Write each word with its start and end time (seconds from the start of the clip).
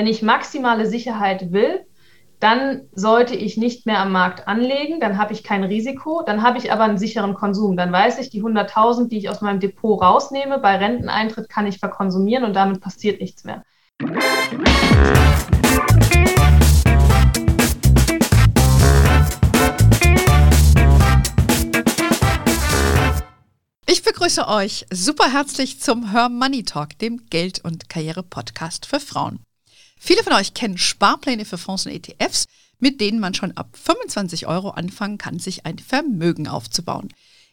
Wenn 0.00 0.06
ich 0.06 0.22
maximale 0.22 0.86
Sicherheit 0.86 1.52
will, 1.52 1.84
dann 2.38 2.88
sollte 2.94 3.34
ich 3.34 3.58
nicht 3.58 3.84
mehr 3.84 3.98
am 3.98 4.12
Markt 4.12 4.48
anlegen, 4.48 4.98
dann 4.98 5.18
habe 5.18 5.34
ich 5.34 5.44
kein 5.44 5.62
Risiko, 5.62 6.22
dann 6.24 6.42
habe 6.42 6.56
ich 6.56 6.72
aber 6.72 6.84
einen 6.84 6.96
sicheren 6.96 7.34
Konsum. 7.34 7.76
Dann 7.76 7.92
weiß 7.92 8.18
ich, 8.18 8.30
die 8.30 8.42
100.000, 8.42 9.08
die 9.08 9.18
ich 9.18 9.28
aus 9.28 9.42
meinem 9.42 9.60
Depot 9.60 10.00
rausnehme, 10.00 10.58
bei 10.58 10.76
Renteneintritt 10.76 11.50
kann 11.50 11.66
ich 11.66 11.80
verkonsumieren 11.80 12.44
und 12.44 12.54
damit 12.54 12.80
passiert 12.80 13.20
nichts 13.20 13.44
mehr. 13.44 13.62
Ich 23.86 24.02
begrüße 24.02 24.48
euch 24.48 24.86
super 24.90 25.30
herzlich 25.30 25.78
zum 25.78 26.10
Hör 26.10 26.30
Money 26.30 26.62
Talk, 26.62 26.98
dem 27.00 27.26
Geld- 27.28 27.62
und 27.62 27.90
Karriere-Podcast 27.90 28.86
für 28.86 28.98
Frauen. 28.98 29.40
Viele 30.02 30.24
von 30.24 30.32
euch 30.32 30.54
kennen 30.54 30.78
Sparpläne 30.78 31.44
für 31.44 31.58
Fonds 31.58 31.84
und 31.84 31.92
ETFs, 31.92 32.46
mit 32.78 33.02
denen 33.02 33.20
man 33.20 33.34
schon 33.34 33.54
ab 33.56 33.76
25 33.80 34.46
Euro 34.46 34.70
anfangen 34.70 35.18
kann, 35.18 35.38
sich 35.38 35.66
ein 35.66 35.78
Vermögen 35.78 36.48
aufzubauen. 36.48 37.10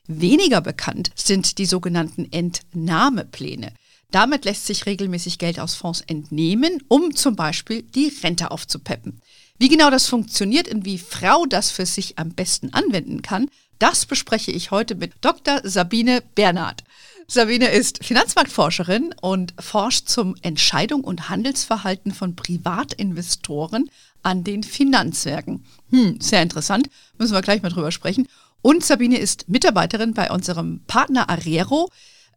Weniger 0.07 0.61
bekannt 0.61 1.11
sind 1.13 1.57
die 1.57 1.65
sogenannten 1.65 2.31
Entnahmepläne. 2.31 3.73
Damit 4.11 4.45
lässt 4.45 4.65
sich 4.65 4.85
regelmäßig 4.85 5.37
Geld 5.37 5.59
aus 5.59 5.75
Fonds 5.75 6.01
entnehmen, 6.07 6.81
um 6.87 7.13
zum 7.13 7.35
Beispiel 7.35 7.81
die 7.81 8.13
Rente 8.23 8.49
aufzupeppen. 8.49 9.21
Wie 9.59 9.67
genau 9.67 9.89
das 9.89 10.07
funktioniert 10.07 10.69
und 10.69 10.85
wie 10.85 10.97
Frau 10.97 11.45
das 11.45 11.69
für 11.71 11.85
sich 11.85 12.17
am 12.17 12.29
besten 12.29 12.73
anwenden 12.73 13.21
kann, 13.21 13.49
das 13.79 14.05
bespreche 14.05 14.51
ich 14.51 14.71
heute 14.71 14.95
mit 14.95 15.13
Dr. 15.19 15.59
Sabine 15.63 16.23
Bernhard. 16.35 16.83
Sabine 17.29 17.67
ist 17.67 18.05
Finanzmarktforscherin 18.05 19.13
und 19.19 19.53
forscht 19.59 20.07
zum 20.07 20.37
Entscheidung 20.43 21.03
und 21.03 21.27
Handelsverhalten 21.27 22.13
von 22.13 22.37
Privatinvestoren 22.37 23.89
an 24.23 24.45
den 24.45 24.63
Finanzwerken. 24.63 25.65
Hm, 25.89 26.21
sehr 26.21 26.41
interessant, 26.41 26.89
müssen 27.17 27.33
wir 27.33 27.41
gleich 27.41 27.61
mal 27.61 27.69
drüber 27.69 27.91
sprechen. 27.91 28.29
Und 28.61 28.85
Sabine 28.85 29.17
ist 29.17 29.49
Mitarbeiterin 29.49 30.13
bei 30.13 30.31
unserem 30.31 30.79
Partner 30.87 31.29
Arero. 31.29 31.89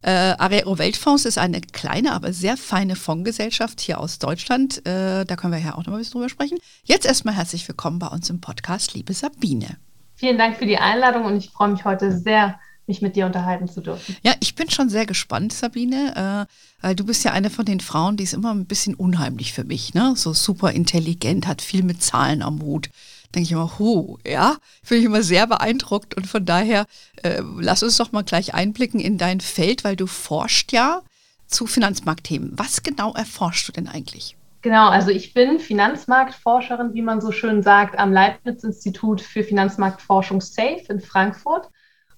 Äh, 0.02 0.10
Arero 0.10 0.76
Weltfonds 0.78 1.24
ist 1.24 1.38
eine 1.38 1.60
kleine, 1.60 2.12
aber 2.12 2.32
sehr 2.32 2.56
feine 2.56 2.96
Fondsgesellschaft 2.96 3.80
hier 3.80 4.00
aus 4.00 4.18
Deutschland. 4.18 4.84
Äh, 4.88 5.24
da 5.24 5.36
können 5.36 5.52
wir 5.52 5.60
ja 5.60 5.74
auch 5.74 5.78
noch 5.78 5.88
mal 5.88 5.94
ein 5.94 5.98
bisschen 5.98 6.14
drüber 6.14 6.28
sprechen. 6.28 6.58
Jetzt 6.82 7.06
erstmal 7.06 7.36
herzlich 7.36 7.66
willkommen 7.68 8.00
bei 8.00 8.08
uns 8.08 8.28
im 8.28 8.40
Podcast, 8.40 8.94
liebe 8.94 9.12
Sabine. 9.12 9.76
Vielen 10.16 10.36
Dank 10.36 10.56
für 10.56 10.66
die 10.66 10.78
Einladung 10.78 11.26
und 11.26 11.36
ich 11.36 11.50
freue 11.50 11.68
mich 11.68 11.84
heute 11.84 12.10
sehr, 12.10 12.58
mich 12.86 13.02
mit 13.02 13.16
dir 13.16 13.26
unterhalten 13.26 13.68
zu 13.68 13.80
dürfen. 13.80 14.16
Ja, 14.22 14.34
ich 14.40 14.54
bin 14.54 14.70
schon 14.70 14.88
sehr 14.88 15.06
gespannt, 15.06 15.52
Sabine, 15.52 16.46
äh, 16.48 16.84
weil 16.84 16.96
du 16.96 17.04
bist 17.04 17.24
ja 17.24 17.32
eine 17.32 17.50
von 17.50 17.64
den 17.64 17.80
Frauen, 17.80 18.16
die 18.16 18.24
ist 18.24 18.34
immer 18.34 18.52
ein 18.52 18.66
bisschen 18.66 18.94
unheimlich 18.94 19.52
für 19.52 19.64
mich, 19.64 19.94
ne? 19.94 20.14
So 20.16 20.32
super 20.32 20.72
intelligent, 20.72 21.46
hat 21.46 21.62
viel 21.62 21.82
mit 21.82 22.02
Zahlen 22.02 22.42
am 22.42 22.60
Hut. 22.60 22.90
Denke 23.34 23.44
ich 23.44 23.52
immer, 23.52 23.78
hu, 23.78 24.18
ja, 24.26 24.56
finde 24.82 25.00
ich 25.00 25.06
immer 25.06 25.22
sehr 25.22 25.46
beeindruckt 25.46 26.16
und 26.16 26.26
von 26.26 26.44
daher 26.44 26.86
äh, 27.22 27.42
lass 27.58 27.82
uns 27.82 27.96
doch 27.96 28.10
mal 28.10 28.22
gleich 28.22 28.54
einblicken 28.54 28.98
in 28.98 29.18
dein 29.18 29.40
Feld, 29.40 29.84
weil 29.84 29.94
du 29.94 30.06
forschst 30.06 30.72
ja 30.72 31.02
zu 31.46 31.66
Finanzmarktthemen. 31.66 32.52
Was 32.58 32.82
genau 32.82 33.14
erforschst 33.14 33.68
du 33.68 33.72
denn 33.72 33.88
eigentlich? 33.88 34.36
Genau, 34.62 34.88
also 34.88 35.10
ich 35.10 35.32
bin 35.32 35.58
Finanzmarktforscherin, 35.58 36.92
wie 36.92 37.02
man 37.02 37.20
so 37.20 37.32
schön 37.32 37.62
sagt, 37.62 37.98
am 37.98 38.12
Leibniz-Institut 38.12 39.20
für 39.20 39.42
Finanzmarktforschung 39.42 40.40
SAFE 40.40 40.84
in 40.88 41.00
Frankfurt 41.00 41.68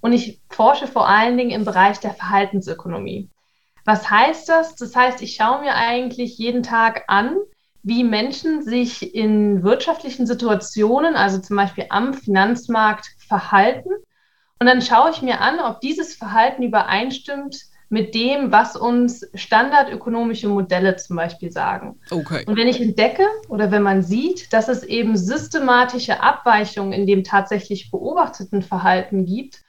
und 0.03 0.13
ich 0.13 0.43
forsche 0.51 0.87
vor 0.87 1.09
allen 1.09 1.39
Dingen 1.39 1.53
im 1.53 1.65
Bereich 1.65 1.99
der 2.01 2.13
Verhaltensökonomie. 2.13 3.31
Was 3.85 4.11
heißt 4.11 4.49
das? 4.49 4.75
Das 4.75 4.95
heißt, 4.95 5.23
ich 5.23 5.35
schaue 5.35 5.63
mir 5.63 5.75
eigentlich 5.75 6.37
jeden 6.39 6.63
Tag 6.63 7.05
an, 7.07 7.37
wie 7.85 8.05
Menschen 8.05 8.63
sich 8.63 9.15
in 9.15 9.63
wirtschaftlichen 9.63 10.27
Situationen, 10.27 11.15
also 11.15 11.39
zum 11.39 11.57
Beispiel 11.57 11.87
am 11.89 12.15
Finanzmarkt, 12.15 13.07
verhalten. 13.27 13.91
Und 14.61 14.67
dann 14.67 14.83
schaue 14.83 15.11
ich 15.11 15.23
mir 15.23 15.41
an, 15.41 15.59
ob 15.61 15.81
dieses 15.81 16.15
Verhalten 16.15 16.63
übereinstimmt 16.63 17.57
mit 17.89 18.15
dem, 18.15 18.51
was 18.51 18.77
uns 18.77 19.29
standardökonomische 19.35 20.49
Modelle 20.49 20.97
zum 20.97 21.17
Beispiel 21.17 21.53
sagen. 21.53 22.01
Okay. 22.11 22.45
Und 22.47 22.57
wenn 22.57 22.69
ich 22.69 22.81
entdecke 22.81 23.27
oder 23.49 23.71
wenn 23.71 23.83
man 23.83 24.03
sieht, 24.03 24.53
dass 24.53 24.69
es 24.69 24.83
eben 24.83 25.17
systematische 25.17 26.23
Abweichungen 26.23 26.93
in 26.93 27.07
dem 27.07 27.23
tatsächlich 27.23 27.91
beobachteten 27.91 28.63
Verhalten 28.63 29.27
gibt, 29.27 29.63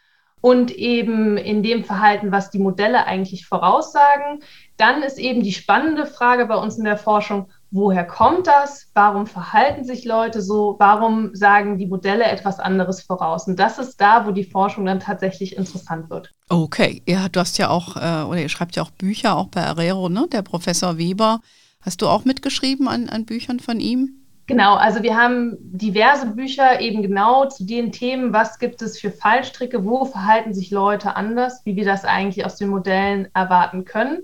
und 0.43 0.71
eben 0.71 1.37
in 1.37 1.63
dem 1.63 1.85
Verhalten, 1.85 2.33
was 2.33 2.49
die 2.49 2.59
Modelle 2.59 3.05
eigentlich 3.05 3.45
voraussagen. 3.45 4.41
Dann 4.75 5.01
ist 5.01 5.17
eben 5.17 5.41
die 5.41 5.53
spannende 5.53 6.05
Frage 6.05 6.47
bei 6.47 6.55
uns 6.55 6.77
in 6.77 6.83
der 6.83 6.97
Forschung, 6.97 7.47
woher 7.71 8.03
kommt 8.03 8.47
das? 8.47 8.89
Warum 8.93 9.25
verhalten 9.25 9.85
sich 9.85 10.03
Leute 10.03 10.41
so? 10.41 10.75
Warum 10.79 11.33
sagen 11.33 11.77
die 11.77 11.87
Modelle 11.87 12.25
etwas 12.25 12.59
anderes 12.59 13.01
voraus? 13.01 13.47
Und 13.47 13.57
das 13.57 13.79
ist 13.79 14.01
da, 14.01 14.27
wo 14.27 14.31
die 14.31 14.43
Forschung 14.43 14.85
dann 14.85 14.99
tatsächlich 14.99 15.55
interessant 15.55 16.09
wird. 16.09 16.29
Okay, 16.49 17.01
ja, 17.07 17.29
du 17.29 17.39
hast 17.39 17.57
ja 17.57 17.69
auch, 17.69 17.95
äh, 17.95 18.27
oder 18.27 18.41
ihr 18.41 18.49
schreibt 18.49 18.75
ja 18.75 18.83
auch 18.83 18.91
Bücher, 18.91 19.37
auch 19.37 19.47
bei 19.47 19.65
Arero, 19.65 20.09
ne? 20.09 20.27
Der 20.29 20.41
Professor 20.41 20.97
Weber. 20.97 21.39
Hast 21.79 22.01
du 22.01 22.07
auch 22.09 22.25
mitgeschrieben 22.25 22.89
an, 22.89 23.07
an 23.07 23.25
Büchern 23.25 23.61
von 23.61 23.79
ihm? 23.79 24.22
Genau, 24.45 24.75
also 24.75 25.03
wir 25.03 25.15
haben 25.15 25.55
diverse 25.59 26.27
Bücher 26.27 26.81
eben 26.81 27.01
genau 27.01 27.45
zu 27.47 27.65
den 27.65 27.93
Themen, 27.93 28.33
was 28.33 28.59
gibt 28.59 28.81
es 28.81 28.99
für 28.99 29.09
Fallstricke, 29.09 29.85
wo 29.85 30.03
verhalten 30.03 30.53
sich 30.53 30.69
Leute 30.69 31.15
anders, 31.15 31.61
wie 31.65 31.77
wir 31.77 31.85
das 31.85 32.03
eigentlich 32.03 32.45
aus 32.45 32.57
den 32.57 32.69
Modellen 32.69 33.29
erwarten 33.33 33.85
können. 33.85 34.19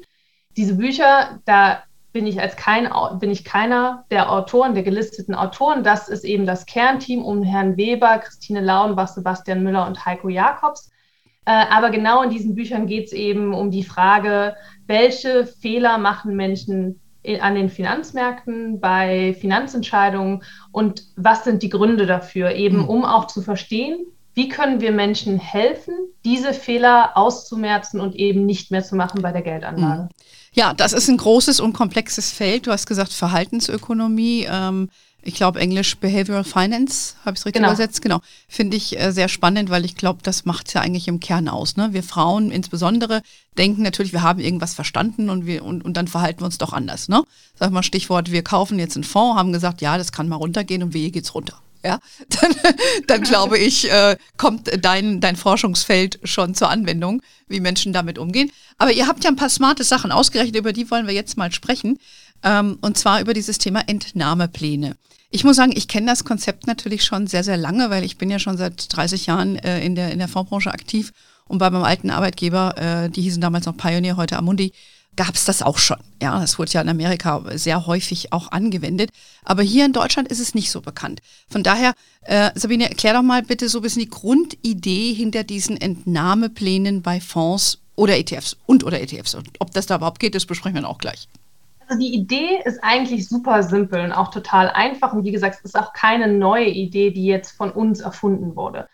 Diese 0.57 0.75
Bücher, 0.75 1.39
da 1.45 1.83
bin 2.11 2.27
ich 2.27 2.41
als 2.41 2.57
kein, 2.57 2.89
bin 3.19 3.31
ich 3.31 3.45
keiner 3.45 4.05
der 4.11 4.29
Autoren, 4.31 4.73
der 4.73 4.83
gelisteten 4.83 5.35
Autoren. 5.35 5.83
Das 5.83 6.09
ist 6.09 6.25
eben 6.25 6.45
das 6.45 6.65
Kernteam 6.65 7.23
um 7.23 7.43
Herrn 7.43 7.77
Weber, 7.77 8.17
Christine 8.17 8.61
Lauenbach, 8.61 9.07
Sebastian 9.07 9.63
Müller 9.63 9.87
und 9.87 10.05
Heiko 10.05 10.27
Jakobs. 10.27 10.91
Äh, 11.45 11.51
aber 11.69 11.91
genau 11.91 12.23
in 12.23 12.29
diesen 12.29 12.55
Büchern 12.55 12.87
geht 12.87 13.05
es 13.05 13.13
eben 13.13 13.53
um 13.53 13.71
die 13.71 13.83
Frage, 13.83 14.55
welche 14.85 15.45
Fehler 15.45 15.97
machen 15.97 16.35
Menschen 16.35 16.99
an 17.41 17.55
den 17.55 17.69
Finanzmärkten, 17.69 18.79
bei 18.79 19.35
Finanzentscheidungen 19.39 20.43
und 20.71 21.03
was 21.15 21.43
sind 21.43 21.63
die 21.63 21.69
Gründe 21.69 22.05
dafür, 22.05 22.51
eben 22.51 22.81
hm. 22.81 22.89
um 22.89 23.05
auch 23.05 23.27
zu 23.27 23.41
verstehen, 23.41 24.05
wie 24.35 24.47
können 24.47 24.79
wir 24.79 24.91
Menschen 24.91 25.37
helfen, 25.37 25.93
diese 26.23 26.53
Fehler 26.53 27.11
auszumerzen 27.15 27.99
und 27.99 28.15
eben 28.15 28.45
nicht 28.45 28.71
mehr 28.71 28.83
zu 28.83 28.95
machen 28.95 29.21
bei 29.21 29.31
der 29.31 29.41
Geldanlage. 29.41 30.03
Hm. 30.03 30.09
Ja, 30.53 30.73
das 30.73 30.93
ist 30.93 31.09
ein 31.09 31.17
großes 31.17 31.59
und 31.59 31.73
komplexes 31.73 32.31
Feld. 32.31 32.67
Du 32.67 32.71
hast 32.71 32.87
gesagt 32.87 33.13
Verhaltensökonomie. 33.13 34.47
Ähm 34.49 34.89
ich 35.21 35.35
glaube, 35.35 35.59
Englisch 35.59 35.97
Behavioral 35.97 36.43
Finance, 36.43 37.15
habe 37.25 37.35
ich 37.35 37.41
es 37.41 37.45
richtig 37.45 37.61
genau. 37.61 37.73
übersetzt? 37.73 38.01
Genau. 38.01 38.21
Finde 38.47 38.77
ich 38.77 38.99
äh, 38.99 39.11
sehr 39.11 39.27
spannend, 39.27 39.69
weil 39.69 39.85
ich 39.85 39.95
glaube, 39.95 40.19
das 40.23 40.45
macht 40.45 40.67
es 40.67 40.73
ja 40.73 40.81
eigentlich 40.81 41.07
im 41.07 41.19
Kern 41.19 41.49
aus. 41.49 41.75
Ne? 41.75 41.89
Wir 41.91 42.03
Frauen 42.03 42.51
insbesondere 42.51 43.21
denken 43.57 43.81
natürlich, 43.81 44.13
wir 44.13 44.21
haben 44.21 44.39
irgendwas 44.39 44.73
verstanden 44.73 45.29
und, 45.29 45.45
wir, 45.45 45.63
und, 45.63 45.83
und 45.83 45.97
dann 45.97 46.07
verhalten 46.07 46.41
wir 46.41 46.45
uns 46.45 46.57
doch 46.57 46.71
anders. 46.71 47.09
Ne? 47.09 47.23
Sag 47.55 47.71
mal 47.71 47.83
Stichwort, 47.83 48.31
wir 48.31 48.43
kaufen 48.43 48.79
jetzt 48.79 48.95
einen 48.95 49.03
Fonds, 49.03 49.37
haben 49.37 49.51
gesagt, 49.51 49.81
ja, 49.81 49.97
das 49.97 50.11
kann 50.11 50.29
mal 50.29 50.37
runtergehen 50.37 50.83
und 50.83 50.93
wie 50.93 51.11
geht's 51.11 51.35
runter. 51.35 51.61
Ja, 51.83 51.99
dann, 52.29 52.55
dann 53.07 53.21
glaube 53.23 53.57
ich, 53.57 53.89
äh, 53.89 54.17
kommt 54.37 54.69
dein, 54.83 55.21
dein 55.21 55.35
Forschungsfeld 55.35 56.19
schon 56.23 56.53
zur 56.55 56.69
Anwendung, 56.69 57.21
wie 57.47 57.59
Menschen 57.59 57.93
damit 57.93 58.17
umgehen. 58.17 58.51
Aber 58.77 58.91
ihr 58.91 59.07
habt 59.07 59.23
ja 59.23 59.29
ein 59.29 59.35
paar 59.35 59.49
smarte 59.49 59.83
Sachen 59.83 60.11
ausgerechnet, 60.11 60.57
über 60.57 60.73
die 60.73 60.89
wollen 60.91 61.07
wir 61.07 61.13
jetzt 61.13 61.37
mal 61.37 61.51
sprechen. 61.51 61.99
Ähm, 62.43 62.77
und 62.81 62.97
zwar 62.97 63.21
über 63.21 63.33
dieses 63.33 63.57
Thema 63.57 63.81
Entnahmepläne. 63.87 64.95
Ich 65.31 65.43
muss 65.43 65.57
sagen, 65.57 65.73
ich 65.75 65.87
kenne 65.87 66.07
das 66.07 66.23
Konzept 66.23 66.65
natürlich 66.65 67.05
schon 67.05 67.27
sehr, 67.27 67.43
sehr 67.43 67.57
lange, 67.57 67.91
weil 67.91 68.03
ich 68.03 68.17
bin 68.17 68.31
ja 68.31 68.39
schon 68.39 68.57
seit 68.57 68.95
30 68.95 69.27
Jahren 69.27 69.57
äh, 69.57 69.85
in, 69.85 69.93
der, 69.93 70.11
in 70.11 70.17
der 70.17 70.27
Fondsbranche 70.27 70.73
aktiv 70.73 71.11
und 71.47 71.59
bei 71.59 71.69
meinem 71.69 71.83
alten 71.83 72.09
Arbeitgeber, 72.09 72.77
äh, 72.77 73.09
die 73.09 73.21
hießen 73.21 73.41
damals 73.41 73.65
noch 73.65 73.77
Pioneer, 73.77 74.17
heute 74.17 74.37
Amundi, 74.37 74.73
gab 75.15 75.35
es 75.35 75.45
das 75.45 75.61
auch 75.61 75.77
schon. 75.77 75.97
Ja, 76.21 76.39
das 76.39 76.57
wurde 76.57 76.71
ja 76.71 76.81
in 76.81 76.89
Amerika 76.89 77.43
sehr 77.55 77.85
häufig 77.85 78.31
auch 78.33 78.51
angewendet. 78.51 79.11
Aber 79.43 79.61
hier 79.61 79.85
in 79.85 79.93
Deutschland 79.93 80.29
ist 80.29 80.39
es 80.39 80.55
nicht 80.55 80.71
so 80.71 80.81
bekannt. 80.81 81.21
Von 81.49 81.61
daher, 81.61 81.93
äh, 82.21 82.51
Sabine, 82.55 82.89
erklär 82.89 83.13
doch 83.13 83.21
mal 83.21 83.43
bitte 83.43 83.67
so 83.69 83.79
ein 83.79 83.81
bisschen 83.81 84.03
die 84.03 84.09
Grundidee 84.09 85.13
hinter 85.13 85.43
diesen 85.43 85.75
Entnahmeplänen 85.75 87.01
bei 87.01 87.19
Fonds 87.19 87.79
oder 87.95 88.17
ETFs 88.17 88.55
und 88.65 88.83
oder 88.83 89.01
ETFs. 89.01 89.35
Und 89.35 89.49
ob 89.59 89.73
das 89.73 89.87
da 89.87 89.97
überhaupt 89.97 90.19
geht, 90.19 90.35
das 90.35 90.45
besprechen 90.45 90.75
wir 90.75 90.81
dann 90.81 90.91
auch 90.91 90.99
gleich. 90.99 91.27
Also 91.89 92.01
die 92.01 92.13
Idee 92.13 92.61
ist 92.63 92.83
eigentlich 92.83 93.27
super 93.27 93.63
simpel 93.63 94.01
und 94.01 94.11
auch 94.11 94.29
total 94.29 94.69
einfach. 94.69 95.11
Und 95.11 95.23
wie 95.25 95.31
gesagt, 95.31 95.55
es 95.55 95.65
ist 95.65 95.79
auch 95.79 95.91
keine 95.91 96.27
neue 96.27 96.67
Idee, 96.67 97.09
die 97.09 97.25
jetzt 97.25 97.57
von 97.57 97.71
uns 97.71 97.99
erfunden 97.99 98.55
wurde. 98.55 98.87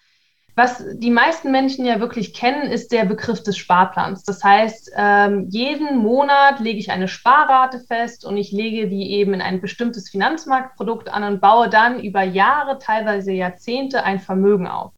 Was 0.55 0.81
die 0.93 1.11
meisten 1.11 1.51
Menschen 1.51 1.85
ja 1.85 1.99
wirklich 1.99 2.33
kennen, 2.33 2.71
ist 2.71 2.93
der 2.93 3.03
Begriff 3.03 3.43
des 3.43 3.57
Sparplans. 3.57 4.23
Das 4.23 4.41
heißt, 4.41 4.93
ähm, 4.95 5.47
jeden 5.49 5.97
Monat 5.97 6.61
lege 6.61 6.79
ich 6.79 6.89
eine 6.89 7.09
Sparrate 7.09 7.81
fest 7.81 8.23
und 8.23 8.37
ich 8.37 8.53
lege 8.53 8.87
die 8.87 9.11
eben 9.11 9.33
in 9.33 9.41
ein 9.41 9.59
bestimmtes 9.59 10.09
Finanzmarktprodukt 10.09 11.09
an 11.09 11.23
und 11.25 11.41
baue 11.41 11.69
dann 11.69 11.99
über 11.99 12.23
Jahre, 12.23 12.79
teilweise 12.79 13.33
Jahrzehnte 13.33 14.03
ein 14.03 14.21
Vermögen 14.21 14.67
auf. 14.67 14.93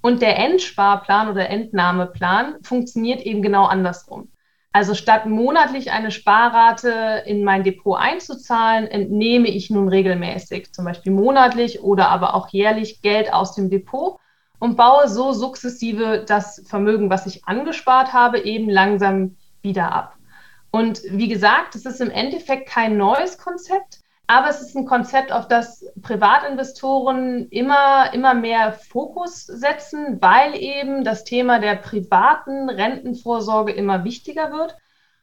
Und 0.00 0.20
der 0.22 0.36
Endsparplan 0.36 1.28
oder 1.28 1.48
Entnahmeplan 1.48 2.56
funktioniert 2.64 3.20
eben 3.22 3.42
genau 3.42 3.66
andersrum. 3.66 4.32
Also 4.72 4.94
statt 4.94 5.26
monatlich 5.26 5.90
eine 5.90 6.12
Sparrate 6.12 7.24
in 7.26 7.42
mein 7.42 7.64
Depot 7.64 7.98
einzuzahlen, 7.98 8.86
entnehme 8.86 9.48
ich 9.48 9.68
nun 9.68 9.88
regelmäßig, 9.88 10.72
zum 10.72 10.84
Beispiel 10.84 11.12
monatlich 11.12 11.82
oder 11.82 12.08
aber 12.08 12.34
auch 12.34 12.48
jährlich 12.50 13.02
Geld 13.02 13.32
aus 13.32 13.54
dem 13.54 13.68
Depot 13.68 14.20
und 14.60 14.76
baue 14.76 15.08
so 15.08 15.32
sukzessive 15.32 16.24
das 16.26 16.62
Vermögen, 16.68 17.10
was 17.10 17.26
ich 17.26 17.46
angespart 17.46 18.12
habe, 18.12 18.40
eben 18.40 18.70
langsam 18.70 19.36
wieder 19.60 19.90
ab. 19.92 20.16
Und 20.70 21.02
wie 21.10 21.28
gesagt, 21.28 21.74
es 21.74 21.84
ist 21.84 22.00
im 22.00 22.10
Endeffekt 22.10 22.68
kein 22.68 22.96
neues 22.96 23.38
Konzept, 23.38 23.99
aber 24.30 24.48
es 24.48 24.60
ist 24.60 24.76
ein 24.76 24.86
Konzept, 24.86 25.32
auf 25.32 25.48
das 25.48 25.84
Privatinvestoren 26.02 27.48
immer, 27.48 28.14
immer 28.14 28.32
mehr 28.32 28.74
Fokus 28.74 29.44
setzen, 29.44 30.22
weil 30.22 30.54
eben 30.54 31.02
das 31.02 31.24
Thema 31.24 31.58
der 31.58 31.74
privaten 31.74 32.70
Rentenvorsorge 32.70 33.72
immer 33.72 34.04
wichtiger 34.04 34.52
wird. 34.52 34.76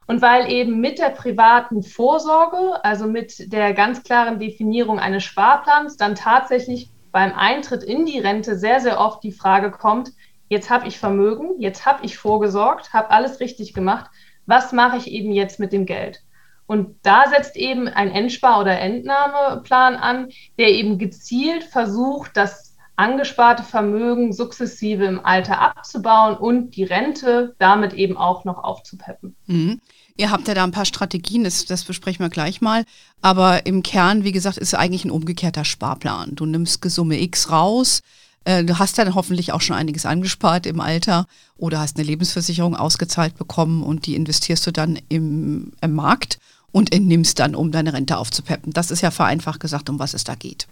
Und 0.08 0.22
weil 0.22 0.52
eben 0.52 0.82
mit 0.82 1.00
der 1.00 1.12
privaten 1.12 1.84
Vorsorge, 1.84 2.84
also 2.84 3.08
mit 3.08 3.54
der 3.54 3.74
ganz 3.74 4.04
klaren 4.04 4.40
Definierung 4.40 5.00
eines 5.00 5.24
Sparplans, 5.24 5.96
dann 5.96 6.16
tatsächlich 6.16 6.90
beim 7.14 7.32
Eintritt 7.32 7.84
in 7.84 8.06
die 8.06 8.20
Rente 8.20 8.58
sehr, 8.58 8.82
sehr 8.82 9.00
oft 9.00 9.24
die 9.24 9.32
Frage 9.32 9.72
kommt, 9.72 10.12
jetzt 10.50 10.70
habe 10.70 10.86
ich 10.86 11.00
Vermögen, 11.00 11.62
jetzt 11.62 11.86
habe 11.86 12.06
ich 12.06 12.18
vorgesorgt, 12.18 12.92
habe 12.92 13.12
alles 13.12 13.40
richtig 13.40 13.74
gemacht, 13.74 14.12
was 14.46 14.74
mache 14.74 14.98
ich 14.98 15.10
eben 15.10 15.32
jetzt 15.32 15.62
mit 15.62 15.72
dem 15.72 15.86
Geld? 15.86 16.20
Und 16.68 16.96
da 17.02 17.26
setzt 17.30 17.56
eben 17.56 17.88
ein 17.88 18.12
Endspar- 18.12 18.60
oder 18.60 18.80
Entnahmeplan 18.80 19.96
an, 19.96 20.30
der 20.60 20.70
eben 20.70 20.98
gezielt 21.00 21.64
versucht, 21.64 22.36
das 22.36 22.76
angesparte 22.98 23.64
Vermögen 23.64 24.34
sukzessive 24.34 25.06
im 25.06 25.24
Alter 25.24 25.62
abzubauen 25.62 26.36
und 26.36 26.76
die 26.76 26.84
Rente 26.84 27.56
damit 27.60 27.94
eben 27.94 28.18
auch 28.18 28.44
noch 28.44 28.64
aufzupeppen. 28.64 29.36
Mhm. 29.46 29.80
Ihr 30.18 30.32
habt 30.32 30.48
ja 30.48 30.56
da 30.56 30.64
ein 30.64 30.72
paar 30.72 30.86
Strategien, 30.86 31.44
das, 31.44 31.66
das 31.66 31.84
besprechen 31.84 32.26
wir 32.26 32.30
gleich 32.30 32.60
mal. 32.60 32.86
Aber 33.22 33.68
im 33.68 33.84
Kern, 33.84 34.24
wie 34.24 34.32
gesagt, 34.32 34.58
ist 34.58 34.74
eigentlich 34.74 35.06
ein 35.06 35.12
umgekehrter 35.12 35.64
Sparplan. 35.64 36.32
Du 36.34 36.48
nimmst 36.48 36.84
Summe 36.90 37.22
X 37.22 37.52
raus, 37.52 38.02
äh, 38.44 38.64
du 38.64 38.80
hast 38.80 38.98
dann 38.98 39.14
hoffentlich 39.14 39.52
auch 39.52 39.62
schon 39.62 39.76
einiges 39.76 40.08
angespart 40.08 40.66
im 40.66 40.80
Alter 40.80 41.28
oder 41.56 41.80
hast 41.80 41.98
eine 41.98 42.08
Lebensversicherung 42.08 42.76
ausgezahlt 42.76 43.38
bekommen 43.38 43.84
und 43.84 44.08
die 44.08 44.16
investierst 44.16 44.66
du 44.66 44.72
dann 44.72 44.98
im, 45.08 45.74
im 45.82 45.94
Markt 45.94 46.40
und 46.72 46.94
entnimmst 46.94 47.40
dann, 47.40 47.56
um 47.56 47.72
deine 47.72 47.94
Rente 47.94 48.18
aufzupeppen. 48.18 48.74
Das 48.74 48.92
ist 48.92 49.02
ja 49.02 49.12
vereinfacht 49.12 49.60
gesagt, 49.60 49.90
um 49.90 50.00
was 50.00 50.14
es 50.14 50.24
da 50.24 50.36
geht. 50.36 50.68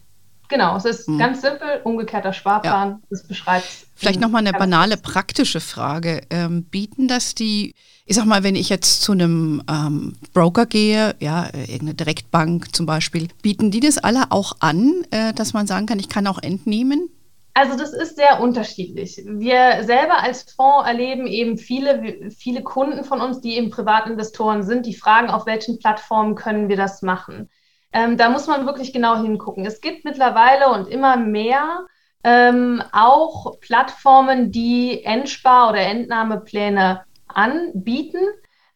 Genau, 0.48 0.78
es 0.78 0.86
ist 0.86 1.08
hm. 1.08 1.18
ganz 1.18 1.42
simpel, 1.42 1.82
umgekehrter 1.84 2.34
Sparplan, 2.34 2.90
ja. 2.90 3.00
das 3.10 3.24
beschreibt. 3.24 3.66
Vielleicht 3.96 4.20
nochmal 4.20 4.46
eine 4.46 4.58
banale 4.58 4.98
praktische 4.98 5.60
Frage. 5.60 6.22
Ähm, 6.30 6.64
bieten 6.64 7.08
das 7.08 7.34
die, 7.34 7.74
ich 8.06 8.16
sag 8.16 8.26
mal, 8.26 8.44
wenn 8.44 8.56
ich 8.56 8.70
jetzt 8.70 9.02
zu 9.02 9.14
einem 9.14 9.64
ähm, 9.70 10.14
Broker 10.34 10.66
gehe, 10.66 11.16
ja, 11.20 11.50
irgendeine 11.54 11.96
Direktbank 11.96 12.76
zum 12.76 12.86
Beispiel, 12.86 13.30
bieten 13.42 13.72
die 13.72 13.80
das 13.80 13.98
alle 13.98 14.32
auch 14.32 14.58
an, 14.60 15.06
äh, 15.12 15.34
dass 15.34 15.54
man 15.54 15.66
sagen 15.66 15.86
kann, 15.86 16.00
ich 16.00 16.10
kann 16.10 16.28
auch 16.28 16.42
entnehmen? 16.42 17.10
Also 17.58 17.78
das 17.78 17.94
ist 17.94 18.18
sehr 18.18 18.42
unterschiedlich. 18.42 19.24
Wir 19.26 19.86
selber 19.86 20.22
als 20.22 20.44
Fonds 20.52 20.86
erleben 20.86 21.26
eben 21.26 21.58
viele, 21.58 22.30
viele 22.30 22.62
Kunden 22.64 23.06
von 23.06 23.22
uns, 23.22 23.40
die 23.40 23.56
eben 23.56 23.70
Privatinvestoren 23.70 24.62
sind, 24.62 24.86
die 24.86 24.94
fragen, 24.94 25.30
auf 25.30 25.46
welchen 25.46 25.80
Plattformen 25.80 26.36
können 26.36 26.68
wir 26.68 26.76
das 26.76 27.02
machen. 27.02 27.50
Ähm, 27.94 28.18
da 28.18 28.28
muss 28.30 28.48
man 28.48 28.66
wirklich 28.66 28.92
genau 28.92 29.22
hingucken. 29.22 29.66
Es 29.66 29.80
gibt 29.80 30.04
mittlerweile 30.04 30.68
und 30.68 30.90
immer 30.90 31.16
mehr 31.16 31.86
ähm, 32.26 32.84
auch 32.92 33.58
Plattformen, 33.62 34.52
die 34.52 35.06
Endspar- 35.06 35.70
oder 35.70 35.80
Entnahmepläne 35.80 37.06
anbieten. 37.28 38.20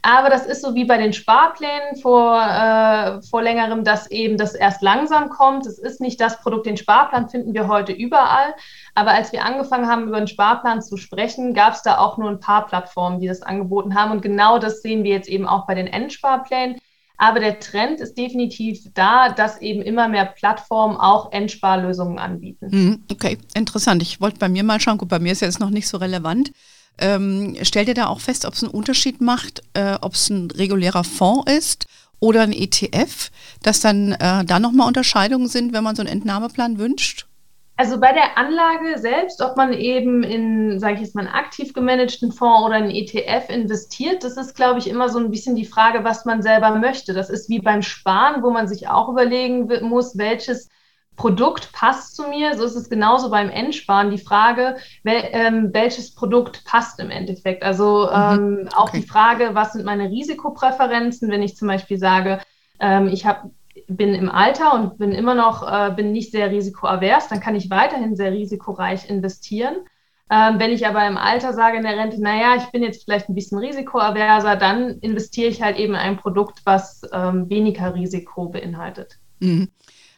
Aber 0.02 0.30
das 0.30 0.46
ist 0.46 0.62
so 0.62 0.76
wie 0.76 0.86
bei 0.86 0.98
den 0.98 1.12
Sparplänen 1.12 1.98
vor, 2.02 2.42
äh, 2.42 3.22
vor 3.22 3.42
längerem, 3.42 3.84
dass 3.84 4.10
eben 4.10 4.38
das 4.38 4.56
erst 4.56 4.82
langsam 4.82 5.30
kommt. 5.30 5.66
Es 5.66 5.78
ist 5.78 6.00
nicht 6.00 6.22
das 6.22 6.40
Produkt, 6.42 6.68
den 6.68 6.78
Sparplan 6.78 7.30
finden 7.30 7.54
wir 7.54 7.68
heute 7.68 7.92
überall. 7.92 8.56
Aber 8.96 9.12
als 9.12 9.34
wir 9.34 9.44
angefangen 9.44 9.88
haben, 9.88 10.08
über 10.08 10.20
den 10.20 10.28
Sparplan 10.28 10.82
zu 10.82 10.96
sprechen, 10.96 11.54
gab 11.54 11.74
es 11.74 11.82
da 11.82 11.98
auch 11.98 12.18
nur 12.18 12.30
ein 12.30 12.40
paar 12.40 12.66
Plattformen, 12.66 13.20
die 13.20 13.28
das 13.28 13.42
angeboten 13.42 13.94
haben. 13.94 14.12
Und 14.12 14.22
genau 14.22 14.58
das 14.58 14.82
sehen 14.82 15.04
wir 15.04 15.12
jetzt 15.12 15.28
eben 15.28 15.46
auch 15.46 15.68
bei 15.68 15.76
den 15.76 15.88
Endsparplänen. 15.88 16.78
Aber 17.18 17.42
der 17.42 17.60
Trend 17.60 18.00
ist 18.00 18.18
definitiv 18.18 18.80
da, 18.94 19.28
dass 19.28 19.60
eben 19.60 19.82
immer 19.82 20.08
mehr 20.08 20.24
Plattformen 20.26 20.96
auch 20.96 21.34
Endsparlösungen 21.34 22.18
anbieten. 22.18 22.72
Hm, 22.72 23.04
okay, 23.12 23.38
interessant. 23.54 24.02
Ich 24.02 24.22
wollte 24.22 24.40
bei 24.40 24.48
mir 24.48 24.64
mal 24.64 24.80
schauen. 24.80 24.98
Gut, 24.98 25.10
bei 25.10 25.20
mir 25.20 25.34
ist 25.34 25.42
jetzt 25.42 25.60
noch 25.60 25.70
nicht 25.70 25.90
so 25.90 25.98
relevant. 25.98 26.54
Ähm, 27.00 27.56
stellt 27.64 27.88
ihr 27.88 27.94
da 27.94 28.08
auch 28.08 28.20
fest, 28.20 28.46
ob 28.46 28.54
es 28.54 28.64
einen 28.64 28.72
Unterschied 28.72 29.22
macht, 29.22 29.62
äh, 29.74 29.96
ob 30.02 30.14
es 30.14 30.30
ein 30.30 30.52
regulärer 30.52 31.04
Fonds 31.04 31.52
ist 31.52 31.86
oder 32.20 32.42
ein 32.42 32.54
ETF, 32.54 33.32
dass 33.64 33.80
dann 33.80 34.14
äh, 34.14 34.46
da 34.46 34.60
nochmal 34.60 34.88
Unterscheidungen 34.88 35.48
sind, 35.48 35.74
wenn 35.74 35.84
man 35.84 35.96
so 35.96 36.02
einen 36.02 36.12
Entnahmeplan 36.12 36.78
wünscht? 36.78 37.26
Also 37.80 37.98
bei 37.98 38.12
der 38.12 38.38
Anlage 38.38 39.00
selbst, 39.00 39.42
ob 39.42 39.56
man 39.56 39.72
eben 39.72 40.22
in, 40.22 40.82
sage 40.82 40.96
ich 40.96 41.00
jetzt 41.00 41.16
mal, 41.16 41.26
einen 41.26 41.34
aktiv 41.34 41.72
gemanagten 41.72 42.34
Fonds 42.34 42.66
oder 42.66 42.76
einen 42.76 42.92
ETF 42.92 43.48
investiert, 43.48 44.26
das 44.26 44.36
ist, 44.36 44.54
glaube 44.54 44.80
ich, 44.80 44.90
immer 44.90 45.08
so 45.08 45.18
ein 45.18 45.32
bisschen 45.32 45.56
die 45.56 45.66
Frage, 45.66 46.04
was 46.04 46.26
man 46.26 46.42
selber 46.42 46.76
möchte. 46.76 47.14
Das 47.14 47.30
ist 47.30 47.48
wie 47.48 47.60
beim 47.60 47.82
Sparen, 47.82 48.44
wo 48.44 48.50
man 48.50 48.68
sich 48.68 48.90
auch 48.90 49.08
überlegen 49.08 49.70
muss, 49.88 50.18
welches 50.18 50.68
Produkt 51.20 51.74
passt 51.74 52.16
zu 52.16 52.28
mir. 52.30 52.58
So 52.58 52.64
ist 52.64 52.76
es 52.76 52.90
genauso 52.90 53.30
beim 53.30 53.50
Endsparen. 53.50 54.10
Die 54.10 54.18
Frage, 54.18 54.78
wel, 55.04 55.22
ähm, 55.34 55.70
welches 55.74 56.16
Produkt 56.16 56.64
passt 56.64 57.00
im 57.00 57.12
Endeffekt. 57.12 57.62
Also 57.62 58.08
mhm. 58.08 58.64
ähm, 58.64 58.70
auch 58.74 58.88
okay. 58.88 59.02
die 59.02 59.08
Frage, 59.08 59.50
was 59.54 59.74
sind 59.74 59.86
meine 59.86 60.10
Risikopräferenzen, 60.10 61.30
wenn 61.30 61.44
ich 61.44 61.58
zum 61.58 61.68
Beispiel 61.68 61.98
sage, 61.98 62.40
ähm, 62.80 63.10
ich 63.10 63.26
hab, 63.26 63.50
bin 63.88 64.16
im 64.16 64.32
Alter 64.32 64.74
und 64.74 64.98
bin 64.98 65.12
immer 65.12 65.36
noch, 65.36 65.70
äh, 65.70 65.92
bin 65.94 66.14
nicht 66.14 66.32
sehr 66.32 66.52
risikoavers, 66.52 67.28
dann 67.28 67.42
kann 67.42 67.56
ich 67.56 67.70
weiterhin 67.70 68.16
sehr 68.16 68.32
risikoreich 68.32 69.10
investieren. 69.10 69.76
Ähm, 70.32 70.58
wenn 70.58 70.72
ich 70.72 70.88
aber 70.88 71.06
im 71.06 71.18
Alter 71.18 71.54
sage 71.54 71.78
in 71.78 71.84
der 71.84 71.98
Rente, 71.98 72.22
naja, 72.22 72.56
ich 72.56 72.72
bin 72.72 72.82
jetzt 72.82 73.04
vielleicht 73.04 73.28
ein 73.28 73.36
bisschen 73.36 73.58
risikoaverser, 73.58 74.56
dann 74.56 75.00
investiere 75.00 75.50
ich 75.50 75.62
halt 75.62 75.78
eben 75.78 75.94
in 75.94 76.00
ein 76.00 76.18
Produkt, 76.18 76.62
was 76.64 77.02
ähm, 77.12 77.50
weniger 77.50 77.94
Risiko 77.94 78.48
beinhaltet. 78.48 79.18
Mhm. 79.40 79.70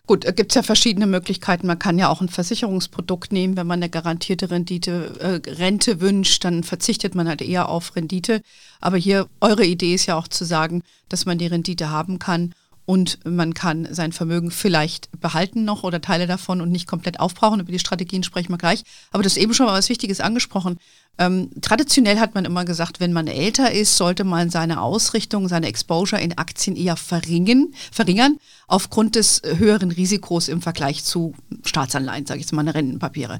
Gut, 0.07 0.25
äh, 0.25 0.33
gibt 0.33 0.51
es 0.51 0.55
ja 0.55 0.63
verschiedene 0.63 1.07
Möglichkeiten. 1.07 1.67
Man 1.67 1.79
kann 1.79 1.99
ja 1.99 2.09
auch 2.09 2.21
ein 2.21 2.29
Versicherungsprodukt 2.29 3.31
nehmen, 3.31 3.55
wenn 3.57 3.67
man 3.67 3.79
eine 3.79 3.89
garantierte 3.89 4.51
Rendite, 4.51 5.41
äh, 5.45 5.49
Rente 5.51 6.01
wünscht, 6.01 6.43
dann 6.43 6.63
verzichtet 6.63 7.15
man 7.15 7.27
halt 7.27 7.41
eher 7.41 7.69
auf 7.69 7.95
Rendite. 7.95 8.41
Aber 8.79 8.97
hier, 8.97 9.27
eure 9.39 9.65
Idee 9.65 9.93
ist 9.93 10.07
ja 10.07 10.17
auch 10.17 10.27
zu 10.27 10.43
sagen, 10.43 10.83
dass 11.09 11.25
man 11.25 11.37
die 11.37 11.47
Rendite 11.47 11.89
haben 11.89 12.19
kann 12.19 12.53
und 12.85 13.19
man 13.25 13.53
kann 13.53 13.87
sein 13.91 14.11
Vermögen 14.11 14.51
vielleicht 14.51 15.09
behalten 15.19 15.63
noch 15.63 15.83
oder 15.83 16.01
Teile 16.01 16.27
davon 16.27 16.61
und 16.61 16.71
nicht 16.71 16.87
komplett 16.87 17.19
aufbrauchen. 17.19 17.59
Über 17.59 17.71
die 17.71 17.79
Strategien 17.79 18.23
sprechen 18.23 18.51
wir 18.51 18.57
gleich. 18.57 18.83
Aber 19.11 19.23
du 19.23 19.29
hast 19.29 19.37
eben 19.37 19.53
schon 19.53 19.65
mal 19.65 19.77
was 19.77 19.89
Wichtiges 19.89 20.19
angesprochen. 20.19 20.77
Ähm, 21.17 21.49
traditionell 21.61 22.19
hat 22.19 22.35
man 22.35 22.45
immer 22.45 22.65
gesagt, 22.65 22.99
wenn 22.99 23.13
man 23.13 23.27
älter 23.27 23.71
ist, 23.71 23.97
sollte 23.97 24.23
man 24.23 24.49
seine 24.49 24.81
Ausrichtung, 24.81 25.47
seine 25.47 25.67
Exposure 25.67 26.21
in 26.21 26.37
Aktien 26.37 26.75
eher 26.75 26.95
verringern, 26.95 27.73
verringern 27.91 28.37
aufgrund 28.67 29.15
des 29.15 29.41
höheren 29.43 29.91
Risikos 29.91 30.47
im 30.47 30.61
Vergleich 30.61 31.03
zu 31.03 31.33
Staatsanleihen, 31.63 32.25
sage 32.25 32.39
ich 32.39 32.45
jetzt 32.45 32.53
mal, 32.53 32.67
Rentenpapiere. 32.67 33.39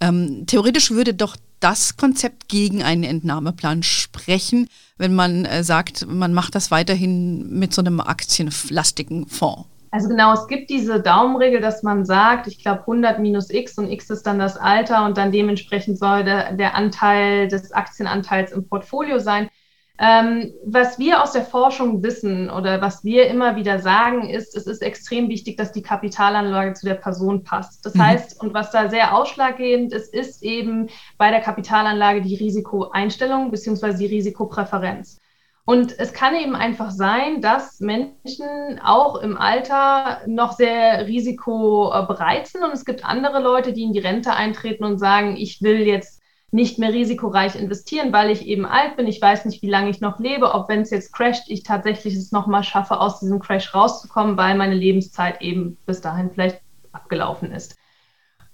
Ähm, 0.00 0.44
theoretisch 0.46 0.90
würde 0.90 1.14
doch 1.14 1.36
das 1.60 1.96
Konzept 1.96 2.48
gegen 2.48 2.82
einen 2.82 3.04
Entnahmeplan 3.04 3.82
sprechen, 3.82 4.68
wenn 4.98 5.14
man 5.14 5.44
äh, 5.44 5.64
sagt, 5.64 6.06
man 6.06 6.34
macht 6.34 6.54
das 6.54 6.70
weiterhin 6.70 7.58
mit 7.58 7.72
so 7.72 7.80
einem 7.80 8.00
aktienlastigen 8.00 9.26
Fonds? 9.28 9.66
Also 9.94 10.08
genau, 10.08 10.32
es 10.32 10.48
gibt 10.48 10.70
diese 10.70 11.00
Daumenregel, 11.00 11.60
dass 11.60 11.84
man 11.84 12.04
sagt, 12.04 12.48
ich 12.48 12.58
glaube 12.58 12.80
100 12.80 13.20
minus 13.20 13.48
x 13.48 13.78
und 13.78 13.88
x 13.88 14.10
ist 14.10 14.24
dann 14.26 14.40
das 14.40 14.56
Alter 14.56 15.04
und 15.04 15.16
dann 15.16 15.30
dementsprechend 15.30 16.00
soll 16.00 16.24
der, 16.24 16.52
der 16.52 16.74
Anteil 16.74 17.46
des 17.46 17.70
Aktienanteils 17.70 18.50
im 18.50 18.68
Portfolio 18.68 19.20
sein. 19.20 19.48
Ähm, 19.96 20.52
was 20.64 20.98
wir 20.98 21.22
aus 21.22 21.32
der 21.32 21.44
Forschung 21.44 22.02
wissen 22.02 22.50
oder 22.50 22.80
was 22.80 23.04
wir 23.04 23.28
immer 23.28 23.54
wieder 23.54 23.78
sagen, 23.78 24.28
ist, 24.28 24.56
es 24.56 24.66
ist 24.66 24.82
extrem 24.82 25.28
wichtig, 25.28 25.56
dass 25.56 25.70
die 25.70 25.82
Kapitalanlage 25.82 26.74
zu 26.74 26.84
der 26.84 26.94
Person 26.94 27.44
passt. 27.44 27.86
Das 27.86 27.94
mhm. 27.94 28.02
heißt, 28.02 28.40
und 28.40 28.54
was 28.54 28.72
da 28.72 28.90
sehr 28.90 29.16
ausschlaggebend 29.16 29.92
ist, 29.92 30.12
ist 30.12 30.42
eben 30.42 30.88
bei 31.16 31.30
der 31.30 31.40
Kapitalanlage 31.40 32.22
die 32.22 32.34
Risikoeinstellung 32.34 33.52
bzw. 33.52 33.94
die 33.96 34.06
Risikopräferenz. 34.06 35.20
Und 35.66 35.98
es 35.98 36.12
kann 36.12 36.34
eben 36.34 36.54
einfach 36.54 36.90
sein, 36.90 37.40
dass 37.40 37.80
Menschen 37.80 38.80
auch 38.84 39.16
im 39.16 39.38
Alter 39.38 40.20
noch 40.26 40.52
sehr 40.52 41.06
risikobereit 41.06 42.48
sind 42.48 42.62
und 42.64 42.72
es 42.72 42.84
gibt 42.84 43.04
andere 43.04 43.40
Leute, 43.40 43.72
die 43.72 43.84
in 43.84 43.94
die 43.94 44.00
Rente 44.00 44.34
eintreten 44.34 44.84
und 44.84 44.98
sagen, 44.98 45.36
ich 45.36 45.62
will 45.62 45.86
jetzt 45.86 46.13
nicht 46.54 46.78
mehr 46.78 46.92
risikoreich 46.92 47.56
investieren, 47.56 48.12
weil 48.12 48.30
ich 48.30 48.46
eben 48.46 48.64
alt 48.64 48.96
bin. 48.96 49.08
Ich 49.08 49.20
weiß 49.20 49.44
nicht, 49.44 49.60
wie 49.62 49.68
lange 49.68 49.90
ich 49.90 50.00
noch 50.00 50.20
lebe, 50.20 50.54
ob 50.54 50.68
wenn 50.68 50.82
es 50.82 50.90
jetzt 50.90 51.12
crasht, 51.12 51.46
ich 51.48 51.64
tatsächlich 51.64 52.14
es 52.14 52.30
nochmal 52.30 52.62
schaffe, 52.62 53.00
aus 53.00 53.18
diesem 53.18 53.40
Crash 53.40 53.74
rauszukommen, 53.74 54.36
weil 54.36 54.56
meine 54.56 54.76
Lebenszeit 54.76 55.42
eben 55.42 55.76
bis 55.84 56.00
dahin 56.00 56.30
vielleicht 56.30 56.60
abgelaufen 56.92 57.50
ist. 57.50 57.76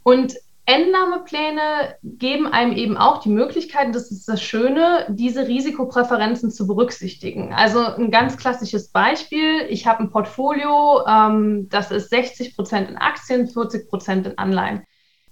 Und 0.02 0.34
Entnahmepläne 0.64 1.96
geben 2.02 2.46
einem 2.46 2.72
eben 2.72 2.96
auch 2.96 3.20
die 3.20 3.28
Möglichkeit, 3.28 3.94
das 3.94 4.10
ist 4.10 4.26
das 4.26 4.40
Schöne, 4.40 5.04
diese 5.10 5.46
Risikopräferenzen 5.46 6.50
zu 6.50 6.66
berücksichtigen. 6.66 7.52
Also 7.52 7.80
ein 7.80 8.10
ganz 8.10 8.38
klassisches 8.38 8.88
Beispiel, 8.88 9.66
ich 9.68 9.86
habe 9.86 10.04
ein 10.04 10.10
Portfolio, 10.10 11.04
ähm, 11.06 11.68
das 11.68 11.90
ist 11.90 12.08
60 12.08 12.56
Prozent 12.56 12.88
in 12.88 12.96
Aktien, 12.96 13.46
40 13.46 13.90
Prozent 13.90 14.26
in 14.26 14.38
Anleihen. 14.38 14.84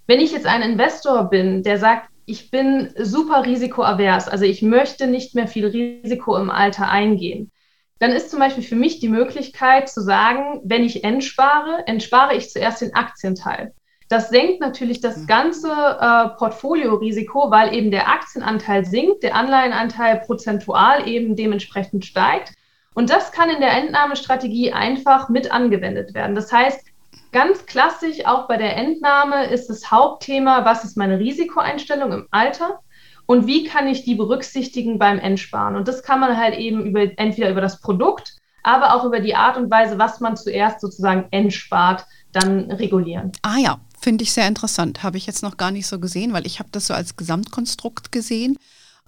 Wenn 0.06 0.20
ich 0.20 0.32
jetzt 0.32 0.46
ein 0.46 0.60
Investor 0.60 1.30
bin, 1.30 1.62
der 1.62 1.78
sagt, 1.78 2.10
ich 2.28 2.50
bin 2.50 2.90
super 2.98 3.46
risikoavers, 3.46 4.28
also 4.28 4.44
ich 4.44 4.60
möchte 4.62 5.06
nicht 5.06 5.34
mehr 5.34 5.48
viel 5.48 5.66
Risiko 5.66 6.36
im 6.36 6.50
Alter 6.50 6.88
eingehen, 6.90 7.50
dann 7.98 8.12
ist 8.12 8.30
zum 8.30 8.38
Beispiel 8.38 8.62
für 8.62 8.76
mich 8.76 9.00
die 9.00 9.08
Möglichkeit 9.08 9.88
zu 9.88 10.02
sagen, 10.02 10.60
wenn 10.62 10.84
ich 10.84 11.04
entspare, 11.04 11.86
entspare 11.86 12.36
ich 12.36 12.50
zuerst 12.50 12.82
den 12.82 12.94
Aktienteil. 12.94 13.74
Das 14.08 14.30
senkt 14.30 14.60
natürlich 14.60 15.00
das 15.00 15.18
mhm. 15.18 15.26
ganze 15.26 15.70
äh, 15.70 16.28
Portfoliorisiko, 16.36 17.50
weil 17.50 17.74
eben 17.74 17.90
der 17.90 18.08
Aktienanteil 18.08 18.84
sinkt, 18.84 19.22
der 19.22 19.34
Anleihenanteil 19.34 20.20
prozentual 20.20 21.08
eben 21.08 21.34
dementsprechend 21.34 22.04
steigt. 22.04 22.52
Und 22.94 23.10
das 23.10 23.32
kann 23.32 23.50
in 23.50 23.60
der 23.60 23.72
Entnahmestrategie 23.72 24.72
einfach 24.72 25.28
mit 25.28 25.50
angewendet 25.50 26.14
werden. 26.14 26.34
Das 26.34 26.52
heißt, 26.52 26.87
ganz 27.32 27.66
klassisch 27.66 28.26
auch 28.26 28.48
bei 28.48 28.56
der 28.56 28.76
Entnahme 28.76 29.46
ist 29.46 29.68
das 29.68 29.90
Hauptthema, 29.90 30.64
was 30.64 30.84
ist 30.84 30.96
meine 30.96 31.18
Risikoeinstellung 31.18 32.12
im 32.12 32.28
Alter 32.30 32.80
und 33.26 33.46
wie 33.46 33.64
kann 33.64 33.86
ich 33.86 34.04
die 34.04 34.14
berücksichtigen 34.14 34.98
beim 34.98 35.18
Entsparen. 35.18 35.76
Und 35.76 35.88
das 35.88 36.02
kann 36.02 36.20
man 36.20 36.36
halt 36.36 36.56
eben 36.56 36.86
über, 36.86 37.06
entweder 37.18 37.50
über 37.50 37.60
das 37.60 37.80
Produkt, 37.80 38.36
aber 38.62 38.94
auch 38.94 39.04
über 39.04 39.20
die 39.20 39.34
Art 39.34 39.56
und 39.56 39.70
Weise, 39.70 39.98
was 39.98 40.20
man 40.20 40.36
zuerst 40.36 40.80
sozusagen 40.80 41.26
entspart, 41.30 42.04
dann 42.32 42.70
regulieren. 42.70 43.32
Ah 43.42 43.58
ja, 43.58 43.78
Finde 44.00 44.22
ich 44.22 44.32
sehr 44.32 44.46
interessant. 44.46 45.02
Habe 45.02 45.16
ich 45.16 45.26
jetzt 45.26 45.42
noch 45.42 45.56
gar 45.56 45.70
nicht 45.70 45.86
so 45.86 45.98
gesehen, 45.98 46.32
weil 46.32 46.46
ich 46.46 46.60
habe 46.60 46.68
das 46.70 46.86
so 46.86 46.94
als 46.94 47.16
Gesamtkonstrukt 47.16 48.12
gesehen. 48.12 48.56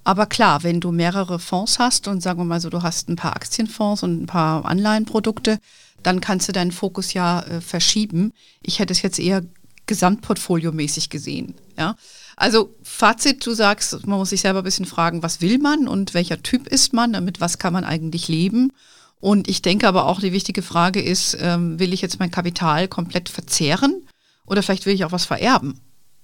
Aber 0.03 0.27
klar, 0.27 0.63
wenn 0.65 0.81
du 0.81 0.91
mehrere 0.91 1.39
Fonds 1.39 1.79
hast 1.79 2.09
und 2.09 2.23
sagen 2.23 2.41
wir 2.41 2.45
mal 2.45 2.61
so, 2.61 2.71
du 2.71 2.83
hast 2.83 3.09
ein 3.09 3.17
paar 3.17 3.37
Aktienfonds 3.37 4.03
und 4.03 4.23
ein 4.23 4.27
paar 4.27 4.65
Anleihenprodukte, 4.65 5.59
dann 6.03 6.21
kannst 6.21 6.49
du 6.49 6.53
deinen 6.53 6.73
Fokus 6.73 7.13
ja 7.13 7.41
äh, 7.43 7.61
verschieben. 7.61 8.33
Ich 8.63 8.79
hätte 8.79 8.93
es 8.93 9.03
jetzt 9.03 9.19
eher 9.19 9.43
gesamtportfoliomäßig 9.87 11.11
gesehen. 11.11 11.55
Ja? 11.77 11.97
Also 12.37 12.75
Fazit, 12.83 13.45
du 13.45 13.53
sagst, 13.53 14.07
man 14.07 14.19
muss 14.19 14.31
sich 14.31 14.41
selber 14.41 14.61
ein 14.61 14.65
bisschen 14.65 14.87
fragen, 14.87 15.23
was 15.23 15.41
will 15.41 15.59
man 15.59 15.89
und 15.89 16.15
welcher 16.15 16.43
Typ 16.43 16.69
ist 16.69 16.93
man, 16.93 17.13
damit 17.13 17.41
was 17.41 17.59
kann 17.59 17.73
man 17.73 17.85
eigentlich 17.85 18.29
leben. 18.29 18.73
Und 19.21 19.49
ich 19.49 19.63
denke 19.63 19.87
aber 19.87 20.07
auch, 20.07 20.21
die 20.21 20.33
wichtige 20.33 20.63
Frage 20.63 21.03
ist, 21.03 21.37
ähm, 21.41 21.79
will 21.79 21.93
ich 21.93 22.01
jetzt 22.01 22.19
mein 22.19 22.31
Kapital 22.31 22.89
komplett 22.89 23.29
verzehren 23.29 24.07
oder 24.47 24.63
vielleicht 24.63 24.87
will 24.87 24.95
ich 24.95 25.05
auch 25.05 25.13
was 25.13 25.27
vererben. 25.27 25.81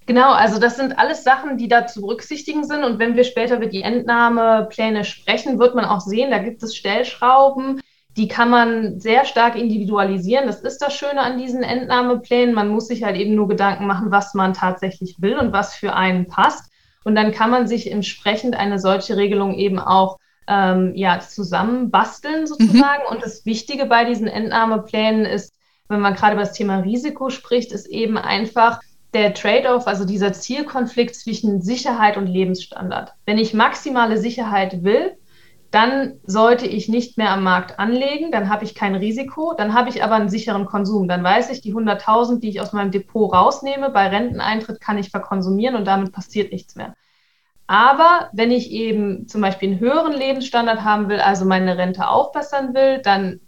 Genau, 0.07 0.31
also 0.31 0.57
das 0.57 0.77
sind 0.77 0.97
alles 0.97 1.23
Sachen, 1.23 1.57
die 1.57 1.67
da 1.67 1.85
zu 1.85 2.01
berücksichtigen 2.01 2.63
sind. 2.63 2.85
Und 2.85 2.97
wenn 2.97 3.17
wir 3.17 3.25
später 3.25 3.57
über 3.57 3.67
die 3.67 3.81
Entnahmepläne 3.81 5.03
sprechen, 5.03 5.59
wird 5.59 5.75
man 5.75 5.83
auch 5.83 5.99
sehen, 5.99 6.31
da 6.31 6.37
gibt 6.37 6.63
es 6.63 6.75
Stellschrauben, 6.75 7.81
die 8.17 8.27
kann 8.27 8.49
man 8.49 8.99
sehr 8.99 9.25
stark 9.25 9.55
individualisieren. 9.55 10.47
Das 10.47 10.61
ist 10.61 10.79
das 10.79 10.95
Schöne 10.95 11.21
an 11.21 11.37
diesen 11.37 11.61
Entnahmeplänen. 11.61 12.55
Man 12.55 12.69
muss 12.69 12.87
sich 12.87 13.03
halt 13.03 13.15
eben 13.15 13.35
nur 13.35 13.47
Gedanken 13.47 13.85
machen, 13.85 14.09
was 14.09 14.33
man 14.33 14.53
tatsächlich 14.53 15.21
will 15.21 15.37
und 15.37 15.53
was 15.53 15.75
für 15.75 15.93
einen 15.93 16.27
passt. 16.27 16.71
Und 17.03 17.13
dann 17.15 17.31
kann 17.31 17.51
man 17.51 17.67
sich 17.67 17.91
entsprechend 17.91 18.55
eine 18.55 18.79
solche 18.79 19.17
Regelung 19.17 19.53
eben 19.53 19.77
auch 19.79 20.17
ähm, 20.47 20.93
ja, 20.95 21.19
zusammenbasteln 21.19 22.47
sozusagen. 22.47 23.03
Mhm. 23.07 23.15
Und 23.15 23.23
das 23.23 23.45
Wichtige 23.45 23.85
bei 23.85 24.03
diesen 24.03 24.27
Entnahmeplänen 24.27 25.25
ist, 25.25 25.53
wenn 25.87 26.01
man 26.01 26.15
gerade 26.15 26.33
über 26.33 26.43
das 26.43 26.53
Thema 26.53 26.79
Risiko 26.79 27.29
spricht, 27.29 27.71
ist 27.71 27.87
eben 27.87 28.17
einfach 28.17 28.81
der 29.13 29.33
Trade-off, 29.33 29.87
also 29.87 30.05
dieser 30.05 30.33
Zielkonflikt 30.33 31.15
zwischen 31.15 31.61
Sicherheit 31.61 32.17
und 32.17 32.27
Lebensstandard. 32.27 33.13
Wenn 33.25 33.37
ich 33.37 33.53
maximale 33.53 34.17
Sicherheit 34.17 34.83
will, 34.83 35.17
dann 35.71 36.19
sollte 36.25 36.65
ich 36.65 36.87
nicht 36.87 37.17
mehr 37.17 37.31
am 37.31 37.43
Markt 37.43 37.77
anlegen, 37.77 38.31
dann 38.31 38.49
habe 38.49 38.63
ich 38.63 38.73
kein 38.73 38.95
Risiko, 38.95 39.53
dann 39.57 39.73
habe 39.73 39.89
ich 39.89 40.03
aber 40.03 40.15
einen 40.15 40.29
sicheren 40.29 40.65
Konsum. 40.65 41.07
Dann 41.07 41.23
weiß 41.23 41.49
ich, 41.49 41.61
die 41.61 41.73
100.000, 41.73 42.39
die 42.39 42.49
ich 42.49 42.61
aus 42.61 42.73
meinem 42.73 42.91
Depot 42.91 43.33
rausnehme, 43.33 43.89
bei 43.89 44.07
Renteneintritt 44.07 44.79
kann 44.79 44.97
ich 44.97 45.09
verkonsumieren 45.09 45.75
und 45.75 45.85
damit 45.85 46.13
passiert 46.13 46.51
nichts 46.51 46.75
mehr. 46.75 46.93
Aber 47.67 48.29
wenn 48.31 48.51
ich 48.51 48.71
eben 48.71 49.27
zum 49.27 49.41
Beispiel 49.41 49.71
einen 49.71 49.79
höheren 49.81 50.13
Lebensstandard 50.13 50.85
haben 50.85 51.09
will, 51.09 51.19
also 51.19 51.43
meine 51.43 51.77
Rente 51.77 52.07
aufbessern 52.07 52.73
will, 52.73 53.01
dann 53.01 53.41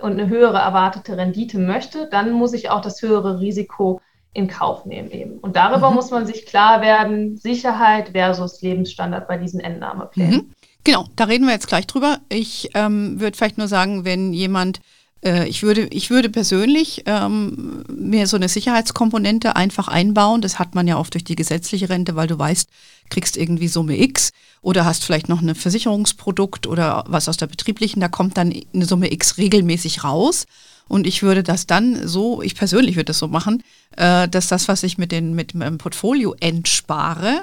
und 0.00 0.12
eine 0.12 0.28
höhere 0.28 0.58
erwartete 0.58 1.16
Rendite 1.16 1.58
möchte, 1.58 2.08
dann 2.10 2.32
muss 2.32 2.52
ich 2.52 2.70
auch 2.70 2.80
das 2.80 3.02
höhere 3.02 3.40
Risiko 3.40 4.00
in 4.32 4.48
Kauf 4.48 4.84
nehmen 4.84 5.10
eben. 5.10 5.38
Und 5.38 5.56
darüber 5.56 5.90
mhm. 5.90 5.96
muss 5.96 6.10
man 6.10 6.26
sich 6.26 6.46
klar 6.46 6.82
werden, 6.82 7.36
Sicherheit 7.36 8.10
versus 8.10 8.60
Lebensstandard 8.62 9.28
bei 9.28 9.38
diesen 9.38 9.60
Entnahmeplänen. 9.60 10.34
Mhm. 10.34 10.53
Genau, 10.84 11.08
da 11.16 11.24
reden 11.24 11.46
wir 11.46 11.52
jetzt 11.52 11.68
gleich 11.68 11.86
drüber. 11.86 12.20
Ich 12.28 12.70
ähm, 12.74 13.18
würde 13.18 13.36
vielleicht 13.36 13.58
nur 13.58 13.68
sagen, 13.68 14.04
wenn 14.04 14.32
jemand 14.32 14.80
äh, 15.24 15.48
ich 15.48 15.62
würde, 15.62 15.86
ich 15.86 16.10
würde 16.10 16.28
persönlich 16.28 17.02
ähm, 17.06 17.84
mir 17.88 18.26
so 18.26 18.36
eine 18.36 18.48
Sicherheitskomponente 18.48 19.56
einfach 19.56 19.88
einbauen. 19.88 20.42
Das 20.42 20.58
hat 20.58 20.74
man 20.74 20.86
ja 20.86 20.98
oft 20.98 21.14
durch 21.14 21.24
die 21.24 21.36
gesetzliche 21.36 21.88
Rente, 21.88 22.14
weil 22.14 22.28
du 22.28 22.38
weißt, 22.38 22.68
kriegst 23.10 23.36
irgendwie 23.36 23.68
Summe 23.68 23.98
X 24.00 24.30
oder 24.60 24.84
hast 24.84 25.04
vielleicht 25.04 25.28
noch 25.28 25.40
ein 25.40 25.54
Versicherungsprodukt 25.54 26.66
oder 26.66 27.04
was 27.08 27.28
aus 27.28 27.36
der 27.36 27.46
betrieblichen, 27.46 28.00
da 28.00 28.08
kommt 28.08 28.36
dann 28.36 28.54
eine 28.72 28.84
Summe 28.84 29.12
X 29.12 29.38
regelmäßig 29.38 30.04
raus. 30.04 30.46
Und 30.86 31.06
ich 31.06 31.22
würde 31.22 31.42
das 31.42 31.66
dann 31.66 32.06
so, 32.06 32.42
ich 32.42 32.54
persönlich 32.54 32.96
würde 32.96 33.06
das 33.06 33.18
so 33.18 33.28
machen, 33.28 33.62
äh, 33.96 34.28
dass 34.28 34.48
das, 34.48 34.68
was 34.68 34.82
ich 34.82 34.98
mit, 34.98 35.12
den, 35.12 35.34
mit 35.34 35.54
meinem 35.54 35.78
Portfolio 35.78 36.34
entspare, 36.40 37.40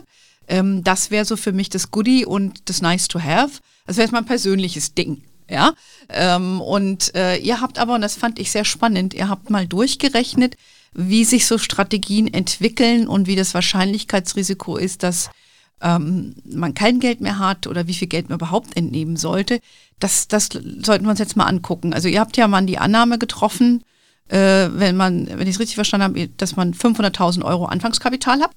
ähm, 0.51 0.83
das 0.83 1.09
wäre 1.09 1.25
so 1.25 1.37
für 1.37 1.53
mich 1.53 1.69
das 1.69 1.91
Goodie 1.91 2.25
und 2.25 2.69
das 2.69 2.81
Nice 2.81 3.07
to 3.07 3.21
Have. 3.21 3.59
Das 3.87 3.97
wäre 3.97 4.05
jetzt 4.05 4.13
mein 4.13 4.25
persönliches 4.25 4.93
Ding. 4.93 5.23
Ja, 5.49 5.73
ähm, 6.07 6.61
und 6.61 7.13
äh, 7.13 7.35
ihr 7.37 7.59
habt 7.59 7.77
aber, 7.77 7.95
und 7.95 8.01
das 8.01 8.15
fand 8.15 8.39
ich 8.39 8.51
sehr 8.51 8.63
spannend, 8.63 9.13
ihr 9.13 9.27
habt 9.27 9.49
mal 9.49 9.67
durchgerechnet, 9.67 10.55
wie 10.93 11.25
sich 11.25 11.45
so 11.45 11.57
Strategien 11.57 12.33
entwickeln 12.33 13.05
und 13.05 13.27
wie 13.27 13.35
das 13.35 13.53
Wahrscheinlichkeitsrisiko 13.53 14.77
ist, 14.77 15.03
dass 15.03 15.29
ähm, 15.81 16.35
man 16.45 16.73
kein 16.73 17.01
Geld 17.01 17.19
mehr 17.19 17.37
hat 17.37 17.67
oder 17.67 17.87
wie 17.87 17.93
viel 17.93 18.07
Geld 18.07 18.29
man 18.29 18.37
überhaupt 18.37 18.77
entnehmen 18.77 19.17
sollte. 19.17 19.59
Das, 19.99 20.29
das 20.29 20.47
sollten 20.53 21.03
wir 21.05 21.09
uns 21.09 21.19
jetzt 21.19 21.35
mal 21.35 21.47
angucken. 21.47 21.93
Also 21.93 22.07
ihr 22.07 22.21
habt 22.21 22.37
ja 22.37 22.47
mal 22.47 22.65
die 22.65 22.77
Annahme 22.77 23.17
getroffen, 23.17 23.83
äh, 24.29 24.69
wenn 24.71 24.95
man, 24.95 25.27
wenn 25.27 25.47
ich 25.47 25.55
es 25.55 25.59
richtig 25.59 25.75
verstanden 25.75 26.05
habe, 26.05 26.27
dass 26.37 26.55
man 26.55 26.73
500.000 26.73 27.43
Euro 27.43 27.65
Anfangskapital 27.65 28.39
hat. 28.39 28.51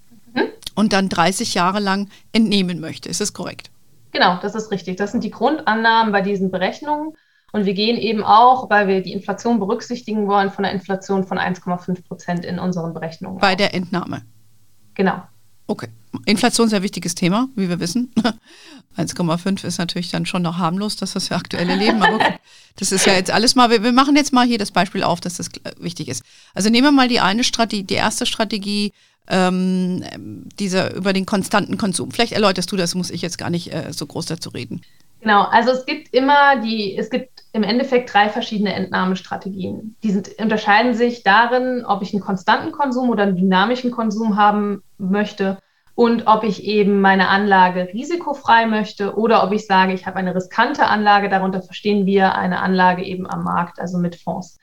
Und 0.74 0.92
dann 0.92 1.08
30 1.08 1.54
Jahre 1.54 1.80
lang 1.80 2.08
entnehmen 2.32 2.80
möchte. 2.80 3.08
Ist 3.08 3.20
das 3.20 3.32
korrekt? 3.32 3.70
Genau, 4.12 4.38
das 4.40 4.54
ist 4.54 4.70
richtig. 4.70 4.96
Das 4.96 5.12
sind 5.12 5.24
die 5.24 5.30
Grundannahmen 5.30 6.12
bei 6.12 6.20
diesen 6.20 6.50
Berechnungen. 6.50 7.14
Und 7.52 7.66
wir 7.66 7.74
gehen 7.74 7.96
eben 7.96 8.24
auch, 8.24 8.68
weil 8.68 8.88
wir 8.88 9.02
die 9.02 9.12
Inflation 9.12 9.60
berücksichtigen 9.60 10.26
wollen, 10.26 10.50
von 10.50 10.64
einer 10.64 10.74
Inflation 10.74 11.24
von 11.24 11.38
1,5 11.38 12.04
Prozent 12.04 12.44
in 12.44 12.58
unseren 12.58 12.94
Berechnungen. 12.94 13.38
Bei 13.38 13.54
der 13.54 13.74
Entnahme. 13.74 14.22
Genau. 14.94 15.22
Okay. 15.66 15.88
Inflation 16.26 16.66
ist 16.66 16.74
ein 16.74 16.82
wichtiges 16.82 17.14
Thema, 17.14 17.48
wie 17.54 17.68
wir 17.68 17.80
wissen. 17.80 18.12
1,5 18.96 19.64
ist 19.66 19.78
natürlich 19.78 20.10
dann 20.10 20.26
schon 20.26 20.42
noch 20.42 20.58
harmlos, 20.58 20.96
das 20.96 21.16
ist 21.16 21.30
das 21.30 21.36
aktuelle 21.36 21.74
Leben. 21.74 22.02
Aber 22.02 22.16
okay, 22.16 22.36
das 22.76 22.92
ist 22.92 23.06
ja 23.06 23.14
jetzt 23.14 23.30
alles 23.30 23.54
mal, 23.54 23.70
wir, 23.70 23.92
machen 23.92 24.16
jetzt 24.16 24.32
mal 24.32 24.46
hier 24.46 24.58
das 24.58 24.70
Beispiel 24.70 25.02
auf, 25.02 25.20
dass 25.20 25.36
das 25.36 25.50
wichtig 25.78 26.08
ist. 26.08 26.24
Also 26.54 26.70
nehmen 26.70 26.86
wir 26.86 26.92
mal 26.92 27.08
die 27.08 27.20
eine 27.20 27.44
Strategie, 27.44 27.82
die 27.82 27.94
erste 27.94 28.26
Strategie, 28.26 28.92
ähm, 29.28 30.04
dieser, 30.58 30.94
über 30.94 31.12
den 31.12 31.26
konstanten 31.26 31.78
Konsum. 31.78 32.10
Vielleicht 32.10 32.32
erläuterst 32.32 32.70
du 32.70 32.76
das, 32.76 32.94
muss 32.94 33.10
ich 33.10 33.22
jetzt 33.22 33.38
gar 33.38 33.50
nicht 33.50 33.72
äh, 33.72 33.92
so 33.92 34.06
groß 34.06 34.26
dazu 34.26 34.50
reden. 34.50 34.82
Genau, 35.20 35.44
also 35.44 35.70
es 35.70 35.86
gibt 35.86 36.12
immer 36.12 36.60
die, 36.60 36.98
es 36.98 37.08
gibt 37.08 37.44
im 37.54 37.62
Endeffekt 37.62 38.12
drei 38.12 38.28
verschiedene 38.28 38.74
Entnahmestrategien. 38.74 39.96
Die 40.02 40.10
sind, 40.10 40.28
unterscheiden 40.38 40.92
sich 40.92 41.22
darin, 41.22 41.84
ob 41.86 42.02
ich 42.02 42.12
einen 42.12 42.22
konstanten 42.22 42.72
Konsum 42.72 43.08
oder 43.08 43.22
einen 43.22 43.36
dynamischen 43.36 43.90
Konsum 43.90 44.36
haben 44.36 44.82
möchte 44.98 45.56
und 45.94 46.26
ob 46.26 46.42
ich 46.42 46.64
eben 46.64 47.00
meine 47.00 47.28
Anlage 47.28 47.88
risikofrei 47.92 48.66
möchte 48.66 49.16
oder 49.16 49.44
ob 49.44 49.52
ich 49.52 49.66
sage, 49.66 49.92
ich 49.92 50.06
habe 50.06 50.16
eine 50.16 50.34
riskante 50.34 50.86
Anlage. 50.86 51.28
Darunter 51.28 51.62
verstehen 51.62 52.04
wir 52.04 52.34
eine 52.34 52.60
Anlage 52.60 53.04
eben 53.04 53.30
am 53.30 53.44
Markt, 53.44 53.78
also 53.78 53.98
mit 53.98 54.16
Fonds. 54.16 54.58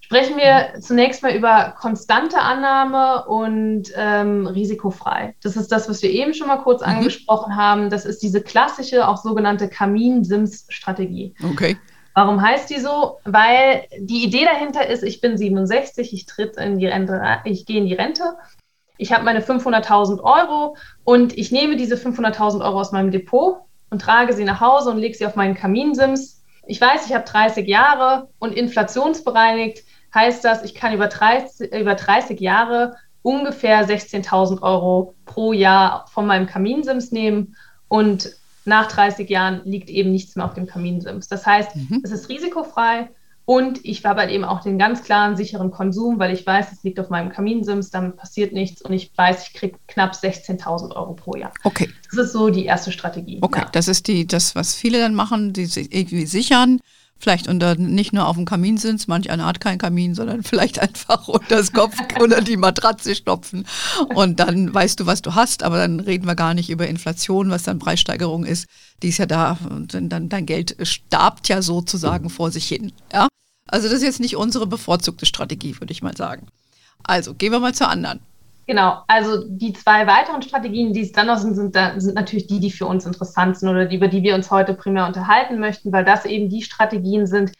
Sprechen 0.00 0.36
wir 0.36 0.80
zunächst 0.80 1.22
mal 1.22 1.34
über 1.34 1.74
konstante 1.78 2.40
Annahme 2.40 3.26
und 3.26 3.92
ähm, 3.94 4.46
risikofrei. 4.46 5.36
Das 5.40 5.56
ist 5.56 5.70
das, 5.70 5.88
was 5.88 6.02
wir 6.02 6.10
eben 6.10 6.34
schon 6.34 6.48
mal 6.48 6.58
kurz 6.58 6.80
mhm. 6.80 6.88
angesprochen 6.88 7.56
haben. 7.56 7.90
Das 7.90 8.04
ist 8.04 8.22
diese 8.22 8.42
klassische, 8.42 9.06
auch 9.06 9.18
sogenannte 9.18 9.68
Kamin-Sims-Strategie. 9.68 11.34
Okay. 11.52 11.78
Warum 12.14 12.42
heißt 12.42 12.68
die 12.70 12.80
so? 12.80 13.18
Weil 13.24 13.84
die 13.98 14.24
Idee 14.24 14.44
dahinter 14.44 14.86
ist, 14.88 15.04
ich 15.04 15.20
bin 15.20 15.38
67, 15.38 16.12
ich 16.12 16.26
tritt 16.26 16.56
in 16.56 16.78
die 16.78 16.88
Rente, 16.88 17.22
ich 17.44 17.64
gehe 17.64 17.78
in 17.78 17.86
die 17.86 17.94
Rente, 17.94 18.36
ich 19.00 19.12
habe 19.12 19.24
meine 19.24 19.40
500.000 19.40 20.22
Euro 20.22 20.76
und 21.04 21.36
ich 21.36 21.50
nehme 21.50 21.76
diese 21.76 21.96
500.000 21.96 22.62
Euro 22.62 22.80
aus 22.80 22.92
meinem 22.92 23.10
Depot 23.10 23.62
und 23.88 24.02
trage 24.02 24.34
sie 24.34 24.44
nach 24.44 24.60
Hause 24.60 24.90
und 24.90 24.98
lege 24.98 25.16
sie 25.16 25.26
auf 25.26 25.36
meinen 25.36 25.54
Kaminsims. 25.54 26.42
Ich 26.66 26.80
weiß, 26.80 27.06
ich 27.06 27.14
habe 27.14 27.24
30 27.24 27.66
Jahre 27.66 28.28
und 28.38 28.54
inflationsbereinigt 28.54 29.84
heißt 30.14 30.44
das, 30.44 30.64
ich 30.64 30.74
kann 30.74 30.92
über 30.92 31.08
30, 31.08 31.72
über 31.72 31.94
30 31.94 32.40
Jahre 32.40 32.96
ungefähr 33.22 33.88
16.000 33.88 34.60
Euro 34.62 35.14
pro 35.24 35.52
Jahr 35.52 36.06
von 36.12 36.26
meinem 36.26 36.46
Kaminsims 36.46 37.10
nehmen 37.10 37.56
und 37.88 38.30
nach 38.66 38.86
30 38.88 39.30
Jahren 39.30 39.62
liegt 39.64 39.88
eben 39.88 40.12
nichts 40.12 40.36
mehr 40.36 40.44
auf 40.44 40.54
dem 40.54 40.66
Kaminsims. 40.66 41.26
Das 41.26 41.46
heißt, 41.46 41.74
mhm. 41.74 42.02
es 42.04 42.12
ist 42.12 42.28
risikofrei 42.28 43.08
und 43.50 43.84
ich 43.84 44.04
habe 44.04 44.20
halt 44.20 44.30
eben 44.30 44.44
auch 44.44 44.60
den 44.60 44.78
ganz 44.78 45.02
klaren, 45.02 45.36
sicheren 45.36 45.72
Konsum, 45.72 46.20
weil 46.20 46.32
ich 46.32 46.46
weiß, 46.46 46.70
es 46.70 46.84
liegt 46.84 47.00
auf 47.00 47.10
meinem 47.10 47.30
Kaminsims, 47.30 47.90
damit 47.90 48.16
passiert 48.16 48.52
nichts 48.52 48.80
und 48.80 48.92
ich 48.92 49.10
weiß, 49.16 49.48
ich 49.48 49.54
kriege 49.54 49.76
knapp 49.88 50.12
16.000 50.12 50.94
Euro 50.94 51.14
pro 51.14 51.34
Jahr. 51.34 51.52
Okay. 51.64 51.90
Das 52.12 52.26
ist 52.26 52.32
so 52.32 52.50
die 52.50 52.66
erste 52.66 52.92
Strategie. 52.92 53.38
Okay, 53.40 53.62
ja. 53.62 53.68
das 53.72 53.88
ist 53.88 54.06
die, 54.06 54.24
das, 54.24 54.54
was 54.54 54.76
viele 54.76 55.00
dann 55.00 55.16
machen, 55.16 55.52
die 55.52 55.66
sich 55.66 55.92
irgendwie 55.92 56.26
sichern 56.26 56.78
vielleicht 57.18 57.48
unter 57.48 57.74
nicht 57.74 58.12
nur 58.12 58.26
auf 58.26 58.36
dem 58.36 58.46
Kamin 58.46 58.78
sind, 58.78 59.06
manch 59.06 59.30
einer 59.30 59.46
hat 59.46 59.60
keinen 59.60 59.78
Kamin, 59.78 60.14
sondern 60.14 60.42
vielleicht 60.44 60.80
einfach 60.80 61.26
unter 61.26 61.56
das 61.56 61.72
Kopf 61.72 61.96
oder 62.20 62.40
die 62.40 62.56
Matratze 62.56 63.16
stopfen 63.16 63.66
und 64.14 64.38
dann 64.38 64.72
weißt 64.72 65.00
du, 65.00 65.06
was 65.06 65.22
du 65.22 65.34
hast, 65.34 65.64
aber 65.64 65.76
dann 65.76 65.98
reden 65.98 66.26
wir 66.26 66.36
gar 66.36 66.54
nicht 66.54 66.70
über 66.70 66.86
Inflation, 66.86 67.50
was 67.50 67.64
dann 67.64 67.80
Preissteigerung 67.80 68.44
ist, 68.44 68.68
die 69.02 69.08
ist 69.08 69.18
ja 69.18 69.26
da 69.26 69.58
und 69.68 69.92
dann 69.92 70.28
dein 70.28 70.46
Geld 70.46 70.76
starbt 70.82 71.48
ja 71.48 71.62
sozusagen 71.62 72.30
vor 72.30 72.52
sich 72.52 72.68
hin, 72.68 72.92
ja? 73.12 73.28
Also 73.66 73.88
das 73.88 73.98
ist 73.98 74.02
jetzt 74.02 74.20
nicht 74.20 74.36
unsere 74.36 74.66
bevorzugte 74.66 75.26
Strategie, 75.26 75.78
würde 75.78 75.92
ich 75.92 76.02
mal 76.02 76.16
sagen. 76.16 76.48
Also 77.02 77.34
gehen 77.34 77.52
wir 77.52 77.60
mal 77.60 77.74
zur 77.74 77.88
anderen. 77.88 78.20
Genau, 78.66 79.02
also 79.08 79.44
die 79.48 79.72
zwei 79.72 80.06
weiteren 80.06 80.42
Strategien, 80.42 80.92
die 80.92 81.00
es 81.00 81.12
dann 81.12 81.26
noch 81.26 81.38
sind, 81.38 81.54
sind, 81.54 81.76
sind, 81.96 82.14
natürlich 82.14 82.46
die, 82.46 82.60
die 82.60 82.70
für 82.70 82.86
uns 82.86 83.04
interessant 83.04 83.58
sind 83.58 83.68
oder 83.68 83.86
die, 83.86 83.96
über 83.96 84.06
die 84.06 84.22
wir 84.22 84.34
uns 84.36 84.50
heute 84.50 84.74
primär 84.74 85.06
unterhalten 85.06 85.58
möchten, 85.58 85.90
weil 85.92 86.04
das 86.04 86.24
eben 86.24 86.48
die 86.48 86.62
Strategien 86.62 87.26
sind, 87.26 87.52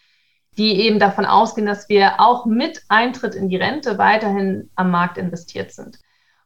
die 0.57 0.80
eben 0.83 1.00
davon 1.00 1.25
ausgehen, 1.26 1.66
dass 1.66 1.88
wir 1.88 2.21
auch 2.21 2.47
mit 2.47 2.83
Eintritt 2.88 3.35
in 3.35 3.49
die 3.49 3.57
Rente 3.57 3.99
weiterhin 3.99 4.71
am 4.76 4.90
Markt 4.90 5.19
investiert 5.19 5.73
sind. 5.73 5.99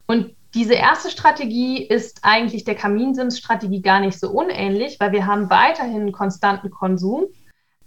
Und 0.07 0.35
diese 0.55 0.75
erste 0.75 1.11
Strategie 1.11 1.83
ist 1.83 2.21
eigentlich 2.23 2.65
der 2.65 2.77
Kaminsims-Strategie 2.77 3.83
gar 3.83 4.01
nicht 4.01 4.19
so 4.19 4.31
unähnlich, 4.31 4.99
weil 5.01 5.13
wir 5.13 5.27
haben 5.27 5.51
weiterhin 5.51 6.03
einen 6.03 6.13
konstanten 6.13 6.71
Konsum, 6.71 7.25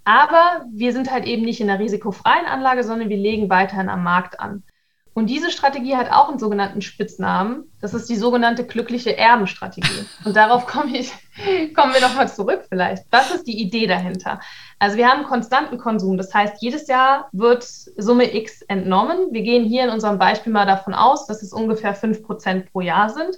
aber 0.08 0.66
wir 0.72 0.94
sind 0.94 1.12
halt 1.12 1.26
eben 1.26 1.44
nicht 1.44 1.60
in 1.60 1.68
der 1.68 1.80
risikofreien 1.80 2.46
Anlage, 2.46 2.86
sondern 2.86 3.10
wir 3.10 3.18
legen 3.18 3.50
weiterhin 3.50 3.90
am 3.90 4.04
Markt 4.04 4.40
an. 4.40 4.64
Und 5.14 5.30
diese 5.30 5.52
Strategie 5.52 5.98
hat 5.98 6.12
auch 6.12 6.30
einen 6.30 6.40
sogenannten 6.40 6.82
Spitznamen. 6.82 7.66
Das 7.82 7.94
ist 7.94 8.08
die 8.08 8.16
sogenannte 8.16 8.66
glückliche 8.66 9.18
Erbenstrategie. 9.18 10.06
Und 10.24 10.38
darauf 10.38 10.66
komme 10.68 10.98
ich, 10.98 11.12
kommen 11.74 11.94
wir 11.94 12.00
nochmal 12.00 12.30
zurück 12.30 12.64
vielleicht. 12.70 13.04
Was 13.12 13.36
ist 13.36 13.48
die 13.48 13.62
Idee 13.62 13.86
dahinter? 13.86 14.40
Also 14.80 14.96
wir 14.96 15.10
haben 15.10 15.26
konstanten 15.26 15.78
Konsum. 15.78 16.16
Das 16.16 16.34
heißt, 16.34 16.62
jedes 16.62 16.88
Jahr 16.88 17.28
wird 17.34 17.64
Summe 17.64 18.34
X 18.34 18.62
entnommen. 18.62 19.34
Wir 19.34 19.42
gehen 19.42 19.66
hier 19.66 19.84
in 19.84 19.90
unserem 19.90 20.20
Beispiel 20.20 20.54
mal 20.54 20.66
davon 20.66 20.94
aus, 20.94 21.28
dass 21.28 21.44
es 21.44 21.52
ungefähr 21.52 21.94
5% 21.94 22.72
pro 22.72 22.80
Jahr 22.80 23.10
sind. 23.10 23.36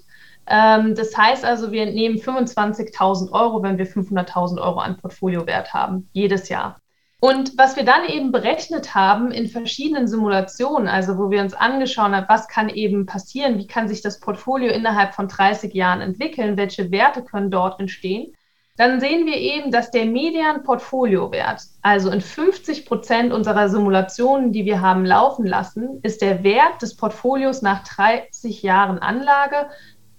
Ähm, 0.49 0.95
das 0.95 1.15
heißt 1.15 1.45
also, 1.45 1.71
wir 1.71 1.83
entnehmen 1.83 2.17
25.000 2.17 3.31
Euro, 3.31 3.61
wenn 3.61 3.77
wir 3.77 3.87
500.000 3.87 4.59
Euro 4.59 4.79
an 4.79 4.97
Portfoliowert 4.97 5.73
haben, 5.73 6.09
jedes 6.11 6.49
Jahr. 6.49 6.81
Und 7.21 7.57
was 7.57 7.75
wir 7.75 7.83
dann 7.83 8.05
eben 8.07 8.31
berechnet 8.31 8.95
haben 8.95 9.31
in 9.31 9.47
verschiedenen 9.47 10.07
Simulationen, 10.07 10.87
also 10.87 11.17
wo 11.17 11.29
wir 11.29 11.41
uns 11.41 11.53
angeschaut 11.53 12.11
haben, 12.11 12.25
was 12.29 12.47
kann 12.47 12.69
eben 12.69 13.05
passieren, 13.05 13.57
wie 13.57 13.67
kann 13.67 13.89
sich 13.89 14.01
das 14.01 14.21
Portfolio 14.21 14.71
innerhalb 14.71 15.13
von 15.13 15.27
30 15.27 15.73
Jahren 15.73 15.99
entwickeln, 15.99 16.55
welche 16.55 16.91
Werte 16.91 17.23
können 17.23 17.51
dort 17.51 17.79
entstehen, 17.79 18.33
dann 18.77 19.01
sehen 19.01 19.25
wir 19.25 19.35
eben, 19.35 19.71
dass 19.71 19.91
der 19.91 20.05
Median-Portfoliowert, 20.05 21.61
also 21.81 22.09
in 22.11 22.21
50 22.21 22.85
Prozent 22.85 23.33
unserer 23.33 23.67
Simulationen, 23.67 24.53
die 24.53 24.63
wir 24.63 24.79
haben 24.79 25.05
laufen 25.05 25.45
lassen, 25.45 25.99
ist 26.01 26.21
der 26.21 26.45
Wert 26.45 26.81
des 26.81 26.95
Portfolios 26.95 27.61
nach 27.61 27.83
30 27.83 28.63
Jahren 28.63 28.99
Anlage 28.99 29.69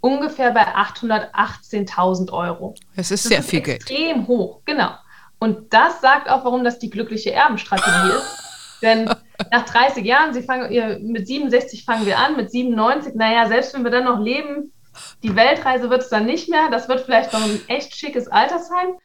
ungefähr 0.01 0.51
bei 0.53 0.67
818.000 0.75 2.33
Euro. 2.33 2.75
Das 2.97 3.11
ist 3.11 3.25
das 3.25 3.31
sehr 3.31 3.39
ist 3.41 3.51
viel 3.51 3.61
Geld. 3.61 3.83
Extrem 3.83 4.27
hoch, 4.27 4.61
genau. 4.65 4.91
Und 5.39 5.73
das 5.73 6.01
sagt 6.01 6.29
auch, 6.29 6.45
warum 6.45 6.65
das 6.65 6.79
die 6.79 6.91
glückliche 6.91 7.33
Erbenstrategie 7.33 8.17
ist. 8.17 8.81
Denn 8.83 9.05
nach 9.51 9.65
30 9.65 10.05
Jahren, 10.05 10.35
Sie 10.35 10.43
fangen, 10.43 11.11
mit 11.11 11.27
67 11.27 11.85
fangen 11.85 12.07
wir 12.07 12.19
an, 12.19 12.37
mit 12.37 12.51
97, 12.51 13.15
naja, 13.15 13.47
selbst 13.47 13.75
wenn 13.75 13.85
wir 13.85 13.91
dann 13.91 14.05
noch 14.05 14.21
leben, 14.21 14.73
die 15.23 15.37
Weltreise 15.37 15.89
wird 15.89 16.03
es 16.03 16.09
dann 16.09 16.27
nicht 16.27 16.49
mehr. 16.49 16.69
Das 16.71 16.89
wird 16.89 17.01
vielleicht 17.01 17.33
noch 17.33 17.43
ein 17.43 17.61
echt 17.69 17.95
schickes 17.97 18.29
Altersheim. 18.29 18.97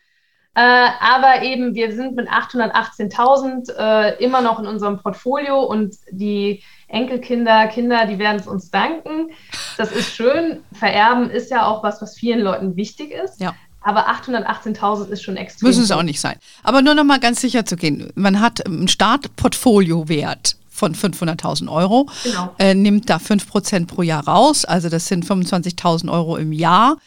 Äh, 0.56 0.88
aber 1.00 1.44
eben, 1.44 1.76
wir 1.76 1.94
sind 1.94 2.16
mit 2.16 2.30
818.000 2.30 3.74
äh, 3.78 4.24
immer 4.24 4.42
noch 4.42 4.60
in 4.60 4.68
unserem 4.68 5.00
Portfolio 5.02 5.62
und 5.62 5.96
die 6.10 6.64
Enkelkinder, 6.96 7.68
Kinder, 7.68 8.06
die 8.06 8.18
werden 8.18 8.40
es 8.40 8.48
uns 8.48 8.72
danken. 8.72 9.32
Das 9.78 9.92
ist 9.92 10.16
schön. 10.16 10.60
Vererben 10.74 11.30
ist 11.30 11.52
ja 11.52 11.66
auch 11.66 11.84
was, 11.84 12.02
was 12.02 12.16
vielen 12.18 12.40
Leuten 12.40 12.76
wichtig 12.76 13.12
ist. 13.12 13.40
Ja. 13.42 13.54
Aber 13.82 14.08
818.000 14.10 15.10
ist 15.10 15.22
schon 15.22 15.38
extrem. 15.38 15.68
Müssen 15.68 15.84
es 15.84 15.92
auch 15.92 16.04
nicht 16.04 16.20
sein. 16.20 16.38
Aber 16.64 16.82
nur 16.82 16.96
noch 16.96 17.04
mal 17.04 17.20
ganz 17.20 17.42
sicher 17.42 17.66
zu 17.66 17.76
gehen. 17.76 18.12
Man 18.16 18.40
hat 18.40 18.66
einen 18.66 18.88
Startportfoliowert 18.88 20.56
von 20.70 20.96
500.000 20.96 21.72
Euro, 21.72 22.08
genau. 22.24 22.54
äh, 22.60 22.74
nimmt 22.74 23.10
da 23.10 23.18
5% 23.18 23.88
pro 23.88 24.02
Jahr 24.02 24.28
raus. 24.28 24.66
Also 24.66 24.90
das 24.90 25.08
sind 25.08 25.26
25.000 25.26 26.12
Euro 26.12 26.38
im 26.38 26.52
Jahr. 26.52 26.98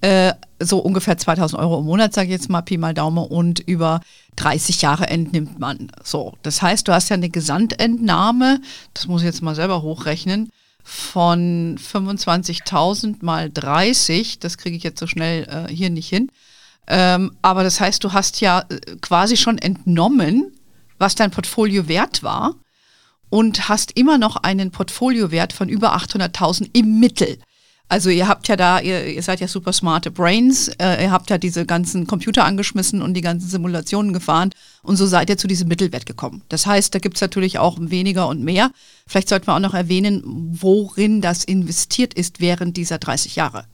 Äh, 0.00 0.32
so 0.60 0.78
ungefähr 0.78 1.16
2000 1.16 1.60
Euro 1.60 1.80
im 1.80 1.86
Monat, 1.86 2.14
sage 2.14 2.26
ich 2.28 2.32
jetzt 2.32 2.50
mal, 2.50 2.62
Pi 2.62 2.78
mal 2.78 2.94
Daumen, 2.94 3.24
und 3.24 3.60
über 3.60 4.00
30 4.36 4.82
Jahre 4.82 5.08
entnimmt 5.08 5.58
man. 5.58 5.90
So, 6.02 6.34
das 6.42 6.62
heißt, 6.62 6.88
du 6.88 6.92
hast 6.92 7.08
ja 7.08 7.14
eine 7.14 7.30
Gesamtentnahme, 7.30 8.60
das 8.94 9.06
muss 9.06 9.22
ich 9.22 9.26
jetzt 9.26 9.42
mal 9.42 9.54
selber 9.54 9.82
hochrechnen, 9.82 10.50
von 10.82 11.78
25.000 11.78 13.16
mal 13.20 13.50
30. 13.50 14.38
Das 14.38 14.56
kriege 14.56 14.76
ich 14.76 14.82
jetzt 14.82 14.98
so 14.98 15.06
schnell 15.06 15.44
äh, 15.44 15.72
hier 15.72 15.90
nicht 15.90 16.08
hin. 16.08 16.30
Ähm, 16.86 17.32
aber 17.42 17.62
das 17.62 17.80
heißt, 17.80 18.02
du 18.02 18.14
hast 18.14 18.40
ja 18.40 18.64
äh, 18.70 18.96
quasi 19.02 19.36
schon 19.36 19.58
entnommen, 19.58 20.50
was 20.96 21.14
dein 21.14 21.30
Portfolio 21.30 21.86
wert 21.86 22.22
war 22.22 22.54
und 23.28 23.68
hast 23.68 23.92
immer 23.92 24.16
noch 24.16 24.36
einen 24.36 24.70
Portfoliowert 24.70 25.52
von 25.52 25.68
über 25.68 25.94
800.000 25.94 26.70
im 26.72 26.98
Mittel. 26.98 27.38
Also 27.90 28.10
ihr 28.10 28.28
habt 28.28 28.48
ja 28.48 28.56
da, 28.56 28.80
ihr, 28.80 29.06
ihr 29.06 29.22
seid 29.22 29.40
ja 29.40 29.48
super 29.48 29.72
smarte 29.72 30.10
Brains, 30.10 30.68
äh, 30.78 31.04
ihr 31.04 31.10
habt 31.10 31.30
ja 31.30 31.38
diese 31.38 31.64
ganzen 31.64 32.06
Computer 32.06 32.44
angeschmissen 32.44 33.00
und 33.00 33.14
die 33.14 33.22
ganzen 33.22 33.48
Simulationen 33.48 34.12
gefahren 34.12 34.50
und 34.82 34.96
so 34.96 35.06
seid 35.06 35.30
ihr 35.30 35.38
zu 35.38 35.48
diesem 35.48 35.68
Mittelwert 35.68 36.04
gekommen. 36.04 36.42
Das 36.50 36.66
heißt, 36.66 36.94
da 36.94 36.98
gibt's 36.98 37.22
natürlich 37.22 37.58
auch 37.58 37.78
weniger 37.80 38.28
und 38.28 38.44
mehr. 38.44 38.72
Vielleicht 39.06 39.30
sollten 39.30 39.46
wir 39.46 39.54
auch 39.54 39.60
noch 39.60 39.72
erwähnen, 39.72 40.22
worin 40.52 41.22
das 41.22 41.44
investiert 41.44 42.12
ist 42.12 42.40
während 42.40 42.76
dieser 42.76 42.98
30 42.98 43.36
Jahre. 43.36 43.64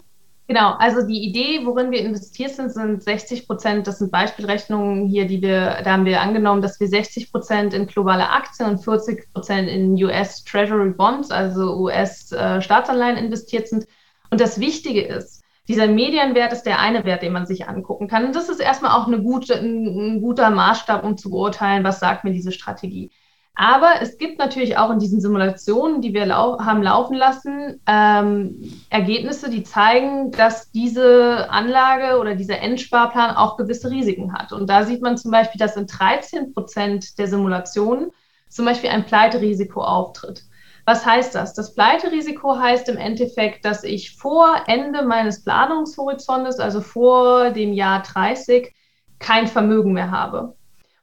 Genau, 0.46 0.74
also 0.74 1.06
die 1.06 1.24
Idee, 1.24 1.64
worin 1.64 1.90
wir 1.90 2.00
investiert 2.00 2.50
sind, 2.50 2.70
sind 2.70 3.02
60 3.02 3.46
Prozent. 3.46 3.86
Das 3.86 3.98
sind 3.98 4.12
Beispielrechnungen 4.12 5.08
hier, 5.08 5.26
die 5.26 5.40
wir, 5.40 5.80
da 5.82 5.92
haben 5.92 6.04
wir 6.04 6.20
angenommen, 6.20 6.60
dass 6.60 6.78
wir 6.78 6.86
60 6.86 7.32
Prozent 7.32 7.72
in 7.72 7.86
globale 7.86 8.28
Aktien 8.28 8.68
und 8.68 8.78
40 8.84 9.32
Prozent 9.32 9.70
in 9.70 9.94
US 10.04 10.44
Treasury 10.44 10.90
Bonds, 10.90 11.30
also 11.30 11.74
US 11.78 12.30
äh, 12.30 12.60
Staatsanleihen 12.60 13.16
investiert 13.16 13.68
sind. 13.68 13.86
Und 14.30 14.40
das 14.40 14.58
Wichtige 14.60 15.02
ist, 15.02 15.44
dieser 15.68 15.86
Medienwert 15.86 16.52
ist 16.52 16.64
der 16.64 16.80
eine 16.80 17.04
Wert, 17.04 17.22
den 17.22 17.32
man 17.32 17.46
sich 17.46 17.68
angucken 17.68 18.08
kann. 18.08 18.26
Und 18.26 18.36
das 18.36 18.48
ist 18.48 18.60
erstmal 18.60 18.98
auch 18.98 19.06
eine 19.06 19.22
gute, 19.22 19.54
ein, 19.54 19.86
ein 19.86 20.20
guter 20.20 20.50
Maßstab, 20.50 21.04
um 21.04 21.16
zu 21.16 21.30
beurteilen, 21.30 21.84
was 21.84 22.00
sagt 22.00 22.24
mir 22.24 22.32
diese 22.32 22.52
Strategie. 22.52 23.10
Aber 23.56 24.02
es 24.02 24.18
gibt 24.18 24.38
natürlich 24.38 24.76
auch 24.76 24.90
in 24.90 24.98
diesen 24.98 25.20
Simulationen, 25.20 26.00
die 26.00 26.12
wir 26.12 26.26
lau 26.26 26.58
haben 26.58 26.82
laufen 26.82 27.14
lassen, 27.14 27.80
ähm, 27.86 28.72
Ergebnisse, 28.90 29.48
die 29.48 29.62
zeigen, 29.62 30.32
dass 30.32 30.72
diese 30.72 31.48
Anlage 31.50 32.18
oder 32.18 32.34
dieser 32.34 32.58
Endsparplan 32.58 33.36
auch 33.36 33.56
gewisse 33.56 33.90
Risiken 33.92 34.32
hat. 34.32 34.52
Und 34.52 34.68
da 34.68 34.82
sieht 34.82 35.02
man 35.02 35.16
zum 35.16 35.30
Beispiel, 35.30 35.60
dass 35.60 35.76
in 35.76 35.86
13 35.86 36.52
Prozent 36.52 37.16
der 37.18 37.28
Simulationen 37.28 38.10
zum 38.48 38.64
Beispiel 38.64 38.90
ein 38.90 39.06
Pleiterisiko 39.06 39.82
auftritt. 39.82 40.42
Was 40.86 41.06
heißt 41.06 41.34
das? 41.34 41.54
Das 41.54 41.74
Pleiterisiko 41.74 42.58
heißt 42.58 42.88
im 42.88 42.98
Endeffekt, 42.98 43.64
dass 43.64 43.84
ich 43.84 44.16
vor 44.16 44.54
Ende 44.66 45.02
meines 45.02 45.42
Planungshorizontes, 45.42 46.58
also 46.58 46.80
vor 46.80 47.50
dem 47.50 47.72
Jahr 47.72 48.02
30, 48.02 48.74
kein 49.18 49.46
Vermögen 49.46 49.92
mehr 49.92 50.10
habe. 50.10 50.54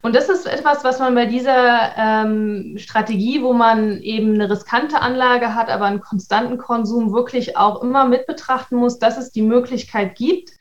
Und 0.03 0.15
das 0.15 0.29
ist 0.29 0.47
etwas, 0.47 0.83
was 0.83 0.99
man 0.99 1.13
bei 1.13 1.25
dieser 1.27 1.95
ähm, 1.95 2.75
Strategie, 2.77 3.41
wo 3.41 3.53
man 3.53 4.01
eben 4.01 4.33
eine 4.33 4.49
riskante 4.49 4.99
Anlage 4.99 5.53
hat, 5.53 5.69
aber 5.69 5.85
einen 5.85 6.01
konstanten 6.01 6.57
Konsum 6.57 7.13
wirklich 7.13 7.55
auch 7.55 7.83
immer 7.83 8.05
mit 8.05 8.25
betrachten 8.25 8.77
muss, 8.77 8.97
dass 8.97 9.17
es 9.17 9.31
die 9.31 9.43
Möglichkeit 9.43 10.15
gibt, 10.15 10.51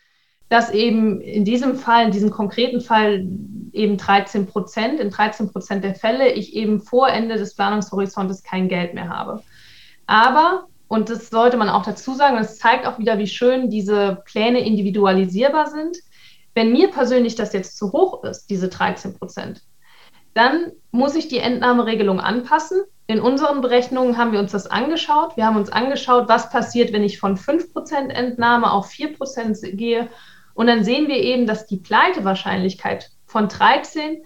dass 0.51 0.71
eben 0.71 1.21
in 1.21 1.45
diesem 1.45 1.77
Fall, 1.77 2.07
in 2.07 2.11
diesem 2.11 2.31
konkreten 2.31 2.81
Fall 2.81 3.25
eben 3.73 3.97
13 3.97 4.47
Prozent, 4.47 4.99
in 5.01 5.09
13 5.09 5.53
Prozent 5.53 5.85
der 5.85 5.95
Fälle 5.95 6.33
ich 6.33 6.55
eben 6.55 6.81
vor 6.81 7.09
Ende 7.09 7.37
des 7.37 7.55
Planungshorizontes 7.55 8.43
kein 8.43 8.69
Geld 8.69 8.93
mehr 8.93 9.09
habe. 9.09 9.43
Aber, 10.07 10.67
und 10.89 11.09
das 11.09 11.31
sollte 11.31 11.57
man 11.57 11.69
auch 11.69 11.85
dazu 11.85 12.15
sagen, 12.15 12.37
es 12.37 12.59
zeigt 12.59 12.85
auch 12.85 12.99
wieder, 12.99 13.17
wie 13.19 13.29
schön 13.29 13.71
diese 13.71 14.23
Pläne 14.25 14.61
individualisierbar 14.67 15.69
sind, 15.69 15.97
wenn 16.55 16.73
mir 16.73 16.91
persönlich 16.91 17.37
das 17.37 17.53
jetzt 17.53 17.79
zu 17.79 17.93
hoch 17.93 18.25
ist, 18.25 18.51
diese 18.51 18.69
13 18.69 19.17
Prozent, 19.17 19.63
dann 20.35 20.73
muss 20.91 21.15
ich 21.15 21.29
die 21.29 21.39
Entnahmeregelung 21.39 22.19
anpassen. 22.19 22.83
In 23.07 23.21
unseren 23.21 23.61
Berechnungen 23.61 24.17
haben 24.17 24.33
wir 24.33 24.41
uns 24.41 24.51
das 24.51 24.67
angeschaut. 24.67 25.37
Wir 25.37 25.47
haben 25.47 25.57
uns 25.57 25.71
angeschaut, 25.71 26.29
was 26.29 26.51
passiert, 26.51 26.93
wenn 26.93 27.05
ich 27.05 27.21
von 27.21 27.37
5% 27.37 28.09
Entnahme 28.09 28.73
auf 28.73 28.91
4% 28.91 29.77
gehe. 29.77 30.09
Und 30.55 30.67
dann 30.67 30.85
sehen 30.85 31.09
wir 31.09 31.17
eben, 31.17 31.47
dass 31.47 31.67
die 31.67 31.79
Pleitewahrscheinlichkeit 31.79 33.11
von 33.27 33.49
13 33.49 34.19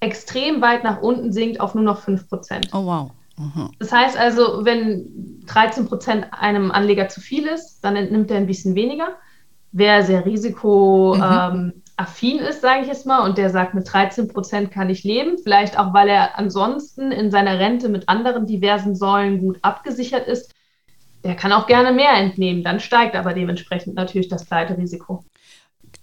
extrem 0.00 0.60
weit 0.60 0.82
nach 0.82 1.00
unten 1.00 1.32
sinkt 1.32 1.60
auf 1.60 1.74
nur 1.74 1.84
noch 1.84 2.02
5%. 2.02 2.70
Oh 2.72 2.86
wow. 2.86 3.10
Mhm. 3.40 3.70
Das 3.78 3.92
heißt 3.92 4.16
also, 4.18 4.64
wenn 4.64 5.42
13% 5.46 6.30
einem 6.32 6.70
Anleger 6.70 7.08
zu 7.08 7.20
viel 7.20 7.46
ist, 7.46 7.80
dann 7.80 7.96
entnimmt 7.96 8.30
er 8.30 8.38
ein 8.38 8.46
bisschen 8.46 8.74
weniger. 8.74 9.16
Wer 9.72 10.04
sehr 10.04 10.26
risikoaffin 10.26 11.72
mhm. 12.36 12.40
ähm, 12.40 12.48
ist, 12.48 12.60
sage 12.60 12.82
ich 12.82 12.88
jetzt 12.88 13.06
mal, 13.06 13.24
und 13.24 13.38
der 13.38 13.50
sagt, 13.50 13.74
mit 13.74 13.86
13% 13.86 14.68
kann 14.68 14.90
ich 14.90 15.04
leben, 15.04 15.38
vielleicht 15.38 15.78
auch, 15.78 15.94
weil 15.94 16.08
er 16.08 16.38
ansonsten 16.38 17.12
in 17.12 17.30
seiner 17.30 17.58
Rente 17.58 17.88
mit 17.88 18.08
anderen 18.08 18.46
diversen 18.46 18.94
Säulen 18.94 19.38
gut 19.38 19.58
abgesichert 19.62 20.26
ist, 20.26 20.54
der 21.24 21.36
kann 21.36 21.52
auch 21.52 21.66
gerne 21.66 21.92
mehr 21.92 22.14
entnehmen. 22.14 22.64
Dann 22.64 22.80
steigt 22.80 23.14
aber 23.14 23.32
dementsprechend 23.32 23.94
natürlich 23.94 24.28
das 24.28 24.44
Pleiterisiko. 24.44 25.24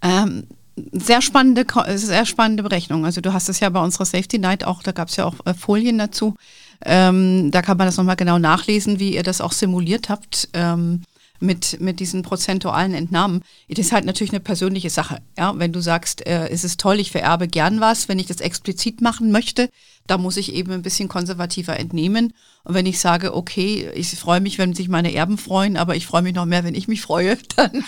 Ähm, 0.02 0.44
sehr 0.92 1.22
spannende, 1.22 1.66
sehr 1.96 2.26
spannende 2.26 2.62
Berechnung. 2.62 3.04
Also 3.04 3.20
du 3.20 3.32
hast 3.32 3.48
es 3.48 3.60
ja 3.60 3.68
bei 3.68 3.80
unserer 3.80 4.04
Safety 4.04 4.38
Night 4.38 4.64
auch, 4.64 4.82
da 4.82 4.92
gab 4.92 5.08
es 5.08 5.16
ja 5.16 5.24
auch 5.24 5.34
äh, 5.44 5.54
Folien 5.54 5.98
dazu. 5.98 6.36
Ähm, 6.84 7.50
da 7.50 7.62
kann 7.62 7.76
man 7.76 7.86
das 7.86 7.96
nochmal 7.96 8.16
genau 8.16 8.38
nachlesen, 8.38 9.00
wie 9.00 9.14
ihr 9.14 9.24
das 9.24 9.40
auch 9.40 9.52
simuliert 9.52 10.08
habt. 10.08 10.48
Ähm, 10.52 11.02
mit, 11.40 11.80
mit 11.80 12.00
diesen 12.00 12.22
prozentualen 12.22 12.94
Entnahmen. 12.94 13.42
Das 13.68 13.78
ist 13.78 13.92
halt 13.92 14.04
natürlich 14.04 14.32
eine 14.32 14.40
persönliche 14.40 14.90
Sache. 14.90 15.18
Ja? 15.36 15.56
Wenn 15.56 15.72
du 15.72 15.80
sagst, 15.80 16.26
äh, 16.26 16.48
es 16.48 16.64
ist 16.64 16.80
toll, 16.80 16.98
ich 16.98 17.12
vererbe 17.12 17.48
gern 17.48 17.80
was, 17.80 18.08
wenn 18.08 18.18
ich 18.18 18.26
das 18.26 18.40
explizit 18.40 19.00
machen 19.00 19.30
möchte, 19.30 19.70
da 20.08 20.18
muss 20.18 20.36
ich 20.36 20.54
eben 20.54 20.72
ein 20.72 20.82
bisschen 20.82 21.08
konservativer 21.08 21.78
entnehmen. 21.78 22.32
Und 22.64 22.74
wenn 22.74 22.86
ich 22.86 22.98
sage, 22.98 23.34
okay, 23.34 23.90
ich 23.94 24.10
freue 24.18 24.40
mich, 24.40 24.58
wenn 24.58 24.74
sich 24.74 24.88
meine 24.88 25.14
Erben 25.14 25.38
freuen, 25.38 25.76
aber 25.76 25.94
ich 25.96 26.06
freue 26.06 26.22
mich 26.22 26.34
noch 26.34 26.46
mehr, 26.46 26.64
wenn 26.64 26.74
ich 26.74 26.88
mich 26.88 27.02
freue, 27.02 27.36
dann 27.56 27.72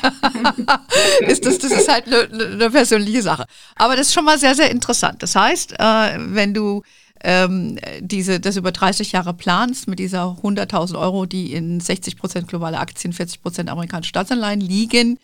ist 1.27 1.47
das, 1.47 1.59
das 1.59 1.73
ist 1.73 1.89
halt 1.89 2.07
eine, 2.07 2.53
eine 2.53 2.71
persönliche 2.71 3.23
Sache. 3.23 3.47
Aber 3.75 3.97
das 3.97 4.09
ist 4.09 4.15
schon 4.15 4.27
mal 4.27 4.39
sehr, 4.39 4.55
sehr 4.55 4.71
interessant. 4.71 5.23
Das 5.23 5.35
heißt, 5.35 5.73
äh, 5.79 6.19
wenn 6.19 6.55
du 6.55 6.83
ähm, 7.23 7.79
diese, 8.01 8.39
das 8.39 8.57
über 8.57 8.71
30 8.71 9.13
Jahre 9.13 9.35
planst 9.35 9.89
mit 9.89 9.99
dieser 9.99 10.37
100.000 10.43 10.99
Euro, 10.99 11.27
die 11.27 11.53
in 11.53 11.81
60 11.81 12.17
Prozent 12.17 12.49
globale 12.49 12.79
Aktien, 12.79 13.13
40 13.13 13.43
Prozent 13.43 13.71
amerikanische 13.71 14.11
Staatsanleihen 14.11 14.61
liegen, 14.61 15.19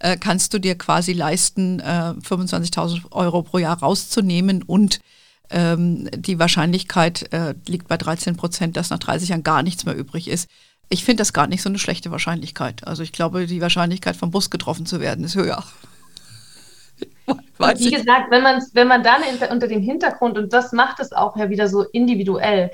äh, 0.00 0.16
kannst 0.16 0.54
du 0.54 0.58
dir 0.58 0.76
quasi 0.76 1.12
leisten, 1.12 1.80
äh, 1.80 2.14
25.000 2.22 3.12
Euro 3.12 3.42
pro 3.42 3.58
Jahr 3.58 3.78
rauszunehmen 3.78 4.62
und 4.62 5.00
ähm, 5.50 6.08
die 6.14 6.38
Wahrscheinlichkeit 6.38 7.32
äh, 7.32 7.54
liegt 7.66 7.88
bei 7.88 7.96
13 7.96 8.36
Prozent, 8.36 8.76
dass 8.76 8.90
nach 8.90 8.98
30 8.98 9.30
Jahren 9.30 9.42
gar 9.42 9.62
nichts 9.62 9.84
mehr 9.84 9.96
übrig 9.96 10.28
ist. 10.28 10.48
Ich 10.90 11.04
finde 11.04 11.20
das 11.20 11.32
gar 11.32 11.46
nicht 11.46 11.62
so 11.62 11.68
eine 11.68 11.78
schlechte 11.78 12.10
Wahrscheinlichkeit. 12.10 12.86
Also 12.86 13.02
ich 13.02 13.12
glaube, 13.12 13.46
die 13.46 13.60
Wahrscheinlichkeit 13.60 14.16
vom 14.16 14.30
Bus 14.30 14.50
getroffen 14.50 14.86
zu 14.86 15.00
werden 15.00 15.24
ist 15.24 15.36
höher. 15.36 15.62
Weiß 17.58 17.80
wie 17.80 17.90
gesagt, 17.90 18.30
wenn 18.30 18.42
man, 18.42 18.62
wenn 18.72 18.88
man 18.88 19.02
dann 19.02 19.22
in, 19.22 19.50
unter 19.50 19.68
dem 19.68 19.82
Hintergrund, 19.82 20.38
und 20.38 20.52
das 20.52 20.72
macht 20.72 21.00
es 21.00 21.12
auch 21.12 21.36
ja 21.36 21.50
wieder 21.50 21.68
so 21.68 21.82
individuell, 21.82 22.70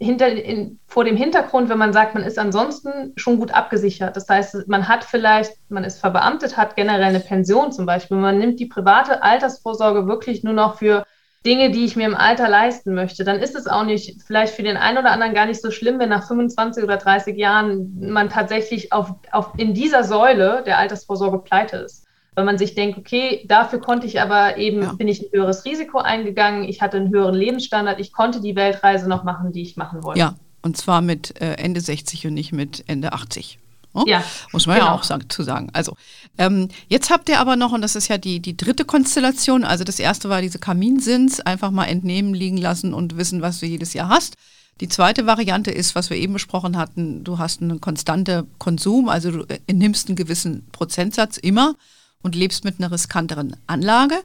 hinter, 0.00 0.28
in, 0.28 0.78
vor 0.86 1.04
dem 1.04 1.16
Hintergrund, 1.16 1.68
wenn 1.68 1.78
man 1.78 1.92
sagt, 1.92 2.14
man 2.14 2.24
ist 2.24 2.38
ansonsten 2.38 3.12
schon 3.16 3.38
gut 3.38 3.52
abgesichert. 3.52 4.16
Das 4.16 4.28
heißt, 4.28 4.66
man 4.66 4.88
hat 4.88 5.04
vielleicht, 5.04 5.52
man 5.68 5.84
ist 5.84 6.00
verbeamtet, 6.00 6.56
hat 6.56 6.76
generell 6.76 7.02
eine 7.02 7.20
Pension 7.20 7.72
zum 7.72 7.86
Beispiel. 7.86 8.16
Man 8.16 8.38
nimmt 8.38 8.60
die 8.60 8.66
private 8.66 9.22
Altersvorsorge 9.22 10.06
wirklich 10.06 10.42
nur 10.42 10.54
noch 10.54 10.78
für 10.78 11.04
Dinge, 11.44 11.70
die 11.70 11.84
ich 11.84 11.96
mir 11.96 12.06
im 12.06 12.14
Alter 12.14 12.48
leisten 12.48 12.94
möchte, 12.94 13.24
dann 13.24 13.38
ist 13.38 13.54
es 13.54 13.66
auch 13.66 13.84
nicht 13.84 14.22
vielleicht 14.22 14.54
für 14.54 14.62
den 14.62 14.76
einen 14.76 14.98
oder 14.98 15.10
anderen 15.10 15.34
gar 15.34 15.46
nicht 15.46 15.60
so 15.60 15.70
schlimm, 15.70 15.98
wenn 15.98 16.08
nach 16.08 16.26
25 16.26 16.82
oder 16.82 16.96
30 16.96 17.36
Jahren 17.36 18.10
man 18.10 18.30
tatsächlich 18.30 18.92
auf, 18.92 19.10
auf 19.30 19.50
in 19.58 19.74
dieser 19.74 20.04
Säule 20.04 20.62
der 20.64 20.78
Altersvorsorge 20.78 21.38
pleite 21.38 21.76
ist 21.78 22.04
weil 22.34 22.44
man 22.44 22.58
sich 22.58 22.74
denkt, 22.74 22.98
okay, 22.98 23.44
dafür 23.46 23.80
konnte 23.80 24.06
ich 24.06 24.20
aber 24.20 24.56
eben, 24.56 24.82
ja. 24.82 24.92
bin 24.92 25.08
ich 25.08 25.22
ein 25.22 25.28
höheres 25.32 25.64
Risiko 25.64 25.98
eingegangen, 25.98 26.64
ich 26.64 26.82
hatte 26.82 26.96
einen 26.96 27.10
höheren 27.10 27.34
Lebensstandard, 27.34 28.00
ich 28.00 28.12
konnte 28.12 28.40
die 28.40 28.56
Weltreise 28.56 29.08
noch 29.08 29.24
machen, 29.24 29.52
die 29.52 29.62
ich 29.62 29.76
machen 29.76 30.02
wollte. 30.02 30.18
Ja, 30.18 30.34
und 30.62 30.76
zwar 30.76 31.00
mit 31.00 31.40
äh, 31.40 31.54
Ende 31.54 31.80
60 31.80 32.26
und 32.26 32.34
nicht 32.34 32.52
mit 32.52 32.84
Ende 32.88 33.12
80. 33.12 33.58
Oh? 33.94 34.02
Ja, 34.06 34.24
Muss 34.52 34.66
man 34.66 34.76
genau. 34.76 34.88
ja 34.88 34.94
auch 34.94 35.04
sagen, 35.04 35.30
zu 35.30 35.44
sagen. 35.44 35.70
Also, 35.72 35.94
ähm, 36.38 36.68
jetzt 36.88 37.10
habt 37.10 37.28
ihr 37.28 37.40
aber 37.40 37.56
noch, 37.56 37.72
und 37.72 37.82
das 37.82 37.96
ist 37.96 38.08
ja 38.08 38.18
die, 38.18 38.40
die 38.40 38.56
dritte 38.56 38.84
Konstellation, 38.84 39.64
also 39.64 39.84
das 39.84 39.98
erste 39.98 40.28
war 40.28 40.42
diese 40.42 40.58
Kaminsins, 40.58 41.40
einfach 41.40 41.70
mal 41.70 41.84
entnehmen, 41.84 42.34
liegen 42.34 42.56
lassen 42.56 42.92
und 42.92 43.16
wissen, 43.16 43.40
was 43.40 43.60
du 43.60 43.66
jedes 43.66 43.94
Jahr 43.94 44.08
hast. 44.08 44.34
Die 44.80 44.88
zweite 44.88 45.26
Variante 45.26 45.70
ist, 45.70 45.94
was 45.94 46.10
wir 46.10 46.16
eben 46.16 46.32
besprochen 46.32 46.76
hatten, 46.76 47.22
du 47.22 47.38
hast 47.38 47.62
einen 47.62 47.80
konstanten 47.80 48.48
Konsum, 48.58 49.08
also 49.08 49.30
du 49.30 49.44
entnimmst 49.68 50.08
einen 50.08 50.16
gewissen 50.16 50.66
Prozentsatz 50.72 51.36
immer 51.36 51.76
und 52.22 52.34
lebst 52.34 52.64
mit 52.64 52.80
einer 52.80 52.90
riskanteren 52.90 53.56
Anlage. 53.68 54.16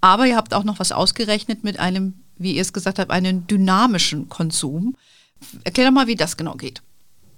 Aber 0.00 0.26
ihr 0.26 0.36
habt 0.36 0.54
auch 0.54 0.64
noch 0.64 0.80
was 0.80 0.90
ausgerechnet 0.90 1.62
mit 1.62 1.78
einem, 1.78 2.14
wie 2.36 2.54
ihr 2.54 2.62
es 2.62 2.72
gesagt 2.72 2.98
habt, 2.98 3.12
einen 3.12 3.46
dynamischen 3.46 4.28
Konsum. 4.28 4.96
Erklär 5.62 5.86
doch 5.86 5.94
mal, 5.94 6.08
wie 6.08 6.16
das 6.16 6.36
genau 6.36 6.56
geht. 6.56 6.82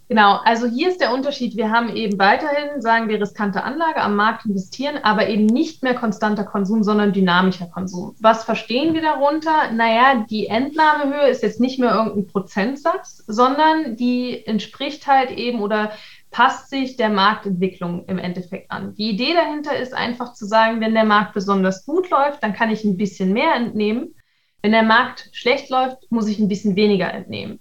Genau, 0.08 0.38
also 0.44 0.66
hier 0.66 0.90
ist 0.90 1.00
der 1.00 1.14
Unterschied. 1.14 1.56
Wir 1.56 1.70
haben 1.70 1.96
eben 1.96 2.18
weiterhin, 2.18 2.82
sagen 2.82 3.08
wir, 3.08 3.20
riskante 3.20 3.64
Anlage 3.64 4.02
am 4.02 4.16
Markt 4.16 4.44
investieren, 4.44 4.98
aber 5.02 5.28
eben 5.28 5.46
nicht 5.46 5.82
mehr 5.82 5.94
konstanter 5.94 6.44
Konsum, 6.44 6.82
sondern 6.82 7.14
dynamischer 7.14 7.66
Konsum. 7.66 8.14
Was 8.20 8.44
verstehen 8.44 8.92
wir 8.92 9.00
darunter? 9.00 9.70
Naja, 9.72 10.26
die 10.28 10.46
Entnahmehöhe 10.46 11.28
ist 11.28 11.42
jetzt 11.42 11.58
nicht 11.58 11.78
mehr 11.78 11.94
irgendein 11.94 12.26
Prozentsatz, 12.26 13.24
sondern 13.26 13.96
die 13.96 14.44
entspricht 14.46 15.06
halt 15.06 15.30
eben 15.30 15.60
oder 15.60 15.92
passt 16.30 16.68
sich 16.68 16.96
der 16.96 17.08
Marktentwicklung 17.08 18.04
im 18.06 18.18
Endeffekt 18.18 18.70
an. 18.70 18.94
Die 18.96 19.10
Idee 19.10 19.32
dahinter 19.32 19.74
ist 19.76 19.94
einfach 19.94 20.34
zu 20.34 20.44
sagen, 20.44 20.80
wenn 20.80 20.92
der 20.92 21.04
Markt 21.04 21.32
besonders 21.32 21.86
gut 21.86 22.10
läuft, 22.10 22.42
dann 22.42 22.52
kann 22.52 22.70
ich 22.70 22.84
ein 22.84 22.98
bisschen 22.98 23.32
mehr 23.32 23.54
entnehmen. 23.54 24.14
Wenn 24.60 24.72
der 24.72 24.82
Markt 24.82 25.30
schlecht 25.32 25.70
läuft, 25.70 26.10
muss 26.10 26.28
ich 26.28 26.38
ein 26.38 26.48
bisschen 26.48 26.76
weniger 26.76 27.10
entnehmen. 27.10 27.60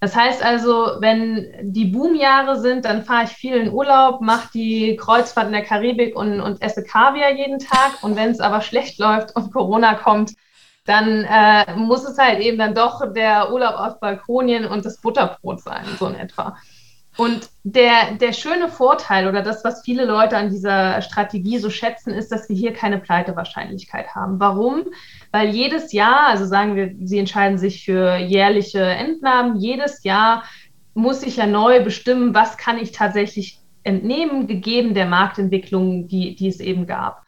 Das 0.00 0.14
heißt 0.14 0.44
also, 0.44 0.96
wenn 1.00 1.52
die 1.60 1.86
Boomjahre 1.86 2.60
sind, 2.60 2.84
dann 2.84 3.04
fahre 3.04 3.24
ich 3.24 3.30
viel 3.30 3.54
in 3.54 3.72
Urlaub, 3.72 4.20
mache 4.20 4.48
die 4.54 4.96
Kreuzfahrt 4.96 5.46
in 5.46 5.52
der 5.52 5.64
Karibik 5.64 6.14
und, 6.14 6.40
und 6.40 6.62
esse 6.62 6.84
Kaviar 6.84 7.32
jeden 7.32 7.58
Tag. 7.58 8.02
Und 8.02 8.14
wenn 8.14 8.30
es 8.30 8.40
aber 8.40 8.60
schlecht 8.62 8.98
läuft 8.98 9.34
und 9.34 9.52
Corona 9.52 9.94
kommt, 9.94 10.34
dann 10.84 11.24
äh, 11.24 11.74
muss 11.74 12.04
es 12.08 12.16
halt 12.16 12.40
eben 12.40 12.58
dann 12.58 12.74
doch 12.74 13.12
der 13.12 13.52
Urlaub 13.52 13.74
auf 13.74 14.00
Balkonien 14.00 14.64
und 14.64 14.84
das 14.84 15.00
Butterbrot 15.00 15.60
sein, 15.60 15.84
so 15.98 16.06
in 16.06 16.14
etwa. 16.14 16.56
Und 17.18 17.50
der, 17.64 18.14
der 18.20 18.32
schöne 18.32 18.68
Vorteil 18.68 19.26
oder 19.26 19.42
das, 19.42 19.64
was 19.64 19.82
viele 19.82 20.04
Leute 20.04 20.36
an 20.36 20.50
dieser 20.50 21.02
Strategie 21.02 21.58
so 21.58 21.68
schätzen, 21.68 22.12
ist, 22.12 22.30
dass 22.30 22.48
wir 22.48 22.54
hier 22.54 22.72
keine 22.72 22.98
Pleitewahrscheinlichkeit 22.98 24.14
haben. 24.14 24.38
Warum? 24.38 24.84
Weil 25.32 25.48
jedes 25.48 25.92
Jahr, 25.92 26.28
also 26.28 26.46
sagen 26.46 26.76
wir, 26.76 26.94
Sie 27.02 27.18
entscheiden 27.18 27.58
sich 27.58 27.84
für 27.84 28.18
jährliche 28.18 28.84
Entnahmen, 28.84 29.56
jedes 29.56 30.04
Jahr 30.04 30.44
muss 30.94 31.24
ich 31.24 31.38
ja 31.38 31.46
neu 31.46 31.82
bestimmen, 31.82 32.36
was 32.36 32.56
kann 32.56 32.78
ich 32.78 32.92
tatsächlich 32.92 33.58
entnehmen, 33.82 34.46
gegeben 34.46 34.94
der 34.94 35.06
Marktentwicklung, 35.06 36.06
die, 36.06 36.36
die 36.36 36.46
es 36.46 36.60
eben 36.60 36.86
gab. 36.86 37.24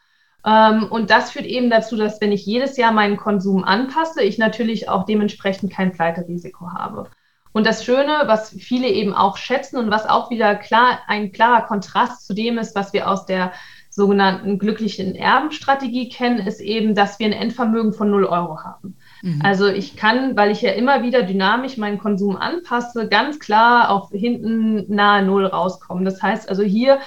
Ähm, 0.46 0.86
und 0.88 1.10
das 1.10 1.32
führt 1.32 1.46
eben 1.46 1.68
dazu, 1.68 1.96
dass 1.96 2.20
wenn 2.20 2.30
ich 2.30 2.46
jedes 2.46 2.76
Jahr 2.76 2.92
meinen 2.92 3.16
Konsum 3.16 3.64
anpasse, 3.64 4.22
ich 4.22 4.38
natürlich 4.38 4.88
auch 4.88 5.04
dementsprechend 5.04 5.72
kein 5.72 5.90
Pleiterisiko 5.90 6.70
habe. 6.72 7.10
Und 7.52 7.66
das 7.66 7.84
Schöne, 7.84 8.22
was 8.26 8.50
viele 8.50 8.88
eben 8.88 9.12
auch 9.12 9.36
schätzen 9.36 9.76
und 9.76 9.90
was 9.90 10.06
auch 10.06 10.30
wieder 10.30 10.54
klar, 10.54 11.00
ein 11.06 11.32
klarer 11.32 11.62
Kontrast 11.62 12.26
zu 12.26 12.34
dem 12.34 12.58
ist, 12.58 12.76
was 12.76 12.92
wir 12.92 13.08
aus 13.08 13.26
der 13.26 13.52
sogenannten 13.92 14.58
glücklichen 14.58 15.16
Erbenstrategie 15.16 16.08
kennen, 16.08 16.46
ist 16.46 16.60
eben, 16.60 16.94
dass 16.94 17.18
wir 17.18 17.26
ein 17.26 17.32
Endvermögen 17.32 17.92
von 17.92 18.08
0 18.10 18.24
Euro 18.24 18.62
haben. 18.62 18.96
Mhm. 19.22 19.40
Also 19.42 19.66
ich 19.66 19.96
kann, 19.96 20.36
weil 20.36 20.52
ich 20.52 20.62
ja 20.62 20.70
immer 20.70 21.02
wieder 21.02 21.24
dynamisch 21.24 21.76
meinen 21.76 21.98
Konsum 21.98 22.36
anpasse, 22.36 23.08
ganz 23.08 23.40
klar 23.40 23.90
auf 23.90 24.10
hinten 24.12 24.84
nahe 24.94 25.24
Null 25.24 25.46
rauskommen. 25.46 26.04
Das 26.04 26.22
heißt 26.22 26.48
also 26.48 26.62
hier 26.62 27.00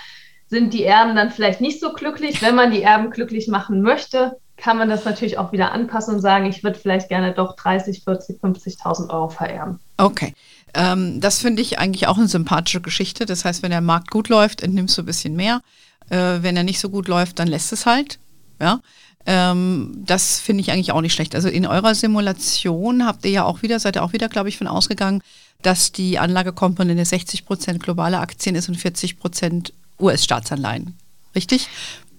sind 0.47 0.73
die 0.73 0.84
Erben 0.84 1.15
dann 1.15 1.32
vielleicht 1.32 1.62
nicht 1.62 1.79
so 1.79 1.93
glücklich. 1.93 2.41
Wenn 2.41 2.56
man 2.56 2.71
die 2.71 2.84
Erben 2.84 3.10
glücklich 3.10 3.47
machen 3.47 3.82
möchte, 3.82 4.38
kann 4.63 4.78
man 4.78 4.88
das 4.88 5.04
natürlich 5.04 5.38
auch 5.38 5.52
wieder 5.52 5.73
anpassen 5.73 6.15
und 6.15 6.21
sagen, 6.21 6.45
ich 6.45 6.63
würde 6.63 6.80
vielleicht 6.80 7.10
gerne 7.10 7.34
doch 7.34 7.58
30, 7.58 8.02
40, 8.06 8.41
50.000 8.41 9.10
Euro 9.10 9.28
vererben. 9.28 9.82
Okay. 9.97 10.34
Ähm, 10.73 11.19
das 11.19 11.39
finde 11.39 11.62
ich 11.62 11.80
eigentlich 11.80 12.08
auch 12.08 12.17
eine 12.17 12.30
sympathische 12.30 12.80
Geschichte. 12.80 13.26
Das 13.26 13.43
heißt, 13.43 13.62
wenn 13.62 13.71
der 13.71 13.82
Markt 13.82 14.10
gut 14.10 14.30
läuft, 14.30 14.62
entnimmst 14.62 14.97
du 14.97 15.02
ein 15.02 15.06
bisschen 15.06 15.36
mehr. 15.36 15.62
Äh, 16.10 16.41
wenn 16.43 16.56
er 16.56 16.63
nicht 16.63 16.80
so 16.80 16.89
gut 16.89 17.10
läuft, 17.10 17.39
dann 17.39 17.49
lässt 17.49 17.73
es 17.73 17.86
halt. 17.86 18.19
Ja. 18.62 18.80
Ähm, 19.26 20.02
das 20.06 20.39
finde 20.39 20.62
ich 20.62 20.71
eigentlich 20.71 20.93
auch 20.93 21.02
nicht 21.02 21.13
schlecht. 21.13 21.36
Also 21.36 21.49
in 21.49 21.67
eurer 21.67 21.93
Simulation 21.93 23.06
habt 23.06 23.26
ihr 23.26 23.32
ja 23.32 23.43
auch 23.43 23.63
wieder, 23.63 23.80
seid 23.80 23.97
ihr 23.97 24.04
auch 24.04 24.13
wieder, 24.13 24.30
glaube 24.30 24.47
ich, 24.47 24.58
von 24.58 24.67
ausgegangen, 24.67 25.21
dass 25.62 25.91
die 25.91 26.19
Anlagekomponente 26.19 27.04
60 27.04 27.45
Prozent 27.45 27.84
globale 27.84 28.19
Aktien 28.19 28.56
ist 28.56 28.69
und 28.69 28.76
40 28.76 29.19
Prozent 29.19 29.73
US-Staatsanleihen. 29.99 30.97
Richtig? 31.36 31.67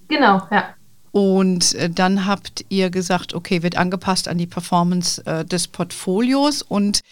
Genau, 0.09 0.42
ja. 0.50 0.74
Und 1.14 1.74
äh, 1.77 1.88
dann 1.88 2.27
habt 2.27 2.66
ihr 2.70 2.90
gesagt, 2.90 3.35
okay, 3.35 3.62
wird 3.62 3.77
angepasst 3.77 4.27
an 4.27 4.37
die 4.37 4.48
Performance 4.48 5.24
äh, 5.27 5.44
des 5.44 5.68
Portfolios. 5.68 6.61
Und 6.61 7.03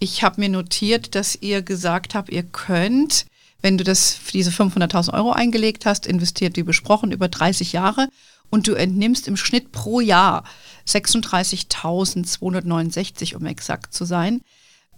ich 0.00 0.24
habe 0.24 0.40
mir 0.40 0.48
notiert, 0.48 1.14
dass 1.14 1.38
ihr 1.40 1.62
gesagt 1.62 2.16
habt, 2.16 2.30
ihr 2.30 2.42
könnt, 2.42 3.24
wenn 3.60 3.78
du 3.78 3.84
das 3.84 4.14
für 4.14 4.32
diese 4.32 4.50
500.000 4.50 5.14
Euro 5.14 5.30
eingelegt 5.30 5.86
hast, 5.86 6.08
investiert 6.08 6.56
wie 6.56 6.64
besprochen 6.64 7.12
über 7.12 7.28
30 7.28 7.72
Jahre 7.72 8.08
und 8.50 8.66
du 8.66 8.74
entnimmst 8.74 9.28
im 9.28 9.36
Schnitt 9.36 9.70
pro 9.70 10.00
Jahr 10.00 10.42
36.269, 10.88 13.36
um 13.36 13.46
exakt 13.46 13.94
zu 13.94 14.04
sein, 14.04 14.40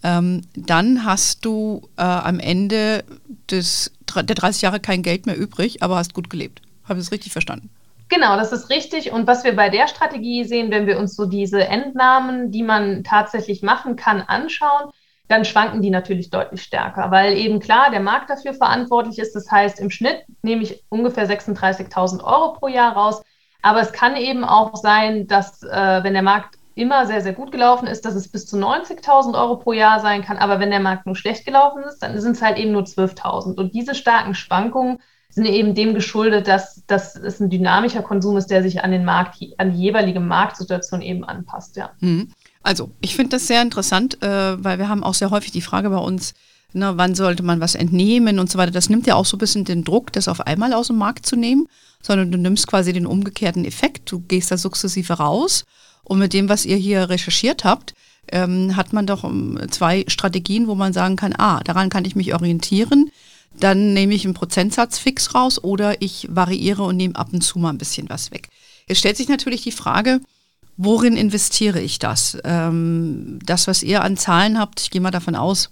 ähm, 0.03 0.41
dann 0.57 1.05
hast 1.05 1.45
du 1.45 1.87
äh, 1.99 2.03
am 2.03 2.41
Ende 2.41 3.05
des, 3.51 3.93
der 4.15 4.23
30 4.23 4.63
Jahre 4.63 4.81
kein 4.81 5.03
Geld 5.03 5.27
mehr 5.27 5.37
übrig, 5.37 5.83
aber 5.83 5.97
hast 5.97 6.15
gut 6.15 6.31
gelebt. 6.31 6.63
Habe 6.85 6.99
ich 6.99 7.05
das 7.05 7.13
richtig 7.13 7.33
verstanden? 7.33 7.69
Genau, 8.09 8.37
das 8.37 8.53
ist 8.53 8.71
richtig. 8.71 9.13
Und 9.13 9.27
was 9.27 9.45
wir 9.45 9.57
bei 9.57 9.71
der 9.71 9.89
Strategie 9.89 10.45
sehen, 10.45 10.71
wenn 10.71 10.87
wir 10.87 10.99
uns 10.99 11.17
so 11.17 11.27
diese 11.27 11.65
Entnahmen, 11.67 12.51
die 12.51 12.63
man 12.63 13.03
tatsächlich 13.03 13.63
machen 13.63 13.97
kann, 13.97 14.21
anschauen, 14.21 14.91
dann 15.29 15.45
schwanken 15.45 15.81
die 15.81 15.91
natürlich 15.91 16.29
deutlich 16.31 16.63
stärker, 16.63 17.11
weil 17.11 17.33
eben 17.37 17.59
klar 17.59 17.91
der 17.91 18.01
Markt 18.01 18.29
dafür 18.29 18.53
verantwortlich 18.53 19.19
ist. 19.19 19.35
Das 19.35 19.51
heißt, 19.51 19.81
im 19.81 19.91
Schnitt 19.91 20.23
nehme 20.43 20.63
ich 20.63 20.85
ungefähr 20.91 21.27
36.000 21.27 22.23
Euro 22.23 22.53
pro 22.53 22.69
Jahr 22.69 22.95
raus. 22.95 23.23
Aber 23.63 23.81
es 23.81 23.93
kann 23.93 24.17
eben 24.17 24.45
auch 24.45 24.77
sein, 24.77 25.27
dass 25.27 25.63
äh, 25.63 26.05
wenn 26.05 26.13
der 26.13 26.23
Markt 26.23 26.59
immer 26.75 27.07
sehr, 27.07 27.23
sehr 27.23 27.33
gut 27.33 27.53
gelaufen 27.53 27.87
ist, 27.87 28.05
dass 28.05 28.15
es 28.15 28.31
bis 28.31 28.47
zu 28.47 28.57
90.000 28.59 29.39
Euro 29.41 29.57
pro 29.57 29.73
Jahr 29.73 30.01
sein 30.01 30.23
kann. 30.23 30.37
Aber 30.37 30.61
wenn 30.61 30.71
der 30.71 30.81
Markt 30.81 31.07
nur 31.07 31.17
schlecht 31.17 31.47
gelaufen 31.47 31.83
ist, 31.85 32.01
dann 32.01 32.21
sind 32.21 32.33
es 32.33 32.43
halt 32.43 32.59
eben 32.59 32.73
nur 32.73 32.83
12.000. 32.83 33.57
Und 33.59 33.75
diese 33.75 33.95
starken 33.95 34.35
Schwankungen 34.35 34.99
sind 35.35 35.47
eben 35.47 35.75
dem 35.75 35.95
geschuldet, 35.95 36.47
dass, 36.47 36.83
dass 36.87 37.17
es 37.17 37.41
ein 37.41 37.51
dynamischer 37.51 38.03
Konsum 38.03 38.37
ist, 38.37 38.47
der 38.51 38.63
sich 38.63 38.85
an 38.85 38.93
den 38.93 39.05
Markt, 39.05 39.39
an 39.59 39.73
die 39.73 39.83
jeweilige 39.83 40.21
Marktsituation 40.21 41.03
eben 41.03 41.25
anpasst, 41.25 41.77
ja. 41.77 41.91
Mhm. 42.01 42.29
Also, 42.63 42.91
ich 43.01 43.17
finde 43.17 43.31
das 43.31 43.49
sehr 43.49 43.61
interessant, 43.61 44.23
äh, 44.23 44.63
weil 44.63 44.79
wir 44.79 44.89
haben 44.89 45.03
auch 45.03 45.15
sehr 45.15 45.31
häufig 45.31 45.51
die 45.51 45.61
Frage 45.61 45.91
bei 45.91 45.99
uns, 45.99 46.35
ne, 46.73 46.93
wann 46.97 47.17
sollte 47.17 47.43
man 47.43 47.61
was 47.61 47.75
entnehmen 47.75 48.39
und 48.39 48.51
so 48.51 48.59
weiter. 48.59 48.71
Das 48.71 48.89
nimmt 48.89 49.07
ja 49.07 49.17
auch 49.17 49.27
so 49.27 49.37
ein 49.37 49.41
bisschen 49.41 49.65
den 49.65 49.85
Druck, 49.85 50.13
das 50.13 50.29
auf 50.29 50.41
einmal 50.41 50.73
aus 50.73 50.87
dem 50.87 50.97
Markt 50.97 51.27
zu 51.27 51.37
nehmen, 51.37 51.67
sondern 52.01 52.31
du 52.31 52.39
nimmst 52.39 52.69
quasi 52.69 52.93
den 52.93 53.07
umgekehrten 53.07 53.65
Effekt. 53.65 54.11
Du 54.13 54.21
gehst 54.21 54.51
da 54.51 54.57
sukzessive 54.57 55.15
raus 55.15 55.65
und 56.05 56.21
mit 56.21 56.33
dem, 56.33 56.49
was 56.49 56.65
ihr 56.65 56.77
hier 56.77 57.11
recherchiert 57.11 57.65
habt, 57.65 57.95
ähm, 58.31 58.77
hat 58.77 58.93
man 58.93 59.07
doch 59.07 59.25
ähm, 59.25 59.59
zwei 59.71 60.05
Strategien, 60.07 60.69
wo 60.69 60.75
man 60.75 60.93
sagen 60.93 61.17
kann, 61.17 61.35
ah, 61.37 61.61
daran 61.65 61.91
kann 61.91 62.05
ich 62.05 62.17
mich 62.17 62.35
orientieren 62.35 63.11
dann 63.61 63.95
nehme 63.95 64.15
ich 64.15 64.25
einen 64.25 64.35
Prozentsatz 64.35 64.99
fix 64.99 65.35
raus 65.35 65.63
oder 65.63 66.03
ich 66.03 66.29
variiere 66.31 66.83
und 66.83 66.97
nehme 66.97 67.17
ab 67.17 67.29
und 67.33 67.43
zu 67.43 67.59
mal 67.59 67.71
ein 67.71 67.79
bisschen 67.79 68.09
was 68.09 68.31
weg. 68.31 68.49
Jetzt 68.89 68.99
stellt 68.99 69.17
sich 69.17 69.29
natürlich 69.29 69.63
die 69.63 69.73
Frage, 69.73 70.21
worin 70.77 71.17
investiere 71.17 71.81
ich 71.81 71.99
das? 71.99 72.37
Ähm, 72.45 73.39
das, 73.45 73.67
was 73.67 73.83
ihr 73.83 74.03
an 74.03 74.17
Zahlen 74.17 74.59
habt, 74.59 74.81
ich 74.81 74.91
gehe 74.91 75.01
mal 75.01 75.11
davon 75.11 75.37
aus, 75.37 75.71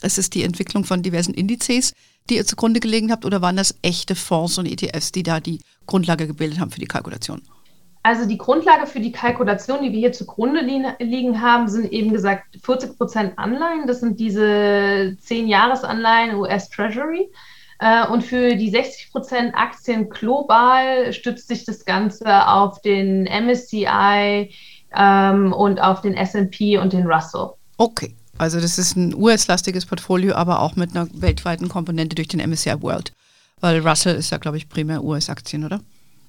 es 0.00 0.18
ist 0.18 0.34
die 0.34 0.42
Entwicklung 0.42 0.84
von 0.84 1.02
diversen 1.02 1.34
Indizes, 1.34 1.92
die 2.30 2.36
ihr 2.36 2.46
zugrunde 2.46 2.80
gelegen 2.80 3.10
habt, 3.10 3.24
oder 3.24 3.42
waren 3.42 3.56
das 3.56 3.74
echte 3.82 4.14
Fonds 4.14 4.58
und 4.58 4.66
ETFs, 4.66 5.12
die 5.12 5.22
da 5.22 5.40
die 5.40 5.60
Grundlage 5.86 6.26
gebildet 6.26 6.58
haben 6.60 6.70
für 6.70 6.80
die 6.80 6.86
Kalkulation? 6.86 7.42
Also 8.04 8.26
die 8.26 8.36
Grundlage 8.36 8.86
für 8.86 9.00
die 9.00 9.12
Kalkulation, 9.12 9.82
die 9.82 9.90
wir 9.90 9.98
hier 9.98 10.12
zugrunde 10.12 10.60
liegen 10.60 11.40
haben, 11.40 11.68
sind 11.68 11.90
eben 11.90 12.12
gesagt 12.12 12.58
40 12.62 12.98
Prozent 12.98 13.32
Anleihen. 13.38 13.86
Das 13.86 14.00
sind 14.00 14.20
diese 14.20 15.16
10 15.18 15.48
Jahresanleihen 15.48 16.36
US 16.36 16.68
Treasury. 16.68 17.30
Äh, 17.78 18.06
und 18.08 18.22
für 18.22 18.56
die 18.56 18.68
60 18.68 19.10
Prozent 19.10 19.54
Aktien 19.54 20.10
global 20.10 21.14
stützt 21.14 21.48
sich 21.48 21.64
das 21.64 21.86
Ganze 21.86 22.46
auf 22.46 22.82
den 22.82 23.24
MSCI 23.24 24.50
ähm, 24.94 25.54
und 25.54 25.80
auf 25.80 26.02
den 26.02 26.12
SP 26.12 26.76
und 26.76 26.92
den 26.92 27.06
Russell. 27.06 27.52
Okay, 27.78 28.14
also 28.36 28.60
das 28.60 28.76
ist 28.76 28.96
ein 28.96 29.14
US-lastiges 29.14 29.86
Portfolio, 29.86 30.34
aber 30.34 30.60
auch 30.60 30.76
mit 30.76 30.94
einer 30.94 31.08
weltweiten 31.14 31.70
Komponente 31.70 32.16
durch 32.16 32.28
den 32.28 32.46
MSCI 32.46 32.82
World. 32.82 33.14
Weil 33.60 33.80
Russell 33.80 34.16
ist 34.16 34.28
ja, 34.28 34.36
glaube 34.36 34.58
ich, 34.58 34.68
primär 34.68 35.02
US-Aktien, 35.02 35.64
oder? 35.64 35.80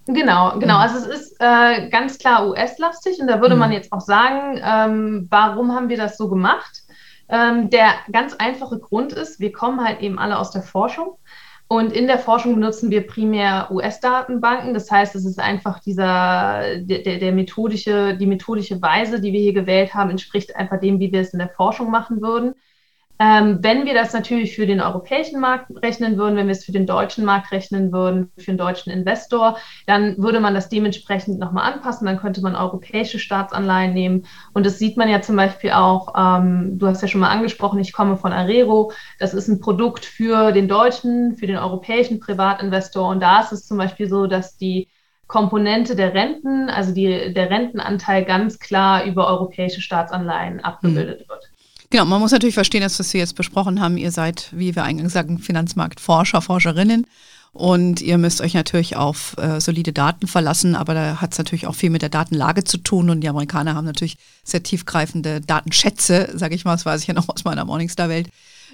Genau, 0.07 0.59
genau. 0.59 0.75
Mhm. 0.75 0.81
Also 0.81 0.97
es 0.97 1.07
ist 1.07 1.35
äh, 1.39 1.89
ganz 1.89 2.19
klar 2.19 2.47
US-lastig 2.47 3.19
und 3.19 3.27
da 3.27 3.41
würde 3.41 3.55
mhm. 3.55 3.59
man 3.59 3.71
jetzt 3.71 3.91
auch 3.91 4.01
sagen, 4.01 4.59
ähm, 4.63 5.27
warum 5.29 5.73
haben 5.73 5.89
wir 5.89 5.97
das 5.97 6.17
so 6.17 6.29
gemacht? 6.29 6.83
Ähm, 7.27 7.71
der 7.71 7.93
ganz 8.11 8.35
einfache 8.35 8.79
Grund 8.79 9.13
ist, 9.13 9.39
wir 9.39 9.51
kommen 9.51 9.83
halt 9.83 10.01
eben 10.01 10.19
alle 10.19 10.37
aus 10.37 10.51
der 10.51 10.61
Forschung 10.61 11.17
und 11.67 11.91
in 11.91 12.05
der 12.05 12.19
Forschung 12.19 12.53
benutzen 12.53 12.91
wir 12.91 13.07
primär 13.07 13.69
US-Datenbanken. 13.71 14.75
Das 14.75 14.91
heißt, 14.91 15.15
es 15.15 15.25
ist 15.25 15.39
einfach 15.39 15.79
dieser, 15.79 16.77
der, 16.77 17.17
der 17.17 17.31
methodische, 17.31 18.15
die 18.15 18.27
methodische 18.27 18.79
Weise, 18.83 19.19
die 19.19 19.33
wir 19.33 19.41
hier 19.41 19.53
gewählt 19.53 19.95
haben, 19.95 20.11
entspricht 20.11 20.55
einfach 20.55 20.79
dem, 20.79 20.99
wie 20.99 21.11
wir 21.11 21.21
es 21.21 21.33
in 21.33 21.39
der 21.39 21.49
Forschung 21.49 21.89
machen 21.89 22.21
würden. 22.21 22.53
Ähm, 23.17 23.59
wenn 23.61 23.85
wir 23.85 23.93
das 23.93 24.11
natürlich 24.11 24.55
für 24.55 24.67
den 24.67 24.81
europäischen 24.81 25.39
Markt 25.39 25.71
rechnen 25.81 26.17
würden, 26.17 26.35
wenn 26.35 26.47
wir 26.47 26.51
es 26.51 26.65
für 26.65 26.73
den 26.73 26.85
deutschen 26.85 27.23
Markt 27.23 27.51
rechnen 27.51 27.93
würden, 27.93 28.31
für 28.37 28.51
den 28.51 28.57
deutschen 28.57 28.91
Investor, 28.91 29.57
dann 29.85 30.17
würde 30.17 30.41
man 30.41 30.53
das 30.53 30.67
dementsprechend 30.67 31.39
nochmal 31.39 31.71
anpassen. 31.71 32.05
Dann 32.05 32.19
könnte 32.19 32.41
man 32.41 32.55
europäische 32.55 33.17
Staatsanleihen 33.17 33.93
nehmen. 33.93 34.25
Und 34.53 34.65
das 34.65 34.79
sieht 34.79 34.97
man 34.97 35.07
ja 35.07 35.21
zum 35.21 35.37
Beispiel 35.37 35.71
auch, 35.71 36.13
ähm, 36.17 36.77
du 36.77 36.87
hast 36.87 37.01
ja 37.01 37.07
schon 37.07 37.21
mal 37.21 37.29
angesprochen, 37.29 37.79
ich 37.79 37.93
komme 37.93 38.17
von 38.17 38.33
Arero. 38.33 38.91
Das 39.19 39.33
ist 39.33 39.47
ein 39.47 39.61
Produkt 39.61 40.03
für 40.03 40.51
den 40.51 40.67
deutschen, 40.67 41.37
für 41.37 41.47
den 41.47 41.57
europäischen 41.57 42.19
Privatinvestor. 42.19 43.07
Und 43.07 43.21
da 43.21 43.41
ist 43.41 43.53
es 43.53 43.65
zum 43.65 43.77
Beispiel 43.77 44.09
so, 44.09 44.27
dass 44.27 44.57
die 44.57 44.89
Komponente 45.27 45.95
der 45.95 46.13
Renten, 46.13 46.69
also 46.69 46.93
die, 46.93 47.33
der 47.33 47.49
Rentenanteil 47.49 48.25
ganz 48.25 48.59
klar 48.59 49.05
über 49.05 49.27
europäische 49.27 49.81
Staatsanleihen 49.81 50.59
abgebildet 50.59 51.21
mhm. 51.21 51.29
wird. 51.29 51.54
Genau, 51.95 52.03
man 52.03 52.19
muss 52.19 52.33
natürlich 52.33 52.55
verstehen, 52.55 52.81
dass 52.81 52.99
was 52.99 53.13
wir 53.13 53.21
jetzt 53.21 53.37
besprochen 53.37 53.79
haben, 53.79 53.95
ihr 53.95 54.11
seid, 54.11 54.49
wie 54.51 54.75
wir 54.75 54.83
eingangs 54.83 55.13
sagen, 55.13 55.39
Finanzmarktforscher, 55.39 56.41
Forscherinnen. 56.41 57.07
Und 57.53 58.01
ihr 58.01 58.17
müsst 58.17 58.41
euch 58.41 58.53
natürlich 58.53 58.97
auf 58.97 59.37
äh, 59.37 59.61
solide 59.61 59.93
Daten 59.93 60.27
verlassen, 60.27 60.75
aber 60.75 60.93
da 60.93 61.21
hat 61.21 61.31
es 61.31 61.37
natürlich 61.37 61.67
auch 61.67 61.75
viel 61.75 61.89
mit 61.89 62.01
der 62.01 62.09
Datenlage 62.09 62.65
zu 62.65 62.79
tun. 62.79 63.09
Und 63.09 63.21
die 63.21 63.29
Amerikaner 63.29 63.75
haben 63.75 63.85
natürlich 63.85 64.17
sehr 64.43 64.61
tiefgreifende 64.61 65.39
Datenschätze, 65.39 66.31
sage 66.33 66.55
ich 66.55 66.65
mal, 66.65 66.73
das 66.73 66.85
weiß 66.85 66.99
ich 66.99 67.07
ja 67.07 67.13
noch 67.13 67.29
aus 67.29 67.45
meiner 67.45 67.63
Morningstar-Welt. 67.63 68.27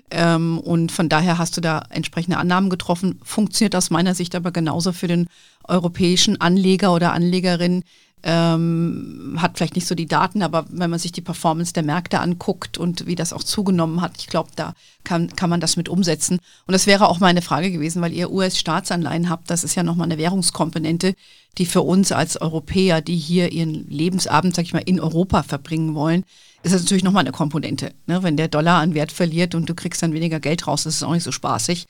Ähm, 0.10 0.58
und 0.58 0.92
von 0.92 1.08
daher 1.08 1.38
hast 1.38 1.56
du 1.56 1.62
da 1.62 1.84
entsprechende 1.92 2.38
Annahmen 2.38 2.72
getroffen. 2.72 3.20
Funktioniert 3.24 3.76
aus 3.76 3.92
meiner 3.92 4.16
Sicht 4.16 4.34
aber 4.34 4.50
genauso 4.50 4.94
für 4.94 5.08
den 5.08 5.28
europäischen 5.66 6.42
Anleger 6.42 6.92
oder 6.92 7.14
Anlegerin, 7.14 7.84
ähm, 8.24 9.38
hat 9.42 9.58
vielleicht 9.58 9.76
nicht 9.76 9.88
so 9.88 9.96
die 9.96 10.06
Daten, 10.06 10.44
aber 10.44 10.66
wenn 10.70 10.90
man 10.90 11.00
sich 11.00 11.12
die 11.12 11.22
Performance 11.22 11.74
der 11.74 11.84
Märkte 11.84 12.20
anguckt 12.20 12.78
und 12.78 13.08
wie 13.08 13.16
das 13.16 13.34
auch 13.34 13.44
zugenommen 13.44 14.02
hat, 14.02 14.14
ich 14.20 14.28
glaube, 14.28 14.52
da 14.56 14.74
kann, 15.04 15.36
kann 15.36 15.50
man 15.50 15.60
das 15.60 15.78
mit 15.78 15.90
umsetzen. 15.90 16.40
Und 16.68 16.74
das 16.74 16.86
wäre 16.86 17.10
auch 17.10 17.20
meine 17.20 17.42
Frage 17.42 17.72
gewesen, 17.72 18.02
weil 18.02 18.14
ihr 18.14 18.32
US-Staatsanleihen 18.32 19.30
habt, 19.30 19.50
das 19.50 19.64
ist 19.64 19.76
ja 19.76 19.84
nochmal 19.84 20.06
eine 20.06 20.20
Währungskomponente, 20.20 21.16
die 21.58 21.66
für 21.66 21.82
uns 21.82 22.12
als 22.12 22.40
Europäer, 22.40 23.02
die 23.02 23.18
hier 23.18 23.52
ihren 23.52 23.90
Lebensabend, 23.90 24.56
sag 24.56 24.66
ich 24.66 24.74
mal, 24.74 24.84
in 24.86 25.00
Europa 25.00 25.44
verbringen 25.44 25.96
wollen, 25.96 26.24
ist 26.64 26.76
das 26.76 26.84
natürlich 26.84 27.04
nochmal 27.04 27.22
eine 27.22 27.32
Komponente. 27.32 27.92
Ne? 28.06 28.22
Wenn 28.22 28.38
der 28.38 28.48
Dollar 28.48 28.82
an 28.82 28.94
Wert 28.94 29.12
verliert 29.12 29.56
und 29.56 29.68
du 29.68 29.74
kriegst 29.74 30.04
dann 30.04 30.14
weniger 30.14 30.40
Geld 30.40 30.68
raus, 30.68 30.84
das 30.84 30.96
ist 30.96 31.04
auch 31.04 31.14
nicht 31.14 31.24
so 31.24 31.32
spaßig. 31.32 31.88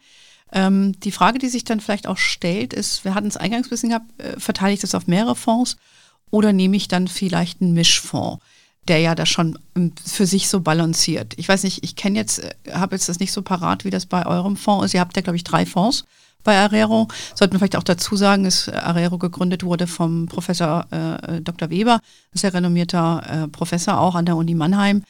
Ähm, 0.52 0.98
die 1.00 1.10
Frage, 1.10 1.40
die 1.40 1.48
sich 1.48 1.64
dann 1.64 1.80
vielleicht 1.80 2.06
auch 2.06 2.18
stellt, 2.18 2.72
ist, 2.72 3.04
wir 3.04 3.16
hatten 3.16 3.26
es 3.26 3.36
eingangs 3.36 3.66
ein 3.66 3.70
bisschen 3.70 3.88
gehabt, 3.90 4.06
äh, 4.18 4.38
verteile 4.38 4.74
ich 4.74 4.80
das 4.80 4.94
auf 4.94 5.08
mehrere 5.08 5.34
Fonds 5.34 5.76
oder 6.30 6.52
nehme 6.52 6.76
ich 6.76 6.86
dann 6.86 7.08
vielleicht 7.08 7.60
einen 7.60 7.74
Mischfonds? 7.74 8.38
Der 8.88 8.98
ja 9.00 9.14
das 9.14 9.28
schon 9.28 9.58
ähm, 9.76 9.92
für 10.04 10.26
sich 10.26 10.48
so 10.48 10.60
balanciert. 10.60 11.34
Ich 11.36 11.48
weiß 11.48 11.64
nicht, 11.64 11.84
ich 11.84 11.96
kenne 11.96 12.18
jetzt, 12.18 12.42
äh, 12.42 12.54
habe 12.72 12.94
jetzt 12.94 13.08
das 13.08 13.20
nicht 13.20 13.32
so 13.32 13.42
parat, 13.42 13.84
wie 13.84 13.90
das 13.90 14.06
bei 14.06 14.26
eurem 14.26 14.56
Fonds 14.56 14.86
ist. 14.86 14.94
Ihr 14.94 15.00
habt 15.00 15.16
ja, 15.16 15.22
glaube 15.22 15.36
ich, 15.36 15.44
drei 15.44 15.66
Fonds 15.66 16.04
bei 16.44 16.56
Arero. 16.56 17.08
Sollten 17.34 17.54
wir 17.54 17.58
vielleicht 17.58 17.76
auch 17.76 17.82
dazu 17.82 18.16
sagen, 18.16 18.44
dass 18.44 18.68
Arero 18.68 19.18
gegründet 19.18 19.64
wurde 19.64 19.86
vom 19.86 20.26
Professor 20.26 20.86
äh, 20.90 21.40
Dr. 21.40 21.70
Weber, 21.70 22.00
sehr 22.32 22.54
renommierter 22.54 23.44
äh, 23.44 23.48
Professor 23.48 24.00
auch 24.00 24.14
an 24.14 24.24
der 24.24 24.36
Uni 24.36 24.54
Mannheim, 24.54 25.02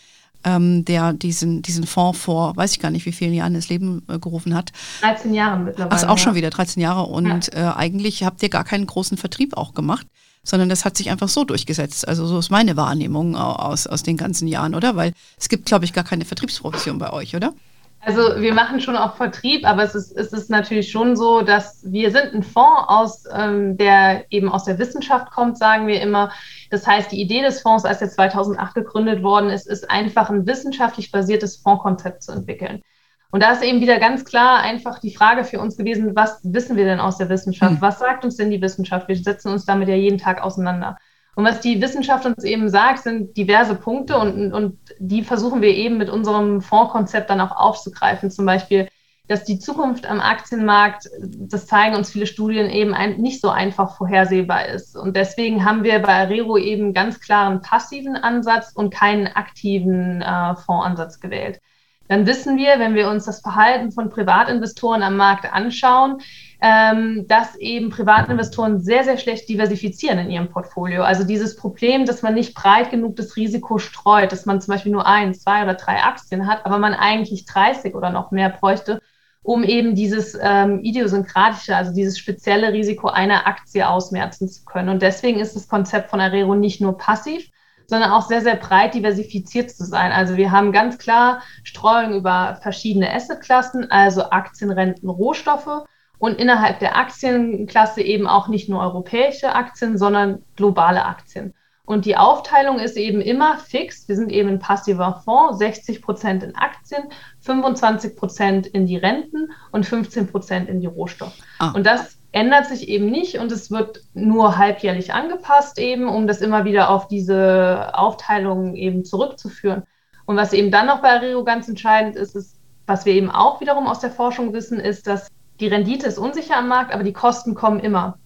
ähm, 0.45 0.85
der 0.85 1.13
diesen, 1.13 1.63
diesen 1.63 1.87
Fonds 1.87 2.19
vor, 2.19 2.57
weiß 2.57 2.73
ich 2.73 2.81
gar 2.81 2.91
nicht, 2.91 3.07
wie 3.07 3.13
vielen 3.13 3.35
Jahren 3.35 3.55
ins 3.55 3.69
Leben 3.69 4.03
äh, 4.09 4.19
gerufen 4.19 4.55
hat. 4.55 4.73
13 5.01 5.35
Jahre 5.35 5.61
mittlerweile. 5.61 6.03
Ach, 6.03 6.09
auch 6.09 6.19
schon 6.19 6.35
wieder 6.35 6.51
13 6.51 6.83
Jahre. 6.83 7.05
Und 7.05 7.53
ja. 7.53 7.73
Äh, 7.73 7.77
eigentlich 7.77 8.25
habt 8.25 8.43
ihr 8.43 8.49
gar 8.49 8.65
keinen 8.65 8.87
großen 8.87 9.19
Vertrieb 9.19 9.57
auch 9.57 9.75
gemacht 9.75 10.07
sondern 10.49 10.69
das 10.69 10.85
hat 10.85 10.97
sich 10.97 11.11
einfach 11.11 11.29
so 11.29 11.45
durchgesetzt. 11.45 12.09
Also 12.09 12.27
so 12.27 12.39
ist 12.39 12.51
meine 12.51 12.77
Wahrnehmung 12.77 13.37
aus, 13.37 13.87
aus 13.87 14.03
den 14.03 14.17
ganzen 14.17 14.49
Jahren, 14.49 14.75
oder? 14.75 14.97
Weil 14.97 15.13
es 15.39 15.49
gibt, 15.49 15.67
glaube 15.67 15.85
ich, 15.85 15.93
gar 15.93 16.05
keine 16.05 16.25
Vertriebsprofession 16.25 16.99
bei 16.99 17.13
euch, 17.13 17.37
oder? 17.37 17.53
Also 18.01 18.41
wir 18.41 18.55
machen 18.55 18.81
schon 18.81 18.97
auch 18.97 19.17
Vertrieb, 19.17 19.67
aber 19.67 19.83
es 19.83 19.95
ist, 19.95 20.17
es 20.17 20.33
ist 20.33 20.49
natürlich 20.49 20.91
schon 20.91 21.17
so, 21.17 21.43
dass 21.43 21.81
wir 21.85 22.11
sind 22.13 22.33
ein 22.33 22.43
Fonds, 22.43 22.85
aus, 22.87 23.25
ähm, 23.35 23.77
der 23.77 24.25
eben 24.31 24.49
aus 24.49 24.65
der 24.65 24.79
Wissenschaft 24.79 25.31
kommt, 25.33 25.59
sagen 25.59 25.87
wir 25.87 26.01
immer. 26.01 26.31
Das 26.71 26.87
heißt, 26.87 27.11
die 27.13 27.21
Idee 27.21 27.43
des 27.43 27.61
Fonds, 27.61 27.85
als 27.85 28.01
er 28.01 28.09
2008 28.09 28.75
gegründet 28.75 29.23
worden 29.23 29.51
ist, 29.51 29.67
ist 29.67 29.91
einfach 29.91 30.31
ein 30.31 30.47
wissenschaftlich 30.47 31.11
basiertes 31.11 31.57
Fondskonzept 31.57 32.23
zu 32.23 32.33
entwickeln. 32.33 32.83
Und 33.31 33.43
da 33.43 33.53
ist 33.53 33.63
eben 33.63 33.81
wieder 33.81 33.99
ganz 33.99 34.25
klar 34.25 34.61
einfach 34.61 35.01
die 35.01 35.15
Frage 35.15 35.45
für 35.45 35.61
uns 35.61 35.77
gewesen, 35.77 36.17
was 36.17 36.41
wissen 36.45 36.77
wir 36.77 36.85
denn 36.85 37.01
aus 37.01 37.19
der 37.19 37.29
Wissenschaft? 37.29 37.75
Mhm. 37.75 37.81
Was 37.83 37.99
sagt 37.99 38.25
uns 38.25 38.37
denn 38.37 38.51
die 38.51 38.63
Wissenschaft? 38.63 39.07
Wir 39.07 39.17
setzen 39.17 39.53
uns 39.53 39.67
damit 39.67 39.89
ja 39.89 39.95
jeden 39.95 40.19
Tag 40.19 40.43
auseinander. 40.43 40.97
Und 41.37 41.45
was 41.45 41.61
die 41.61 41.81
Wissenschaft 41.81 42.25
uns 42.25 42.43
eben 42.43 42.69
sagt, 42.71 43.01
sind 43.01 43.37
diverse 43.37 43.75
Punkte 43.75 44.19
und, 44.19 44.53
und 44.53 44.79
die 44.99 45.23
versuchen 45.23 45.61
wir 45.61 45.69
eben 45.69 45.99
mit 45.99 46.09
unserem 46.09 46.63
Fondskonzept 46.63 47.29
dann 47.29 47.41
auch 47.41 47.55
aufzugreifen. 47.55 48.31
Zum 48.31 48.47
Beispiel, 48.47 48.89
dass 49.29 49.45
die 49.45 49.59
Zukunft 49.59 50.07
am 50.07 50.21
Aktienmarkt, 50.21 51.09
das 51.21 51.67
zeigen 51.67 51.95
uns 51.95 52.11
viele 52.11 52.27
Studien, 52.27 52.71
eben 52.71 52.95
ein, 52.95 53.19
nicht 53.19 53.43
so 53.43 53.51
einfach 53.51 53.97
vorhersehbar 53.99 54.67
ist. 54.67 54.97
Und 54.97 55.17
deswegen 55.17 55.67
haben 55.67 55.85
wir 55.85 55.99
bei 56.01 56.15
Arero 56.15 56.57
eben 56.57 56.95
ganz 56.95 57.21
klaren 57.21 57.61
passiven 57.61 58.17
Ansatz 58.17 58.73
und 58.75 58.93
keinen 58.93 59.27
aktiven 59.27 60.23
äh, 60.23 60.57
Fondsansatz 60.57 61.21
gewählt 61.21 61.61
dann 62.09 62.27
wissen 62.27 62.57
wir, 62.57 62.79
wenn 62.79 62.95
wir 62.95 63.09
uns 63.09 63.27
das 63.27 63.41
Verhalten 63.41 63.93
von 63.93 64.09
Privatinvestoren 64.09 65.03
am 65.03 65.17
Markt 65.17 65.53
anschauen, 65.53 66.19
ähm, 66.61 67.27
dass 67.29 67.55
eben 67.57 67.91
Privatinvestoren 67.91 68.81
sehr, 68.81 69.05
sehr 69.05 69.19
schlecht 69.19 69.49
diversifizieren 69.49 70.19
in 70.19 70.31
ihrem 70.31 70.49
Portfolio. 70.49 71.03
Also 71.03 71.25
dieses 71.25 71.55
Problem, 71.55 72.05
dass 72.05 72.23
man 72.23 72.35
nicht 72.35 72.55
breit 72.55 72.91
genug 72.91 73.17
das 73.17 73.37
Risiko 73.37 73.79
streut, 73.79 74.33
dass 74.33 74.47
man 74.47 74.61
zum 74.61 74.73
Beispiel 74.73 74.93
nur 74.93 75.07
ein, 75.07 75.35
zwei 75.35 75.63
oder 75.63 75.75
drei 75.75 76.03
Aktien 76.03 76.47
hat, 76.47 76.67
aber 76.67 76.79
man 76.79 76.95
eigentlich 76.95 77.45
30 77.45 77.95
oder 77.95 78.11
noch 78.11 78.33
mehr 78.33 78.49
bräuchte, 78.49 79.01
um 79.43 79.63
eben 79.63 79.95
dieses 79.95 80.37
ähm, 80.41 80.81
idiosynkratische, 80.83 81.77
also 81.77 81.93
dieses 81.95 82.19
spezielle 82.19 82.73
Risiko 82.73 83.09
einer 83.09 83.47
Aktie 83.47 83.89
ausmerzen 83.89 84.49
zu 84.49 84.65
können. 84.65 84.89
Und 84.89 85.03
deswegen 85.03 85.39
ist 85.39 85.55
das 85.55 85.69
Konzept 85.69 86.11
von 86.11 86.21
Arero 86.21 86.55
nicht 86.55 86.81
nur 86.81 86.99
passiv, 86.99 87.49
sondern 87.89 88.11
auch 88.11 88.29
sehr, 88.29 88.43
sehr 88.43 88.57
breit 88.57 88.95
diversifiziert 88.95 89.71
zu 89.71 89.85
sein. 89.85 90.13
Also 90.13 90.37
wir 90.37 90.53
haben 90.53 90.73
ganz 90.73 90.99
klar 90.99 91.43
Streuung 91.65 92.15
über 92.15 92.59
verschiedene 92.63 93.13
Assetklassen, 93.13 93.91
also 93.91 94.31
Aktien, 94.31 94.71
Renten, 94.71 95.09
Rohstoffe 95.09 95.85
und 96.19 96.39
innerhalb 96.39 96.81
der 96.81 96.97
Aktienklasse 96.97 98.03
eben 98.03 98.27
auch 98.27 98.49
nicht 98.49 98.69
nur 98.69 98.81
europäische 98.81 99.55
Aktien, 99.55 99.97
sondern 99.97 100.43
globale 100.55 101.05
Aktien. 101.05 101.55
Und 101.87 102.05
die 102.05 102.19
Aufteilung 102.19 102.79
ist 102.81 102.99
eben 102.99 103.23
immer 103.23 103.57
fix. 103.57 104.07
Wir 104.09 104.17
sind 104.17 104.31
eben 104.31 104.51
ein 104.51 104.59
passiver 104.59 105.23
Fonds, 105.25 105.59
60 105.59 106.03
Prozent 106.03 106.43
in 106.43 106.55
Aktien, 106.55 107.05
25 107.41 108.15
Prozent 108.15 108.67
in 108.67 108.85
die 108.85 108.99
Renten 108.99 109.53
und 109.73 109.87
15 109.87 110.27
Prozent 110.27 110.69
in 110.69 110.81
die 110.81 110.87
Rohstoffe. 110.87 111.39
Ah. 111.59 111.71
Und 111.71 111.87
das 111.87 112.18
ändert 112.33 112.67
sich 112.67 112.89
eben 112.89 113.07
nicht 113.11 113.39
und 113.39 113.51
es 113.53 113.71
wird 113.71 114.03
nur 114.15 114.59
halbjährlich 114.59 115.15
angepasst 115.15 115.79
eben, 115.79 116.09
um 116.09 116.27
das 116.27 116.41
immer 116.41 116.65
wieder 116.65 116.91
auf 116.91 117.09
diese 117.09 117.91
Aufteilung 117.95 118.75
eben 118.75 119.05
zurückzuführen. 119.05 119.85
Und 120.27 120.37
was 120.37 120.53
eben 120.53 120.71
dann 120.71 120.87
noch 120.87 121.01
bei 121.01 121.11
Arero 121.11 121.43
ganz 121.43 121.69
entscheidend 121.69 122.17
ist, 122.17 122.37
ist, 122.37 122.59
was 122.87 123.07
wir 123.07 123.15
eben 123.15 123.31
auch 123.31 123.61
wiederum 123.61 123.87
aus 123.87 124.01
der 124.01 124.11
Forschung 124.11 124.53
wissen, 124.53 124.79
ist, 124.79 125.07
dass 125.07 125.29
die 125.61 125.69
Rendite 125.69 126.07
ist 126.07 126.19
unsicher 126.19 126.57
am 126.57 126.69
Markt, 126.69 126.93
aber 126.93 127.03
die 127.03 127.13
Kosten 127.13 127.55
kommen 127.55 127.81
immer. 127.81 128.19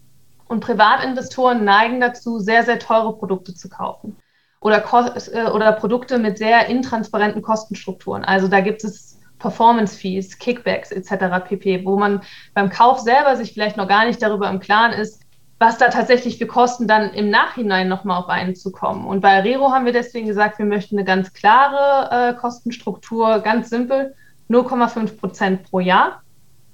Und 0.47 0.61
Privatinvestoren 0.61 1.65
neigen 1.65 2.01
dazu, 2.01 2.39
sehr, 2.39 2.65
sehr 2.65 2.79
teure 2.79 3.17
Produkte 3.17 3.55
zu 3.55 3.69
kaufen. 3.69 4.17
Oder, 4.61 4.85
äh, 5.33 5.51
oder 5.51 5.73
Produkte 5.73 6.19
mit 6.19 6.39
sehr 6.39 6.67
intransparenten 6.67 7.41
Kostenstrukturen. 7.41 8.25
Also 8.25 8.49
da 8.49 8.61
gibt 8.61 8.85
es 8.85 9.12
Performance 9.43 9.99
Fees, 9.99 10.39
Kickbacks 10.39 10.93
etc. 10.93 11.45
pp, 11.47 11.85
wo 11.85 11.99
man 11.99 12.23
beim 12.55 12.71
Kauf 12.71 13.01
selber 13.01 13.37
sich 13.37 13.53
vielleicht 13.53 13.77
noch 13.77 13.89
gar 13.89 14.07
nicht 14.07 14.23
darüber 14.23 14.49
im 14.49 14.61
Klaren 14.61 14.93
ist, 14.93 15.21
was 15.59 15.79
da 15.79 15.89
tatsächlich 15.89 16.39
für 16.39 16.47
Kosten 16.47 16.89
dann 16.89 17.13
im 17.13 17.29
Nachhinein 17.29 17.89
nochmal 17.89 18.21
auf 18.21 18.29
einen 18.29 18.55
zukommen. 18.55 19.07
Und 19.07 19.21
bei 19.21 19.37
Arero 19.37 19.71
haben 19.71 19.85
wir 19.85 19.93
deswegen 19.93 20.27
gesagt, 20.27 20.59
wir 20.59 20.67
möchten 20.67 20.97
eine 20.97 21.05
ganz 21.05 21.33
klare 21.33 22.31
äh, 22.31 22.35
Kostenstruktur, 22.35 23.41
ganz 23.41 23.69
simpel, 23.69 24.15
0,5 24.49 25.19
Prozent 25.19 25.63
pro 25.65 25.81
Jahr. 25.81 26.23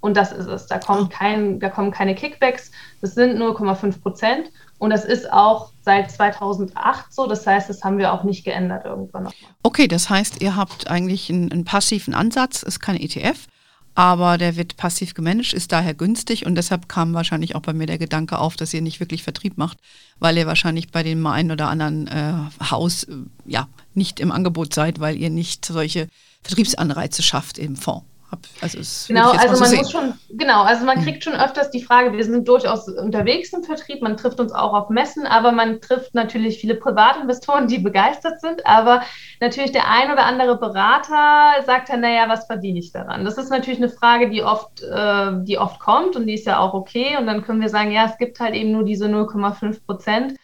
Und 0.00 0.16
das 0.16 0.32
ist 0.32 0.46
es. 0.46 0.66
Da, 0.66 0.78
kommt 0.78 1.10
kein, 1.10 1.58
da 1.58 1.68
kommen 1.70 1.90
keine 1.90 2.14
Kickbacks. 2.14 2.70
Das 3.00 3.14
sind 3.14 3.38
0,5 3.38 4.00
Prozent. 4.00 4.50
Und 4.78 4.90
das 4.90 5.04
ist 5.04 5.32
auch 5.32 5.72
seit 5.82 6.10
2008 6.10 7.12
so. 7.12 7.26
Das 7.26 7.46
heißt, 7.46 7.68
das 7.68 7.82
haben 7.82 7.98
wir 7.98 8.12
auch 8.12 8.22
nicht 8.22 8.44
geändert 8.44 8.84
irgendwann 8.84 9.24
nochmal. 9.24 9.50
Okay, 9.62 9.88
das 9.88 10.08
heißt, 10.08 10.40
ihr 10.40 10.54
habt 10.54 10.88
eigentlich 10.88 11.30
einen, 11.30 11.50
einen 11.50 11.64
passiven 11.64 12.14
Ansatz, 12.14 12.62
ist 12.62 12.78
kein 12.78 12.96
ETF, 12.96 13.48
aber 13.96 14.38
der 14.38 14.54
wird 14.54 14.76
passiv 14.76 15.14
gemanagt, 15.14 15.52
ist 15.52 15.72
daher 15.72 15.94
günstig 15.94 16.46
und 16.46 16.54
deshalb 16.54 16.88
kam 16.88 17.14
wahrscheinlich 17.14 17.56
auch 17.56 17.62
bei 17.62 17.72
mir 17.72 17.86
der 17.86 17.98
Gedanke 17.98 18.38
auf, 18.38 18.54
dass 18.54 18.72
ihr 18.72 18.82
nicht 18.82 19.00
wirklich 19.00 19.24
Vertrieb 19.24 19.58
macht, 19.58 19.78
weil 20.20 20.36
ihr 20.36 20.46
wahrscheinlich 20.46 20.92
bei 20.92 21.02
dem 21.02 21.26
einen 21.26 21.50
oder 21.50 21.68
anderen 21.68 22.06
äh, 22.06 22.34
Haus 22.70 23.02
äh, 23.04 23.14
ja 23.44 23.66
nicht 23.94 24.20
im 24.20 24.30
Angebot 24.30 24.72
seid, 24.72 25.00
weil 25.00 25.16
ihr 25.16 25.30
nicht 25.30 25.64
solche 25.64 26.06
Vertriebsanreize 26.42 27.24
schafft 27.24 27.58
im 27.58 27.74
Fonds. 27.74 28.04
Hab, 28.30 28.40
also 28.60 28.78
genau, 29.08 29.30
also 29.30 29.58
man 29.58 29.70
so 29.70 29.76
muss 29.76 29.90
schon, 29.90 30.12
genau, 30.28 30.62
also 30.62 30.84
man 30.84 31.02
kriegt 31.02 31.24
schon 31.24 31.32
öfters 31.32 31.70
die 31.70 31.82
Frage, 31.82 32.12
wir 32.12 32.22
sind 32.22 32.46
durchaus 32.46 32.86
unterwegs 32.86 33.54
im 33.54 33.62
Vertrieb, 33.64 34.02
man 34.02 34.18
trifft 34.18 34.38
uns 34.38 34.52
auch 34.52 34.74
auf 34.74 34.90
Messen, 34.90 35.24
aber 35.24 35.50
man 35.50 35.80
trifft 35.80 36.14
natürlich 36.14 36.58
viele 36.60 36.74
Privatinvestoren, 36.74 37.68
die 37.68 37.78
begeistert 37.78 38.42
sind, 38.42 38.66
aber 38.66 39.00
natürlich 39.40 39.72
der 39.72 39.88
ein 39.88 40.12
oder 40.12 40.26
andere 40.26 40.58
Berater 40.58 41.62
sagt 41.64 41.88
dann, 41.88 42.02
naja, 42.02 42.28
was 42.28 42.44
verdiene 42.44 42.80
ich 42.80 42.92
daran? 42.92 43.24
Das 43.24 43.38
ist 43.38 43.48
natürlich 43.48 43.78
eine 43.78 43.88
Frage, 43.88 44.28
die 44.28 44.42
oft, 44.42 44.82
äh, 44.82 45.32
die 45.44 45.56
oft 45.56 45.80
kommt 45.80 46.14
und 46.14 46.26
die 46.26 46.34
ist 46.34 46.44
ja 46.44 46.58
auch 46.58 46.74
okay 46.74 47.16
und 47.16 47.26
dann 47.26 47.42
können 47.42 47.62
wir 47.62 47.70
sagen, 47.70 47.92
ja, 47.92 48.04
es 48.04 48.18
gibt 48.18 48.40
halt 48.40 48.54
eben 48.54 48.72
nur 48.72 48.84
diese 48.84 49.06
0,5 49.06 49.86
Prozent 49.86 50.34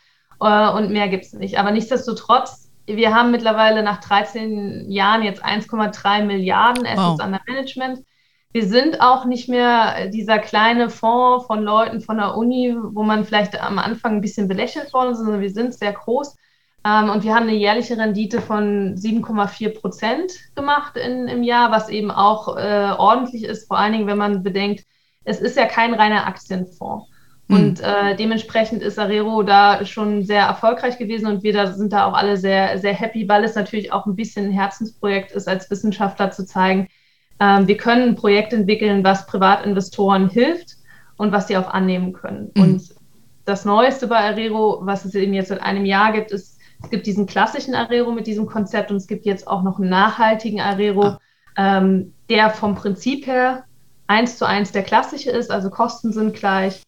äh, 0.41 0.71
und 0.71 0.91
mehr 0.91 1.09
gibt 1.09 1.27
es 1.27 1.35
nicht. 1.35 1.59
Aber 1.59 1.71
nichtsdestotrotz 1.71 2.64
wir 2.87 3.15
haben 3.15 3.31
mittlerweile 3.31 3.83
nach 3.83 4.01
13 4.01 4.91
Jahren 4.91 5.23
jetzt 5.23 5.45
1,3 5.45 6.25
Milliarden 6.25 6.87
Assets 6.87 7.19
wow. 7.19 7.25
under 7.25 7.41
Management. 7.47 8.05
Wir 8.53 8.67
sind 8.67 9.01
auch 9.01 9.25
nicht 9.25 9.49
mehr 9.49 10.09
dieser 10.09 10.39
kleine 10.39 10.89
Fonds 10.89 11.47
von 11.47 11.65
Leuten 11.65 12.01
von 12.01 12.19
der 12.19 12.37
Uni, 12.37 12.77
wo 12.79 13.03
man 13.03 13.25
vielleicht 13.25 13.61
am 13.61 13.79
Anfang 13.79 14.17
ein 14.17 14.21
bisschen 14.21 14.47
belächelt 14.47 14.93
worden 14.93 15.13
ist, 15.13 15.19
sondern 15.19 15.41
wir 15.41 15.51
sind 15.51 15.75
sehr 15.75 15.93
groß. 15.93 16.37
Ähm, 16.87 17.11
und 17.11 17.25
wir 17.25 17.35
haben 17.35 17.49
eine 17.49 17.57
jährliche 17.57 17.97
Rendite 17.97 18.41
von 18.41 18.95
7,4 18.95 19.81
Prozent 19.81 20.33
gemacht 20.55 20.97
in, 20.97 21.27
im 21.29 21.43
Jahr, 21.43 21.73
was 21.73 21.89
eben 21.89 22.11
auch 22.11 22.57
äh, 22.57 22.93
ordentlich 22.97 23.45
ist, 23.45 23.67
vor 23.67 23.79
allen 23.79 23.93
Dingen, 23.93 24.07
wenn 24.07 24.19
man 24.19 24.43
bedenkt, 24.43 24.85
es 25.25 25.41
ist 25.41 25.57
ja 25.57 25.67
kein 25.67 25.95
reiner 25.95 26.27
Aktienfonds. 26.27 27.09
Hm. 27.49 27.57
Und 27.57 27.81
äh, 27.81 28.17
dementsprechend 28.17 28.83
ist 28.83 28.99
Arero 28.99 29.43
da 29.43 29.85
schon 29.85 30.23
sehr 30.23 30.45
erfolgreich 30.45 30.99
gewesen 30.99 31.27
und 31.27 31.43
wir 31.43 31.53
da 31.53 31.73
sind 31.73 31.93
da 31.93 32.07
auch 32.07 32.15
alle 32.15 32.37
sehr, 32.37 32.79
sehr 32.79 32.95
happy, 32.95 33.29
weil 33.29 33.45
es 33.45 33.55
natürlich 33.55 33.93
auch 33.93 34.07
ein 34.07 34.17
bisschen 34.17 34.47
ein 34.47 34.53
Herzensprojekt 34.53 35.33
ist, 35.33 35.49
als 35.49 35.71
Wissenschaftler 35.71 36.31
zu 36.31 36.47
zeigen, 36.47 36.89
ähm, 37.41 37.67
wir 37.67 37.77
können 37.77 38.11
ein 38.11 38.17
Projekt 38.17 38.53
entwickeln, 38.53 39.05
was 39.05 39.27
Privatinvestoren 39.27 40.29
hilft 40.29 40.77
und 41.17 41.33
was 41.33 41.49
sie 41.49 41.57
auch 41.57 41.69
annehmen 41.69 42.13
können. 42.13 42.51
Mhm. 42.55 42.63
Und 42.63 42.95
das 43.45 43.65
Neueste 43.65 44.07
bei 44.07 44.19
Arero, 44.19 44.81
was 44.83 45.05
es 45.05 45.15
eben 45.15 45.35
jetzt 45.35 45.49
seit 45.49 45.63
einem 45.63 45.85
Jahr 45.85 46.13
gibt, 46.13 46.31
ist, 46.31 46.59
es 46.83 46.91
gibt 46.91 47.07
diesen 47.07 47.27
klassischen 47.27 47.75
Arero 47.75 48.13
mit 48.13 48.27
diesem 48.27 48.47
Konzept 48.47 48.91
und 48.91 48.99
es 48.99 49.07
gibt 49.07 49.27
jetzt 49.27 49.47
auch 49.47 49.63
noch 49.63 49.79
einen 49.79 49.91
nachhaltigen 49.91 50.61
Arero, 50.61 51.05
ah. 51.05 51.21
ähm, 51.57 52.13
der 52.29 52.51
vom 52.51 52.75
Prinzip 52.75 53.27
her 53.27 53.65
eins 54.07 54.39
zu 54.39 54.47
eins 54.47 54.73
der 54.73 54.83
klassische 54.83 55.31
ist, 55.31 55.51
also 55.51 55.71
Kosten 55.71 56.13
sind 56.13 56.35
gleich. 56.35 56.83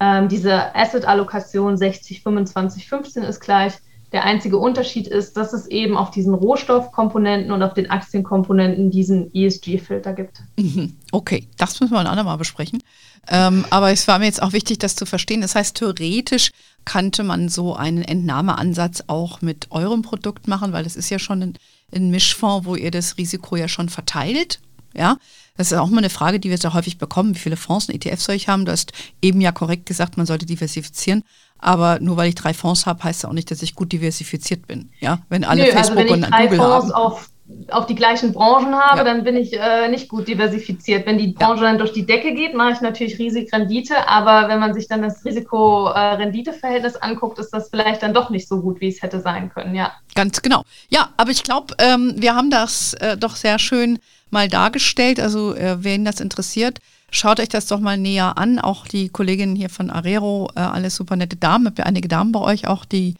Ähm, 0.00 0.28
diese 0.28 0.74
Asset-Allokation 0.74 1.76
60, 1.76 2.22
25, 2.22 2.88
15 2.88 3.22
ist 3.24 3.40
gleich. 3.40 3.74
Der 4.12 4.24
einzige 4.24 4.56
Unterschied 4.56 5.06
ist, 5.06 5.36
dass 5.36 5.52
es 5.52 5.66
eben 5.66 5.96
auf 5.96 6.10
diesen 6.10 6.32
Rohstoffkomponenten 6.32 7.52
und 7.52 7.62
auf 7.62 7.74
den 7.74 7.90
Aktienkomponenten 7.90 8.90
diesen 8.90 9.34
ESG-Filter 9.34 10.14
gibt. 10.14 10.40
Mhm. 10.56 10.96
Okay, 11.12 11.46
das 11.58 11.78
müssen 11.80 11.92
wir 11.92 12.00
ein 12.00 12.06
andermal 12.06 12.38
besprechen. 12.38 12.82
Ähm, 13.28 13.66
aber 13.68 13.90
es 13.92 14.08
war 14.08 14.18
mir 14.18 14.24
jetzt 14.24 14.42
auch 14.42 14.54
wichtig, 14.54 14.78
das 14.78 14.96
zu 14.96 15.04
verstehen. 15.04 15.42
Das 15.42 15.54
heißt, 15.54 15.76
theoretisch 15.76 16.52
kannte 16.86 17.22
man 17.22 17.50
so 17.50 17.76
einen 17.76 18.02
Entnahmeansatz 18.02 19.04
auch 19.08 19.42
mit 19.42 19.70
eurem 19.70 20.00
Produkt 20.00 20.48
machen, 20.48 20.72
weil 20.72 20.86
es 20.86 20.96
ist 20.96 21.10
ja 21.10 21.18
schon 21.18 21.42
ein, 21.42 21.58
ein 21.94 22.10
Mischfonds, 22.10 22.66
wo 22.66 22.76
ihr 22.76 22.90
das 22.90 23.18
Risiko 23.18 23.56
ja 23.56 23.68
schon 23.68 23.90
verteilt. 23.90 24.60
Ja, 24.94 25.16
das 25.56 25.72
ist 25.72 25.78
auch 25.78 25.88
mal 25.88 25.98
eine 25.98 26.10
Frage, 26.10 26.38
die 26.38 26.50
wir 26.50 26.58
sehr 26.58 26.72
häufig 26.72 26.98
bekommen. 26.98 27.34
Wie 27.34 27.40
viele 27.40 27.56
Fonds 27.56 27.88
und 27.88 27.94
ETFs 27.94 28.24
soll 28.24 28.36
ich 28.36 28.48
haben? 28.48 28.64
Du 28.64 28.72
hast 28.72 28.92
eben 29.20 29.40
ja 29.40 29.52
korrekt 29.52 29.86
gesagt, 29.86 30.16
man 30.16 30.24
sollte 30.24 30.46
diversifizieren. 30.46 31.24
Aber 31.58 31.98
nur 32.00 32.16
weil 32.16 32.28
ich 32.28 32.36
drei 32.36 32.54
Fonds 32.54 32.86
habe, 32.86 33.02
heißt 33.02 33.24
das 33.24 33.30
auch 33.30 33.34
nicht, 33.34 33.50
dass 33.50 33.62
ich 33.62 33.74
gut 33.74 33.90
diversifiziert 33.92 34.66
bin. 34.66 34.90
Ja, 35.00 35.18
wenn 35.28 35.44
alle 35.44 35.64
Nö, 35.64 35.72
Facebook 35.72 35.98
also 35.98 36.12
wenn 36.12 36.20
ich 36.20 36.24
und 36.26 36.32
drei 36.32 36.46
Google 36.46 36.58
Fonds 36.58 36.84
haben. 36.84 36.92
Auf, 36.92 37.30
auf 37.70 37.86
die 37.86 37.96
gleichen 37.96 38.32
Branchen 38.32 38.76
habe, 38.76 38.98
ja. 38.98 39.04
dann 39.04 39.24
bin 39.24 39.36
ich 39.36 39.52
äh, 39.52 39.88
nicht 39.88 40.08
gut 40.08 40.28
diversifiziert. 40.28 41.06
Wenn 41.06 41.18
die 41.18 41.32
Branche 41.32 41.64
ja. 41.64 41.70
dann 41.70 41.78
durch 41.78 41.92
die 41.92 42.06
Decke 42.06 42.34
geht, 42.34 42.54
mache 42.54 42.74
ich 42.74 42.80
natürlich 42.80 43.18
Risik-Rendite. 43.18 44.06
Aber 44.06 44.48
wenn 44.48 44.60
man 44.60 44.74
sich 44.74 44.86
dann 44.86 45.02
das 45.02 45.24
Risiko-Rendite-Verhältnis 45.24 46.94
anguckt, 46.96 47.40
ist 47.40 47.50
das 47.50 47.70
vielleicht 47.70 48.04
dann 48.04 48.14
doch 48.14 48.30
nicht 48.30 48.46
so 48.46 48.60
gut, 48.60 48.80
wie 48.80 48.88
es 48.88 49.02
hätte 49.02 49.20
sein 49.20 49.50
können. 49.50 49.74
Ja, 49.74 49.92
ganz 50.14 50.40
genau. 50.40 50.62
Ja, 50.88 51.08
aber 51.16 51.32
ich 51.32 51.42
glaube, 51.42 51.74
ähm, 51.78 52.14
wir 52.16 52.36
haben 52.36 52.50
das 52.50 52.94
äh, 52.94 53.16
doch 53.16 53.34
sehr 53.34 53.58
schön 53.58 53.98
mal 54.30 54.48
dargestellt. 54.48 55.20
Also, 55.20 55.54
äh, 55.54 55.82
wen 55.84 56.04
das 56.04 56.20
interessiert, 56.20 56.80
Schaut 57.10 57.40
euch 57.40 57.48
das 57.48 57.66
doch 57.66 57.80
mal 57.80 57.96
näher 57.96 58.36
an. 58.36 58.58
Auch 58.58 58.86
die 58.86 59.08
Kolleginnen 59.08 59.56
hier 59.56 59.70
von 59.70 59.90
Arero, 59.90 60.50
äh, 60.54 60.60
alles 60.60 60.94
super 60.94 61.16
nette 61.16 61.36
Damen. 61.36 61.72
Einige 61.78 62.08
Damen 62.08 62.32
bei 62.32 62.40
euch 62.40 62.66
auch, 62.66 62.84
die 62.84 63.14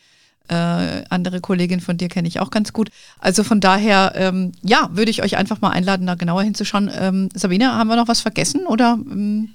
äh, 0.48 1.04
andere 1.08 1.40
Kollegin 1.40 1.80
von 1.80 1.96
dir 1.96 2.08
kenne 2.08 2.28
ich 2.28 2.40
auch 2.40 2.50
ganz 2.50 2.72
gut. 2.72 2.90
Also 3.18 3.44
von 3.44 3.60
daher, 3.60 4.12
ähm, 4.14 4.52
ja, 4.62 4.90
würde 4.92 5.10
ich 5.10 5.22
euch 5.22 5.36
einfach 5.36 5.60
mal 5.60 5.70
einladen, 5.70 6.06
da 6.06 6.16
genauer 6.16 6.42
hinzuschauen. 6.42 6.90
Ähm, 6.98 7.28
Sabine, 7.34 7.74
haben 7.74 7.88
wir 7.88 7.96
noch 7.96 8.08
was 8.08 8.20
vergessen 8.20 8.66
oder? 8.66 8.98
Ähm? 9.10 9.54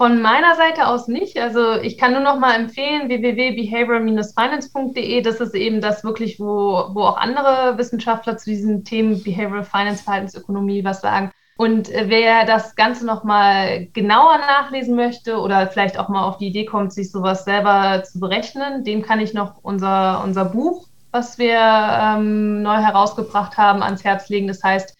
Von 0.00 0.22
meiner 0.22 0.56
Seite 0.56 0.86
aus 0.86 1.08
nicht. 1.08 1.38
Also 1.38 1.74
ich 1.74 1.98
kann 1.98 2.14
nur 2.14 2.22
noch 2.22 2.38
mal 2.38 2.54
empfehlen, 2.54 3.10
www.behavioral-finance.de. 3.10 5.20
Das 5.20 5.40
ist 5.40 5.54
eben 5.54 5.82
das 5.82 6.04
wirklich, 6.04 6.40
wo, 6.40 6.86
wo 6.94 7.02
auch 7.02 7.18
andere 7.18 7.76
Wissenschaftler 7.76 8.38
zu 8.38 8.48
diesen 8.48 8.82
Themen 8.82 9.22
Behavioral 9.22 9.62
Finance, 9.62 10.02
Verhaltensökonomie 10.02 10.84
was 10.84 11.02
sagen. 11.02 11.32
Und 11.58 11.90
äh, 11.90 12.04
wer 12.06 12.46
das 12.46 12.76
Ganze 12.76 13.04
nochmal 13.04 13.88
genauer 13.92 14.38
nachlesen 14.38 14.96
möchte 14.96 15.38
oder 15.38 15.66
vielleicht 15.66 15.98
auch 15.98 16.08
mal 16.08 16.24
auf 16.24 16.38
die 16.38 16.46
Idee 16.46 16.64
kommt, 16.64 16.94
sich 16.94 17.12
sowas 17.12 17.44
selber 17.44 18.02
zu 18.02 18.20
berechnen, 18.20 18.84
dem 18.84 19.02
kann 19.02 19.20
ich 19.20 19.34
noch 19.34 19.56
unser, 19.60 20.24
unser 20.24 20.46
Buch, 20.46 20.86
was 21.10 21.36
wir 21.36 21.60
ähm, 21.60 22.62
neu 22.62 22.76
herausgebracht 22.76 23.58
haben, 23.58 23.82
ans 23.82 24.02
Herz 24.02 24.30
legen. 24.30 24.48
Das 24.48 24.62
heißt, 24.62 24.96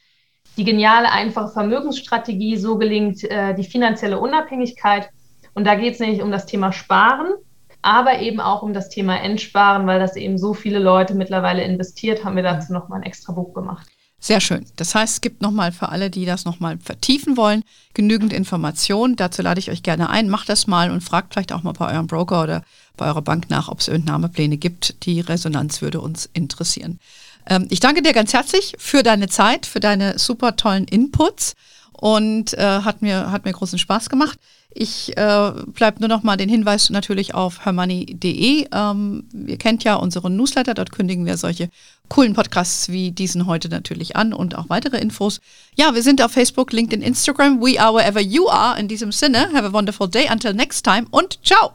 die 0.61 0.65
geniale, 0.65 1.11
einfache 1.11 1.49
Vermögensstrategie, 1.49 2.59
so 2.59 2.77
gelingt 2.77 3.25
äh, 3.25 3.55
die 3.55 3.65
finanzielle 3.65 4.21
Unabhängigkeit. 4.21 5.09
Und 5.55 5.67
da 5.67 5.75
geht 5.75 5.95
es 5.95 6.01
nämlich 6.01 6.21
um 6.21 6.31
das 6.31 6.45
Thema 6.45 6.71
Sparen, 6.71 7.33
aber 7.81 8.19
eben 8.19 8.41
auch 8.41 8.61
um 8.61 8.75
das 8.75 8.91
Thema 8.91 9.17
Entsparen, 9.17 9.87
weil 9.87 9.99
das 9.99 10.17
eben 10.17 10.37
so 10.37 10.53
viele 10.53 10.79
Leute 10.79 11.15
mittlerweile 11.15 11.65
investiert, 11.65 12.27
haben 12.27 12.37
wir 12.37 12.43
dazu 12.43 12.75
nochmal 12.75 13.01
ein 13.01 13.07
extra 13.07 13.33
Buch 13.33 13.55
gemacht. 13.55 13.87
Sehr 14.23 14.43
schön. 14.43 14.67
Das 14.77 14.95
heißt, 14.95 15.15
es 15.15 15.21
gibt 15.23 15.41
nochmal 15.41 15.73
für 15.73 15.89
alle, 15.89 16.11
die 16.11 16.27
das 16.27 16.45
nochmal 16.45 16.77
vertiefen 16.77 17.39
wollen, 17.39 17.65
genügend 17.95 18.35
Informationen. 18.35 19.17
Dazu 19.17 19.41
lade 19.41 19.61
ich 19.61 19.71
euch 19.71 19.83
gerne 19.83 20.11
ein. 20.11 20.29
Macht 20.29 20.51
das 20.51 20.67
mal 20.67 20.91
und 20.91 21.03
fragt 21.03 21.33
vielleicht 21.33 21.55
auch 21.55 21.63
mal 21.63 21.73
bei 21.73 21.91
eurem 21.91 22.07
Broker 22.07 22.43
oder 22.43 22.65
bei 22.99 23.07
eurer 23.07 23.23
Bank 23.23 23.49
nach, 23.49 23.71
ob 23.71 23.79
es 23.79 23.89
Entnahmepläne 23.89 24.59
gibt. 24.59 25.07
Die 25.07 25.21
Resonanz 25.21 25.81
würde 25.81 26.03
uns 26.03 26.29
interessieren. 26.35 27.01
Ähm, 27.47 27.67
ich 27.71 27.81
danke 27.81 28.03
dir 28.03 28.13
ganz 28.13 28.33
herzlich 28.33 28.75
für 28.79 29.03
deine 29.03 29.29
Zeit, 29.29 29.67
für 29.67 29.81
deine 29.81 30.19
super 30.19 30.57
tollen 30.57 30.85
Inputs 30.85 31.55
und 31.93 32.55
äh, 32.55 32.81
hat, 32.83 33.03
mir, 33.03 33.31
hat 33.31 33.45
mir 33.45 33.53
großen 33.53 33.79
Spaß 33.79 34.09
gemacht. 34.09 34.39
Ich 34.73 35.17
äh, 35.17 35.53
bleibe 35.67 35.99
nur 35.99 36.09
noch 36.09 36.23
mal 36.23 36.37
den 36.37 36.49
Hinweis 36.49 36.91
natürlich 36.91 37.35
auf 37.35 37.65
hermoney.de. 37.65 38.69
Ähm, 38.73 39.29
ihr 39.47 39.59
kennt 39.59 39.83
ja 39.83 39.97
unseren 39.97 40.37
Newsletter, 40.37 40.75
dort 40.75 40.93
kündigen 40.93 41.27
wir 41.27 41.37
solche 41.37 41.71
coolen 42.09 42.35
Podcasts 42.35 42.89
wie 42.89 43.11
diesen 43.11 43.47
heute 43.47 43.69
natürlich 43.69 44.15
an 44.15 44.33
und 44.33 44.57
auch 44.57 44.69
weitere 44.69 44.99
Infos. 44.99 45.41
Ja, 45.75 45.95
wir 45.95 46.03
sind 46.03 46.23
auf 46.23 46.31
Facebook, 46.33 46.73
LinkedIn, 46.73 47.03
Instagram. 47.03 47.61
We 47.61 47.81
are 47.81 47.95
wherever 47.95 48.21
you 48.21 48.49
are. 48.49 48.79
In 48.79 48.87
diesem 48.87 49.11
Sinne, 49.11 49.53
have 49.53 49.67
a 49.67 49.73
wonderful 49.73 50.09
day. 50.09 50.29
Until 50.31 50.55
next 50.55 50.85
time 50.85 51.07
und 51.11 51.41
ciao. 51.45 51.73